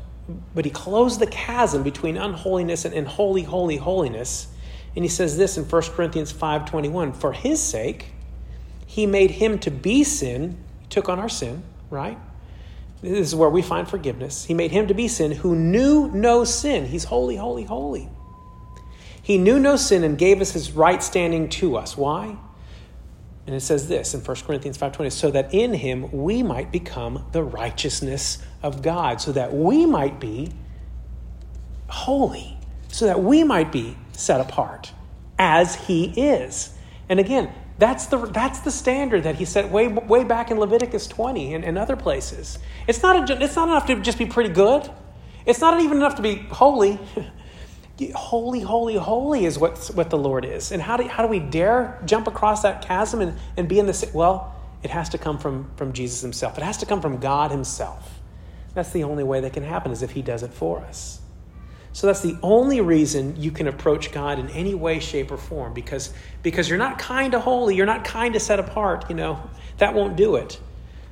but 0.54 0.66
he 0.66 0.72
closed 0.72 1.20
the 1.20 1.28
chasm 1.28 1.84
between 1.84 2.18
unholiness 2.18 2.86
and, 2.86 2.94
and 2.94 3.08
holy, 3.08 3.44
holy, 3.44 3.78
holiness. 3.78 4.48
And 4.96 5.04
he 5.04 5.10
says 5.10 5.38
this 5.38 5.58
in 5.58 5.64
1 5.64 5.82
Corinthians 5.94 6.32
5.21, 6.34 7.16
For 7.16 7.34
his 7.34 7.62
sake, 7.62 8.08
he 8.86 9.06
made 9.06 9.32
him 9.32 9.60
to 9.60 9.72
be 9.72 10.04
sin, 10.04 10.58
he 10.82 10.88
took 10.88 11.10
on 11.10 11.20
our 11.20 11.30
sin, 11.30 11.64
right? 11.90 12.18
This 13.02 13.28
is 13.28 13.36
where 13.36 13.50
we 13.50 13.62
find 13.62 13.88
forgiveness. 13.88 14.46
He 14.46 14.54
made 14.54 14.72
him 14.72 14.88
to 14.88 14.94
be 14.94 15.08
sin 15.08 15.32
who 15.32 15.56
knew 15.56 16.10
no 16.10 16.44
sin. 16.44 16.86
He's 16.86 17.04
holy, 17.04 17.36
holy, 17.36 17.64
holy. 17.64 18.10
He 19.28 19.38
knew 19.38 19.60
no 19.60 19.76
sin 19.76 20.06
and 20.06 20.18
gave 20.18 20.40
us 20.40 20.54
his 20.54 20.72
right 20.72 21.04
standing 21.04 21.50
to 21.50 21.76
us. 21.76 21.98
Why? 21.98 22.38
And 23.46 23.54
it 23.54 23.60
says 23.60 23.90
this 23.90 24.14
in 24.14 24.22
1 24.22 24.38
Corinthians 24.46 24.78
5:20, 24.78 25.12
so 25.12 25.30
that 25.32 25.54
in 25.54 25.74
him 25.74 26.10
we 26.14 26.42
might 26.42 26.72
become 26.72 27.26
the 27.34 27.44
righteousness 27.44 28.38
of 28.64 28.82
God, 28.82 29.20
so 29.20 29.34
that 29.34 29.54
we 29.54 29.86
might 29.86 30.22
be 30.22 30.54
holy, 31.90 32.58
so 32.88 33.06
that 33.06 33.22
we 33.22 33.44
might 33.44 33.70
be 33.70 33.98
set 34.14 34.40
apart 34.40 34.94
as 35.38 35.76
he 35.76 36.06
is. 36.16 36.70
And 37.10 37.20
again, 37.20 37.52
that's 37.78 38.06
the, 38.06 38.28
that's 38.28 38.62
the 38.62 38.72
standard 38.72 39.24
that 39.24 39.36
he 39.36 39.44
set 39.44 39.70
way, 39.70 39.90
way 39.90 40.24
back 40.24 40.52
in 40.52 40.58
Leviticus 40.58 41.06
20 41.06 41.54
and, 41.54 41.66
and 41.66 41.78
other 41.78 41.98
places. 41.98 42.60
It's 42.88 43.04
not, 43.04 43.30
a, 43.30 43.44
it's 43.44 43.58
not 43.58 43.68
enough 43.68 43.88
to 43.88 44.00
just 44.00 44.20
be 44.20 44.26
pretty 44.26 44.54
good. 44.54 44.90
It's 45.46 45.60
not 45.60 45.82
even 45.82 45.98
enough 45.98 46.16
to 46.16 46.22
be 46.22 46.36
holy. 46.50 46.98
holy, 48.16 48.60
holy, 48.60 48.96
holy 48.96 49.46
is 49.46 49.58
what, 49.58 49.78
what 49.94 50.10
the 50.10 50.18
Lord 50.18 50.46
is. 50.46 50.72
And 50.72 50.82
how 50.82 50.98
do, 50.98 51.08
how 51.08 51.24
do 51.24 51.30
we 51.30 51.40
dare 51.40 52.00
jump 52.06 52.28
across 52.28 52.62
that 52.62 52.82
chasm 52.82 53.22
and, 53.22 53.38
and 53.56 53.68
be 53.68 53.80
in 53.80 53.86
the 53.88 54.10
Well, 54.14 54.56
it 54.84 54.92
has 54.92 55.10
to 55.10 55.18
come 55.18 55.38
from, 55.38 55.70
from 55.76 55.94
Jesus 55.94 56.22
himself. 56.22 56.58
It 56.58 56.64
has 56.64 56.78
to 56.78 56.86
come 56.86 57.02
from 57.02 57.18
God 57.18 57.52
himself. 57.52 58.20
That's 58.74 58.92
the 58.92 59.04
only 59.04 59.24
way 59.24 59.42
that 59.42 59.54
can 59.54 59.64
happen 59.64 59.92
is 59.92 60.04
if 60.04 60.12
he 60.12 60.22
does 60.22 60.44
it 60.44 60.54
for 60.54 60.80
us. 60.82 61.20
So 61.94 62.06
that's 62.06 62.22
the 62.22 62.38
only 62.44 62.80
reason 62.80 63.42
you 63.42 63.50
can 63.50 63.68
approach 63.68 64.12
God 64.12 64.38
in 64.38 64.50
any 64.50 64.76
way, 64.76 65.00
shape, 65.00 65.32
or 65.32 65.38
form 65.38 65.74
because, 65.74 66.14
because 66.44 66.70
you're 66.70 66.78
not 66.78 67.00
kind 67.00 67.34
of 67.34 67.42
holy, 67.42 67.76
you're 67.76 67.88
not 67.88 68.06
kind 68.06 68.36
of 68.36 68.42
set 68.44 68.60
apart, 68.60 69.10
you 69.10 69.16
know, 69.16 69.42
that 69.80 69.96
won't 69.96 70.16
do 70.16 70.36
it. 70.36 70.60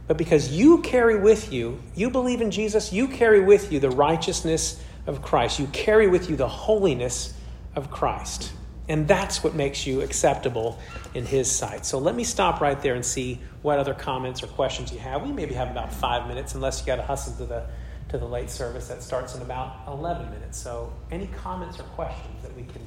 But 0.07 0.17
because 0.17 0.51
you 0.51 0.83
carry 0.83 1.19
with 1.19 1.51
you, 1.51 1.81
you 1.95 2.11
believe 2.11 2.39
in 2.39 2.51
Jesus, 2.51 2.93
you 2.93 3.07
carry 3.07 3.39
with 3.39 3.71
you 3.71 3.79
the 3.79 3.89
righteousness 3.89 4.79
of 5.07 5.21
Christ. 5.21 5.59
You 5.59 5.67
carry 5.67 6.07
with 6.07 6.29
you 6.29 6.35
the 6.35 6.47
holiness 6.47 7.33
of 7.75 7.91
Christ. 7.91 8.51
And 8.87 9.07
that's 9.07 9.43
what 9.43 9.55
makes 9.55 9.87
you 9.87 10.01
acceptable 10.01 10.77
in 11.15 11.25
His 11.25 11.49
sight. 11.49 11.85
So 11.85 11.97
let 11.97 12.13
me 12.13 12.23
stop 12.23 12.61
right 12.61 12.79
there 12.81 12.93
and 12.93 13.03
see 13.03 13.39
what 13.63 13.79
other 13.79 13.95
comments 13.95 14.43
or 14.43 14.47
questions 14.47 14.91
you 14.91 14.99
have. 14.99 15.23
We 15.23 15.31
maybe 15.31 15.55
have 15.55 15.71
about 15.71 15.91
five 15.91 16.27
minutes, 16.27 16.53
unless 16.53 16.79
you 16.79 16.85
got 16.85 16.97
to 16.97 17.03
hustle 17.03 17.33
to 17.37 17.45
the 17.45 17.65
to 18.09 18.19
the 18.19 18.25
late 18.25 18.51
service 18.51 18.87
that 18.87 19.01
starts 19.01 19.33
in 19.33 19.41
about 19.41 19.81
11 19.87 20.29
minutes. 20.29 20.59
So, 20.59 20.93
any 21.09 21.25
comments 21.27 21.79
or 21.79 21.83
questions 21.97 22.43
that 22.43 22.55
we 22.55 22.63
can 22.63 22.85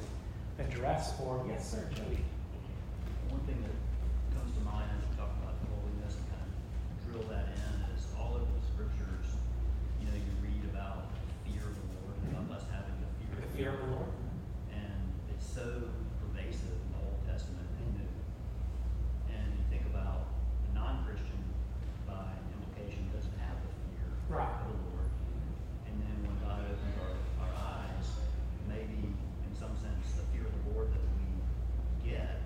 address? 0.59 1.13
Or 1.19 1.43
yes, 1.45 1.69
sir, 1.69 1.83
Jody. 1.93 2.23
One 3.27 3.41
thing 3.43 3.59
that 3.59 3.75
comes 4.39 4.55
to 4.55 4.63
mind 4.63 4.87
as 4.95 5.03
we 5.03 5.11
talk 5.19 5.29
about 5.43 5.59
holiness 5.67 6.15
and 6.15 6.25
kind 6.31 6.47
of 6.47 6.49
drill 7.03 7.27
that 7.35 7.51
in 7.51 7.69
is 7.91 8.07
all 8.15 8.39
of 8.39 8.47
the 8.47 8.61
scriptures. 8.71 9.27
You 9.99 10.07
know, 10.07 10.15
you 10.15 10.33
read 10.39 10.63
about 10.71 11.11
fear 11.43 11.67
of 11.67 11.75
the 11.75 11.87
Lord, 11.99 12.15
about 12.31 12.55
us 12.55 12.63
having 12.71 12.95
the 13.59 13.65
fear, 13.65 13.71
the 13.71 13.77
fear 13.77 13.83
of 13.83 13.89
the 13.89 13.95
Lord, 13.95 14.15
and 14.71 15.03
it's 15.35 15.43
so 15.43 15.67
pervasive 16.23 16.71
in 16.71 16.87
the 16.95 16.99
Old 17.03 17.19
Testament 17.27 17.67
and 17.83 17.91
New. 17.99 18.11
And 19.35 19.51
you 19.51 19.63
think 19.67 19.83
about 19.91 20.31
a 20.63 20.75
non-Christian, 20.75 21.43
by 22.07 22.39
implication, 22.55 23.11
doesn't 23.11 23.35
have 23.43 23.59
the 23.59 23.71
fear 23.91 24.07
right. 24.31 24.47
of 24.47 24.71
the 24.71 24.79
Lord. 24.95 25.11
And 25.91 25.95
then 25.99 26.15
when 26.23 26.35
God 26.39 26.63
opens 26.63 26.95
our, 27.03 27.11
our 27.43 27.51
eyes, 27.51 28.07
maybe 28.71 29.11
in 29.11 29.51
some 29.51 29.75
sense 29.75 30.07
the 30.15 30.23
fear 30.31 30.47
of 30.47 30.55
the 30.55 30.63
Lord 30.71 30.87
that 30.95 31.03
we 31.19 31.27
get 32.07 32.39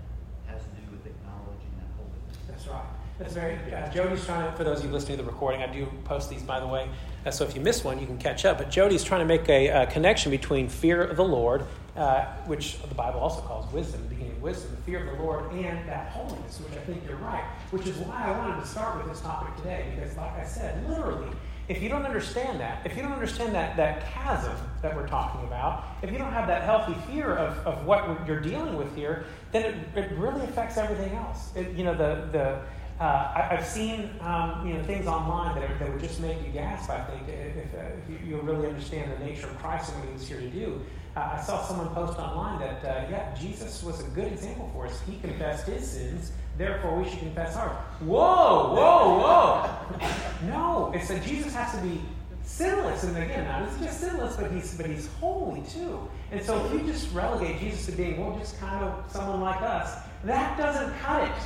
has 0.50 0.66
to 0.66 0.72
do 0.74 0.82
with 0.90 1.06
acknowledging 1.06 1.70
that 1.78 1.90
holiness. 1.94 2.42
That's 2.50 2.66
right. 2.66 2.90
That's 3.22 3.34
very. 3.38 3.54
Uh, 3.70 3.83
Jody's 3.94 4.24
trying 4.24 4.50
to. 4.50 4.56
For 4.56 4.64
those 4.64 4.80
of 4.80 4.86
you 4.86 4.90
listening 4.90 5.18
to 5.18 5.22
the 5.22 5.30
recording, 5.30 5.62
I 5.62 5.72
do 5.72 5.86
post 6.02 6.28
these, 6.28 6.42
by 6.42 6.58
the 6.58 6.66
way. 6.66 6.88
Uh, 7.24 7.30
so 7.30 7.44
if 7.44 7.54
you 7.54 7.60
miss 7.60 7.84
one, 7.84 8.00
you 8.00 8.06
can 8.06 8.18
catch 8.18 8.44
up. 8.44 8.58
But 8.58 8.68
Jody's 8.68 9.04
trying 9.04 9.20
to 9.20 9.24
make 9.24 9.48
a, 9.48 9.86
connection 9.86 10.32
between 10.32 10.68
fear 10.68 11.00
of 11.00 11.16
the 11.16 11.24
Lord, 11.24 11.64
uh, 11.96 12.24
which 12.46 12.82
the 12.82 12.94
Bible 12.96 13.20
also 13.20 13.40
calls 13.42 13.72
wisdom, 13.72 14.02
the 14.02 14.08
beginning 14.08 14.32
of 14.32 14.42
wisdom, 14.42 14.72
the 14.72 14.82
fear 14.82 15.08
of 15.08 15.16
the 15.16 15.22
Lord, 15.22 15.52
and 15.52 15.88
that 15.88 16.10
holiness, 16.10 16.60
which 16.60 16.76
I 16.76 16.82
think 16.82 17.04
you're 17.06 17.18
right. 17.18 17.44
Which 17.70 17.86
is 17.86 17.96
why 17.98 18.24
I 18.24 18.36
wanted 18.36 18.60
to 18.60 18.66
start 18.66 18.96
with 18.96 19.06
this 19.06 19.20
topic 19.20 19.54
today, 19.58 19.92
because, 19.94 20.16
like 20.16 20.32
I 20.32 20.44
said, 20.44 20.88
literally, 20.88 21.28
if 21.68 21.80
you 21.80 21.88
don't 21.88 22.04
understand 22.04 22.58
that, 22.58 22.84
if 22.84 22.96
you 22.96 23.02
don't 23.02 23.12
understand 23.12 23.54
that, 23.54 23.76
that 23.76 24.12
chasm 24.12 24.56
that 24.82 24.94
we're 24.94 25.06
talking 25.06 25.46
about, 25.46 25.84
if 26.02 26.10
you 26.10 26.18
don't 26.18 26.32
have 26.32 26.48
that 26.48 26.64
healthy 26.64 26.94
fear 27.10 27.36
of, 27.36 27.56
of 27.64 27.86
what 27.86 28.26
you're 28.26 28.40
dealing 28.40 28.76
with 28.76 28.94
here, 28.96 29.24
then 29.52 29.64
it, 29.64 29.98
it 29.98 30.18
really 30.18 30.42
affects 30.42 30.76
everything 30.76 31.14
else. 31.14 31.52
It, 31.54 31.70
you 31.76 31.84
know, 31.84 31.94
the, 31.94 32.28
the, 32.32 32.60
uh, 33.00 33.32
I, 33.34 33.56
have 33.56 33.66
seen 33.66 34.10
um, 34.20 34.66
you 34.66 34.74
know, 34.74 34.82
things 34.84 35.06
online 35.06 35.60
that, 35.60 35.78
that 35.78 35.90
would 35.90 36.00
just 36.00 36.20
make 36.20 36.38
you 36.46 36.52
gasp, 36.52 36.90
I 36.90 37.02
think, 37.04 37.28
if, 37.28 37.74
uh, 37.74 37.78
if 37.98 38.08
you, 38.08 38.36
you, 38.36 38.40
really 38.40 38.68
understand 38.68 39.12
the 39.12 39.24
nature 39.24 39.46
of 39.46 39.58
Christ 39.58 39.90
and 39.90 40.00
what 40.00 40.08
he 40.08 40.14
was 40.14 40.28
here 40.28 40.40
to 40.40 40.50
do. 40.50 40.80
Uh, 41.16 41.36
I 41.36 41.40
saw 41.40 41.62
someone 41.64 41.88
post 41.88 42.18
online 42.18 42.60
that, 42.60 42.84
uh, 42.84 43.10
yeah, 43.10 43.34
Jesus 43.34 43.82
was 43.82 44.00
a 44.00 44.08
good 44.10 44.32
example 44.32 44.70
for 44.72 44.86
us. 44.86 45.00
He 45.06 45.18
confessed 45.18 45.66
his 45.66 45.88
sins 45.88 46.32
Therefore, 46.56 47.00
we 47.00 47.08
should 47.08 47.18
confess 47.18 47.56
ours. 47.56 47.76
Whoa, 48.00 48.74
whoa, 48.74 49.18
whoa. 49.18 50.46
no, 50.46 50.92
it's 50.94 51.08
that 51.08 51.24
Jesus 51.24 51.52
has 51.52 51.74
to 51.74 51.82
be 51.82 52.00
sinless. 52.44 53.02
And 53.02 53.16
again, 53.16 53.44
not 53.44 53.68
just 53.80 54.00
sinless, 54.00 54.36
but 54.36 54.52
he's 54.52 54.76
but 54.76 54.86
he's 54.86 55.08
holy 55.20 55.62
too. 55.62 56.08
And 56.30 56.40
so 56.40 56.64
if 56.64 56.72
we 56.72 56.82
just 56.88 57.12
relegate 57.12 57.58
Jesus 57.58 57.86
to 57.86 57.92
being, 57.92 58.20
well, 58.20 58.38
just 58.38 58.60
kind 58.60 58.84
of 58.84 59.04
someone 59.10 59.40
like 59.40 59.62
us, 59.62 59.98
that 60.24 60.56
doesn't 60.56 60.96
cut 61.00 61.24
it. 61.24 61.42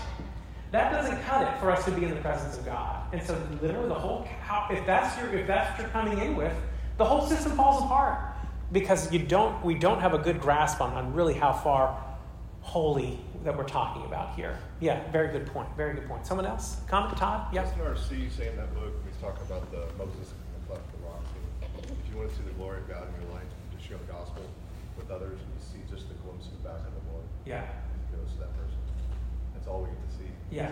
That 0.71 0.93
doesn't 0.93 1.23
cut 1.23 1.43
it 1.43 1.59
for 1.61 1.71
us 1.71 1.85
to 1.87 1.91
be 1.91 2.05
in 2.05 2.11
the 2.11 2.21
presence 2.21 2.59
of 2.59 2.65
God. 2.65 3.03
And 3.13 3.23
so 3.23 3.41
literally 3.63 3.89
the 3.89 3.95
whole 3.95 4.29
how, 4.43 4.67
if 4.71 4.85
that's 4.87 5.19
your 5.19 5.29
if 5.39 5.47
that's 5.47 5.71
what 5.71 5.81
you're 5.81 5.91
coming 5.91 6.19
in 6.19 6.37
with, 6.37 6.53
the 6.99 7.05
whole 7.05 7.27
system 7.27 7.53
falls 7.53 7.83
apart. 7.83 8.21
Because 8.71 9.11
you 9.13 9.21
don't 9.21 9.65
we 9.65 9.75
don't 9.75 10.01
have 10.01 10.13
a 10.13 10.19
good 10.19 10.41
grasp 10.41 10.81
on, 10.81 10.93
on 10.93 11.15
really 11.15 11.35
how 11.35 11.53
far 11.53 12.05
holy 12.61 13.19
that 13.45 13.57
we're 13.57 13.65
talking 13.65 14.05
about 14.05 14.35
here. 14.35 14.59
Yeah, 14.81 15.11
very 15.11 15.29
good 15.33 15.47
point. 15.47 15.69
Very 15.77 15.95
good 15.95 16.07
point. 16.07 16.27
Someone 16.27 16.45
else? 16.45 16.77
Comment, 16.87 17.17
Todd? 17.17 17.49
Yes. 17.53 17.73
Isn't 17.73 17.87
R.C. 17.87 18.29
saying 18.29 18.57
that 18.57 18.75
book, 18.75 18.93
he's 19.07 19.21
talking 19.23 19.41
about 19.47 19.71
the 19.71 19.87
Moses 19.97 20.35
left 20.69 20.85
the 20.93 20.99
rock. 21.07 21.25
If 21.63 22.13
you 22.13 22.19
want 22.19 22.29
to 22.29 22.37
see 22.37 22.43
the 22.45 22.53
glory 22.61 22.79
of 22.79 22.89
God 22.89 23.09
in 23.09 23.25
your 23.25 23.33
life, 23.33 23.49
to 23.49 23.79
share 23.81 23.97
the 23.97 24.13
gospel 24.13 24.43
with 24.97 25.11
others, 25.11 25.39
and 25.41 25.49
you 25.49 25.63
see 25.65 25.81
just 25.89 26.09
the 26.09 26.15
glimpse 26.21 26.47
of 26.47 26.61
the 26.61 26.69
back 26.69 26.81
of 26.85 26.93
the 26.93 27.05
Lord. 27.13 27.25
Yeah. 27.47 27.63
It 27.65 28.13
goes 28.13 28.33
to 28.33 28.39
that 28.45 28.53
person. 28.53 28.77
That's 29.55 29.67
all 29.67 29.81
we 29.81 29.89
get 29.89 29.97
to 29.97 29.98
see. 29.98 29.98
Yeah. 30.51 30.71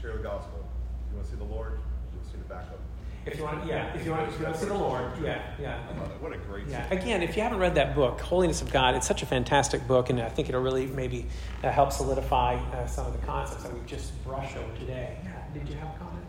share 0.00 0.16
the 0.16 0.22
gospel. 0.22 0.64
If 1.06 1.10
you 1.10 1.16
want 1.16 1.26
to 1.26 1.30
see 1.32 1.38
the 1.38 1.44
Lord, 1.44 1.78
you'll 2.12 2.24
see 2.24 2.38
the 2.38 2.48
back 2.48 2.64
of 2.72 2.80
if 3.26 3.38
you 3.38 3.42
want, 3.42 3.66
yeah, 3.66 3.92
if 3.92 4.04
you 4.04 4.12
want, 4.12 4.28
if 4.28 4.38
you 4.38 4.44
want 4.44 4.54
to 4.54 4.62
see 4.62 4.68
the 4.68 4.74
Lord, 4.74 5.10
yeah, 5.20 5.42
yeah. 5.60 5.80
What 6.20 6.32
a 6.32 6.38
great. 6.38 6.68
Yeah. 6.68 6.86
Again, 6.92 7.24
if 7.24 7.36
you 7.36 7.42
haven't 7.42 7.58
read 7.58 7.74
that 7.74 7.96
book, 7.96 8.20
Holiness 8.20 8.62
of 8.62 8.70
God, 8.70 8.94
it's 8.94 9.06
such 9.06 9.24
a 9.24 9.26
fantastic 9.26 9.84
book, 9.88 10.10
and 10.10 10.20
I 10.20 10.28
think 10.28 10.48
it'll 10.48 10.62
really 10.62 10.86
maybe 10.86 11.26
uh, 11.64 11.72
help 11.72 11.90
solidify 11.90 12.54
uh, 12.54 12.86
some 12.86 13.04
of 13.04 13.20
the 13.20 13.26
concepts 13.26 13.64
that 13.64 13.74
we've 13.74 13.84
just 13.84 14.12
brushed 14.22 14.56
over 14.56 14.72
today. 14.78 15.18
Yeah. 15.24 15.42
Did 15.52 15.68
you 15.68 15.74
have 15.74 15.88
a 15.88 15.98
comment? 15.98 16.24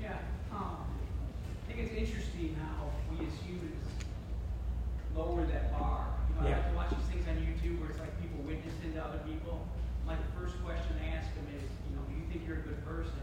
Yeah. 0.00 0.16
Um, 0.50 0.78
I 1.68 1.72
think 1.72 1.86
it's 1.86 1.94
interesting 1.94 2.56
how 2.56 2.88
we 3.10 3.26
as 3.26 3.32
humans 3.46 3.84
lower 5.14 5.44
that 5.44 5.78
bar. 5.78 6.06
You 6.30 6.42
know, 6.42 6.48
yeah. 6.48 6.54
I 6.56 6.58
like 6.58 6.70
to 6.70 6.76
watch 6.76 6.90
these 6.96 7.20
things 7.20 7.28
on 7.28 7.36
YouTube 7.36 7.80
where 7.80 7.90
it's 7.90 8.00
like 8.00 8.18
people 8.18 8.40
witnessing 8.46 8.94
to 8.94 9.04
other 9.04 9.20
people. 9.28 9.60
Like 10.10 10.18
the 10.26 10.40
first 10.40 10.58
question 10.64 10.98
I 10.98 11.14
ask 11.14 11.30
them 11.38 11.46
is, 11.54 11.62
you 11.86 11.94
know, 11.94 12.02
do 12.10 12.18
you 12.18 12.26
think 12.26 12.42
you're 12.42 12.58
a 12.58 12.66
good 12.66 12.84
person? 12.84 13.22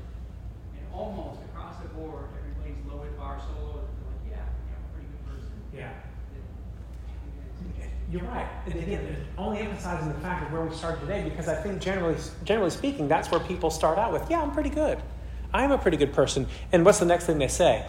And 0.79 0.88
almost 0.95 1.43
across 1.51 1.75
the 1.83 1.89
board, 1.89 2.31
everybody's 2.39 2.79
lowered 2.88 3.17
bar 3.17 3.41
so 3.43 3.51
low, 3.61 3.73
like, 3.75 4.31
yeah, 4.31 4.39
I'm 4.39 4.79
a 4.79 4.91
pretty 4.95 5.11
good 5.11 5.23
person. 5.27 5.51
Yeah. 5.75 5.91
You're 8.09 8.23
right. 8.23 8.47
And 8.67 8.75
again, 8.75 9.17
only 9.38 9.59
emphasizing 9.59 10.07
the 10.07 10.19
fact 10.19 10.45
of 10.45 10.53
where 10.53 10.61
we 10.61 10.73
started 10.73 11.01
today 11.01 11.23
because 11.23 11.49
I 11.49 11.55
think 11.55 11.81
generally, 11.81 12.15
generally 12.45 12.71
speaking, 12.71 13.09
that's 13.09 13.29
where 13.29 13.41
people 13.41 13.69
start 13.69 13.97
out 13.97 14.13
with, 14.13 14.23
yeah, 14.29 14.41
I'm 14.41 14.51
pretty 14.51 14.69
good. 14.69 14.97
I'm 15.53 15.71
a 15.71 15.77
pretty 15.77 15.97
good 15.97 16.13
person. 16.13 16.47
And 16.71 16.85
what's 16.85 16.99
the 16.99 17.05
next 17.05 17.25
thing 17.25 17.38
they 17.38 17.49
say? 17.49 17.85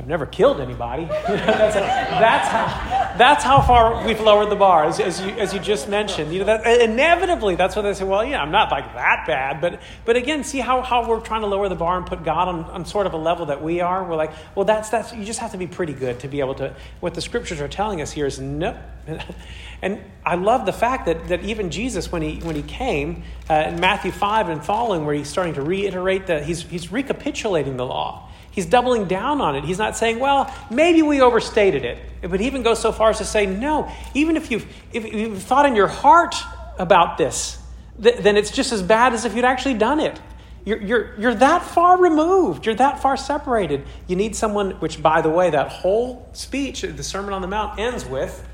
I've 0.00 0.08
never 0.08 0.24
killed 0.24 0.62
anybody. 0.62 1.04
that's, 1.28 1.74
that's, 1.74 2.48
how, 2.48 3.18
that's 3.18 3.44
how 3.44 3.60
far 3.60 4.06
we've 4.06 4.18
lowered 4.18 4.48
the 4.48 4.56
bar, 4.56 4.86
as, 4.86 4.98
as, 4.98 5.20
you, 5.20 5.28
as 5.32 5.52
you 5.52 5.60
just 5.60 5.90
mentioned. 5.90 6.32
You 6.32 6.38
know, 6.38 6.46
that, 6.46 6.80
inevitably, 6.80 7.56
that's 7.56 7.76
what 7.76 7.82
they 7.82 7.92
say, 7.92 8.04
well, 8.04 8.24
yeah, 8.24 8.40
I'm 8.40 8.50
not 8.50 8.70
like 8.70 8.94
that 8.94 9.24
bad. 9.26 9.60
But, 9.60 9.82
but 10.06 10.16
again, 10.16 10.42
see 10.42 10.60
how, 10.60 10.80
how 10.80 11.06
we're 11.06 11.20
trying 11.20 11.42
to 11.42 11.48
lower 11.48 11.68
the 11.68 11.74
bar 11.74 11.98
and 11.98 12.06
put 12.06 12.24
God 12.24 12.48
on, 12.48 12.64
on 12.64 12.86
sort 12.86 13.06
of 13.06 13.12
a 13.12 13.18
level 13.18 13.44
that 13.46 13.62
we 13.62 13.82
are? 13.82 14.02
We're 14.02 14.16
like, 14.16 14.32
well, 14.54 14.64
that's, 14.64 14.88
that's, 14.88 15.12
you 15.12 15.22
just 15.22 15.40
have 15.40 15.52
to 15.52 15.58
be 15.58 15.66
pretty 15.66 15.92
good 15.92 16.20
to 16.20 16.28
be 16.28 16.40
able 16.40 16.54
to. 16.54 16.74
What 17.00 17.12
the 17.12 17.20
scriptures 17.20 17.60
are 17.60 17.68
telling 17.68 18.00
us 18.00 18.10
here 18.10 18.24
is 18.24 18.40
no. 18.40 18.80
and 19.82 20.00
I 20.24 20.36
love 20.36 20.64
the 20.64 20.72
fact 20.72 21.04
that, 21.04 21.28
that 21.28 21.44
even 21.44 21.70
Jesus, 21.70 22.10
when 22.10 22.22
he, 22.22 22.36
when 22.40 22.56
he 22.56 22.62
came 22.62 23.24
uh, 23.50 23.66
in 23.68 23.80
Matthew 23.80 24.12
5 24.12 24.48
and 24.48 24.64
following, 24.64 25.04
where 25.04 25.14
he's 25.14 25.28
starting 25.28 25.52
to 25.54 25.62
reiterate 25.62 26.28
that 26.28 26.44
he's, 26.44 26.62
he's 26.62 26.90
recapitulating 26.90 27.76
the 27.76 27.84
law. 27.84 28.29
He's 28.50 28.66
doubling 28.66 29.06
down 29.06 29.40
on 29.40 29.56
it. 29.56 29.64
He's 29.64 29.78
not 29.78 29.96
saying, 29.96 30.18
well, 30.18 30.52
maybe 30.70 31.02
we 31.02 31.20
overstated 31.20 31.84
it. 31.84 31.98
But 32.22 32.40
he 32.40 32.46
even 32.46 32.62
goes 32.62 32.80
so 32.80 32.92
far 32.92 33.10
as 33.10 33.18
to 33.18 33.24
say, 33.24 33.46
no, 33.46 33.90
even 34.14 34.36
if 34.36 34.50
you've, 34.50 34.66
if 34.92 35.12
you've 35.12 35.42
thought 35.42 35.66
in 35.66 35.76
your 35.76 35.86
heart 35.86 36.34
about 36.78 37.16
this, 37.16 37.58
th- 38.02 38.18
then 38.18 38.36
it's 38.36 38.50
just 38.50 38.72
as 38.72 38.82
bad 38.82 39.14
as 39.14 39.24
if 39.24 39.34
you'd 39.34 39.44
actually 39.44 39.74
done 39.74 40.00
it. 40.00 40.20
You're, 40.64 40.82
you're, 40.82 41.20
you're 41.20 41.34
that 41.36 41.62
far 41.62 41.96
removed. 41.96 42.66
You're 42.66 42.74
that 42.74 43.00
far 43.00 43.16
separated. 43.16 43.84
You 44.06 44.16
need 44.16 44.36
someone, 44.36 44.72
which, 44.72 45.02
by 45.02 45.22
the 45.22 45.30
way, 45.30 45.50
that 45.50 45.68
whole 45.68 46.28
speech, 46.32 46.82
the 46.82 47.02
Sermon 47.02 47.32
on 47.32 47.40
the 47.40 47.48
Mount, 47.48 47.78
ends 47.78 48.04
with 48.04 48.46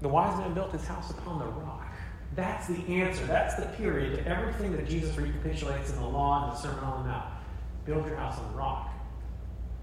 the 0.00 0.08
wise 0.08 0.38
man 0.38 0.52
built 0.54 0.72
his 0.72 0.86
house 0.86 1.10
upon 1.10 1.38
the 1.38 1.46
rock. 1.46 1.86
That's 2.34 2.66
the 2.68 2.76
answer. 3.02 3.24
That's 3.26 3.54
the 3.54 3.66
period 3.66 4.16
to 4.16 4.28
everything 4.28 4.76
that 4.76 4.86
Jesus 4.86 5.16
recapitulates 5.16 5.90
in 5.90 5.96
the 5.96 6.06
law 6.06 6.44
and 6.44 6.52
the 6.52 6.56
Sermon 6.56 6.84
on 6.84 7.02
the 7.02 7.08
Mount. 7.08 7.24
Build 7.86 8.06
your 8.06 8.16
house 8.16 8.38
on 8.38 8.52
the 8.52 8.58
rock. 8.58 8.90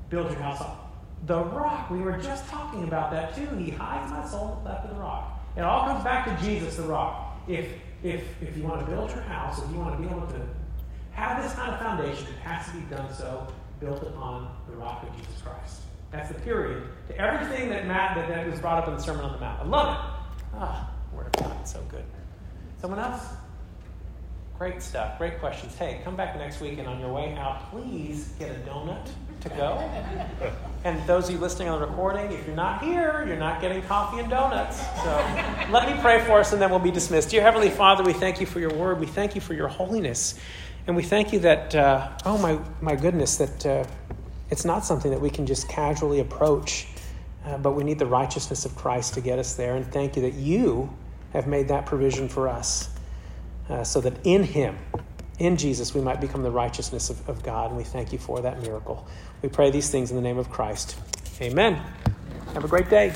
Build 0.10 0.30
your 0.30 0.40
house 0.40 0.62
on 0.62 0.78
the 1.26 1.44
rock. 1.44 1.90
We 1.90 2.00
were 2.00 2.18
just 2.18 2.48
talking 2.50 2.84
about 2.84 3.12
that 3.12 3.36
too. 3.36 3.48
He 3.56 3.72
hides 3.72 4.12
my 4.12 4.26
soul 4.26 4.58
in 4.58 4.64
the 4.64 4.70
left 4.70 4.86
of 4.86 4.96
the 4.96 5.02
rock. 5.02 5.40
It 5.56 5.62
all 5.62 5.86
comes 5.86 6.04
back 6.04 6.26
to 6.26 6.46
Jesus, 6.46 6.76
the 6.76 6.84
rock. 6.84 7.38
If, 7.48 7.68
if, 8.04 8.24
if 8.42 8.58
you 8.58 8.64
want 8.64 8.82
to 8.82 8.92
build 8.92 9.10
your 9.12 9.22
house, 9.22 9.62
if 9.64 9.72
you 9.72 9.80
want 9.80 9.96
to 9.96 10.02
be 10.02 10.14
able 10.14 10.28
to 10.28 10.42
have 11.12 11.42
this 11.44 11.54
kind 11.54 11.72
of 11.72 11.80
foundation, 11.80 12.28
it 12.28 12.40
has 12.40 12.66
to 12.68 12.74
be 12.74 12.82
done 12.94 13.14
so 13.14 13.48
built 13.80 14.02
upon 14.04 14.54
the 14.70 14.76
rock 14.76 15.04
of 15.04 15.16
Jesus 15.18 15.42
Christ. 15.42 15.82
That's 16.12 16.30
the 16.30 16.36
period 16.42 16.84
to 17.08 17.18
everything 17.18 17.70
that 17.70 17.88
Matt 17.88 18.16
that, 18.16 18.28
that 18.30 18.50
was 18.50 18.60
brought 18.60 18.84
up 18.84 18.88
in 18.88 18.96
the 18.96 19.02
Sermon 19.02 19.26
on 19.26 19.32
the 19.32 19.40
Mount. 19.40 19.62
I 19.62 19.66
love 19.66 19.94
it. 19.94 20.12
Ah, 20.56 20.92
Word 21.14 21.28
of 21.28 21.32
God, 21.44 21.68
so 21.68 21.82
good. 21.90 22.04
Someone 22.80 23.00
else? 23.00 23.24
Great 24.60 24.82
stuff. 24.82 25.18
Great 25.18 25.40
questions. 25.40 25.76
Hey, 25.76 26.00
come 26.04 26.16
back 26.16 26.38
next 26.38 26.62
week 26.62 26.78
and 26.78 26.88
on 26.88 27.00
your 27.00 27.12
way 27.12 27.36
out, 27.36 27.72
please 27.72 28.34
get 28.38 28.52
a 28.52 28.60
donut 28.70 29.10
to 29.42 29.50
go. 29.50 29.78
And 30.84 31.06
those 31.08 31.28
of 31.28 31.32
you 31.36 31.42
listening 31.42 31.70
on 31.70 31.82
the 31.82 31.88
recording, 31.88 32.32
if 32.32 32.46
you're 32.46 32.56
not 32.56 32.84
here, 32.84 33.26
you're 33.28 33.36
not 33.36 33.62
getting 33.62 33.82
coffee 33.82 34.20
and 34.20 34.30
donuts. 34.30 34.80
So 35.04 35.10
let 35.72 35.90
me 35.90 36.00
pray 36.02 36.24
for 36.24 36.40
us 36.40 36.54
and 36.54 36.62
then 36.62 36.70
we'll 36.70 36.80
be 36.80 36.92
dismissed. 36.92 37.32
Dear 37.32 37.42
Heavenly 37.42 37.72
Father, 37.72 38.04
we 38.04 38.14
thank 38.14 38.40
you 38.40 38.46
for 38.46 38.60
your 38.60 38.74
word. 38.74 39.00
We 39.00 39.08
thank 39.08 39.34
you 39.34 39.42
for 39.42 39.56
your 39.56 39.68
holiness. 39.68 40.40
And 40.86 40.96
we 40.96 41.04
thank 41.04 41.34
you 41.34 41.40
that, 41.40 41.74
uh, 41.74 42.12
oh 42.26 42.38
my, 42.38 42.60
my 42.80 42.96
goodness, 42.96 43.38
that 43.38 43.66
uh, 43.66 43.86
it's 44.52 44.66
not 44.66 44.86
something 44.86 45.10
that 45.10 45.20
we 45.20 45.32
can 45.32 45.48
just 45.48 45.68
casually 45.68 46.20
approach, 46.20 46.88
uh, 47.46 47.58
but 47.58 47.72
we 47.72 47.84
need 47.84 47.98
the 47.98 48.06
righteousness 48.06 48.66
of 48.66 48.76
Christ 48.76 49.16
to 49.16 49.22
get 49.22 49.40
us 49.40 49.56
there. 49.56 49.76
And 49.76 49.92
thank 49.92 50.16
you 50.16 50.22
that 50.22 50.36
you 50.36 50.94
have 51.34 51.48
made 51.48 51.68
that 51.70 51.88
provision 51.88 52.30
for 52.30 52.48
us 52.48 52.93
uh, 53.70 53.84
so 53.84 54.02
that 54.02 54.14
in 54.24 54.44
Him, 54.44 54.78
in 55.40 55.58
Jesus, 55.58 55.94
we 55.94 56.02
might 56.02 56.22
become 56.22 56.44
the 56.44 56.52
righteousness 56.52 57.10
of, 57.10 57.28
of 57.28 57.44
God. 57.44 57.70
And 57.70 57.78
we 57.78 57.84
thank 57.84 58.14
you 58.14 58.20
for 58.20 58.42
that 58.42 58.62
miracle. 58.62 59.08
We 59.42 59.50
pray 59.50 59.72
these 59.72 59.90
things 59.90 60.10
in 60.12 60.16
the 60.16 60.22
name 60.22 60.38
of 60.38 60.50
Christ. 60.50 60.98
Amen. 61.42 61.82
Have 62.54 62.64
a 62.64 62.68
great 62.68 62.90
day. 62.90 63.14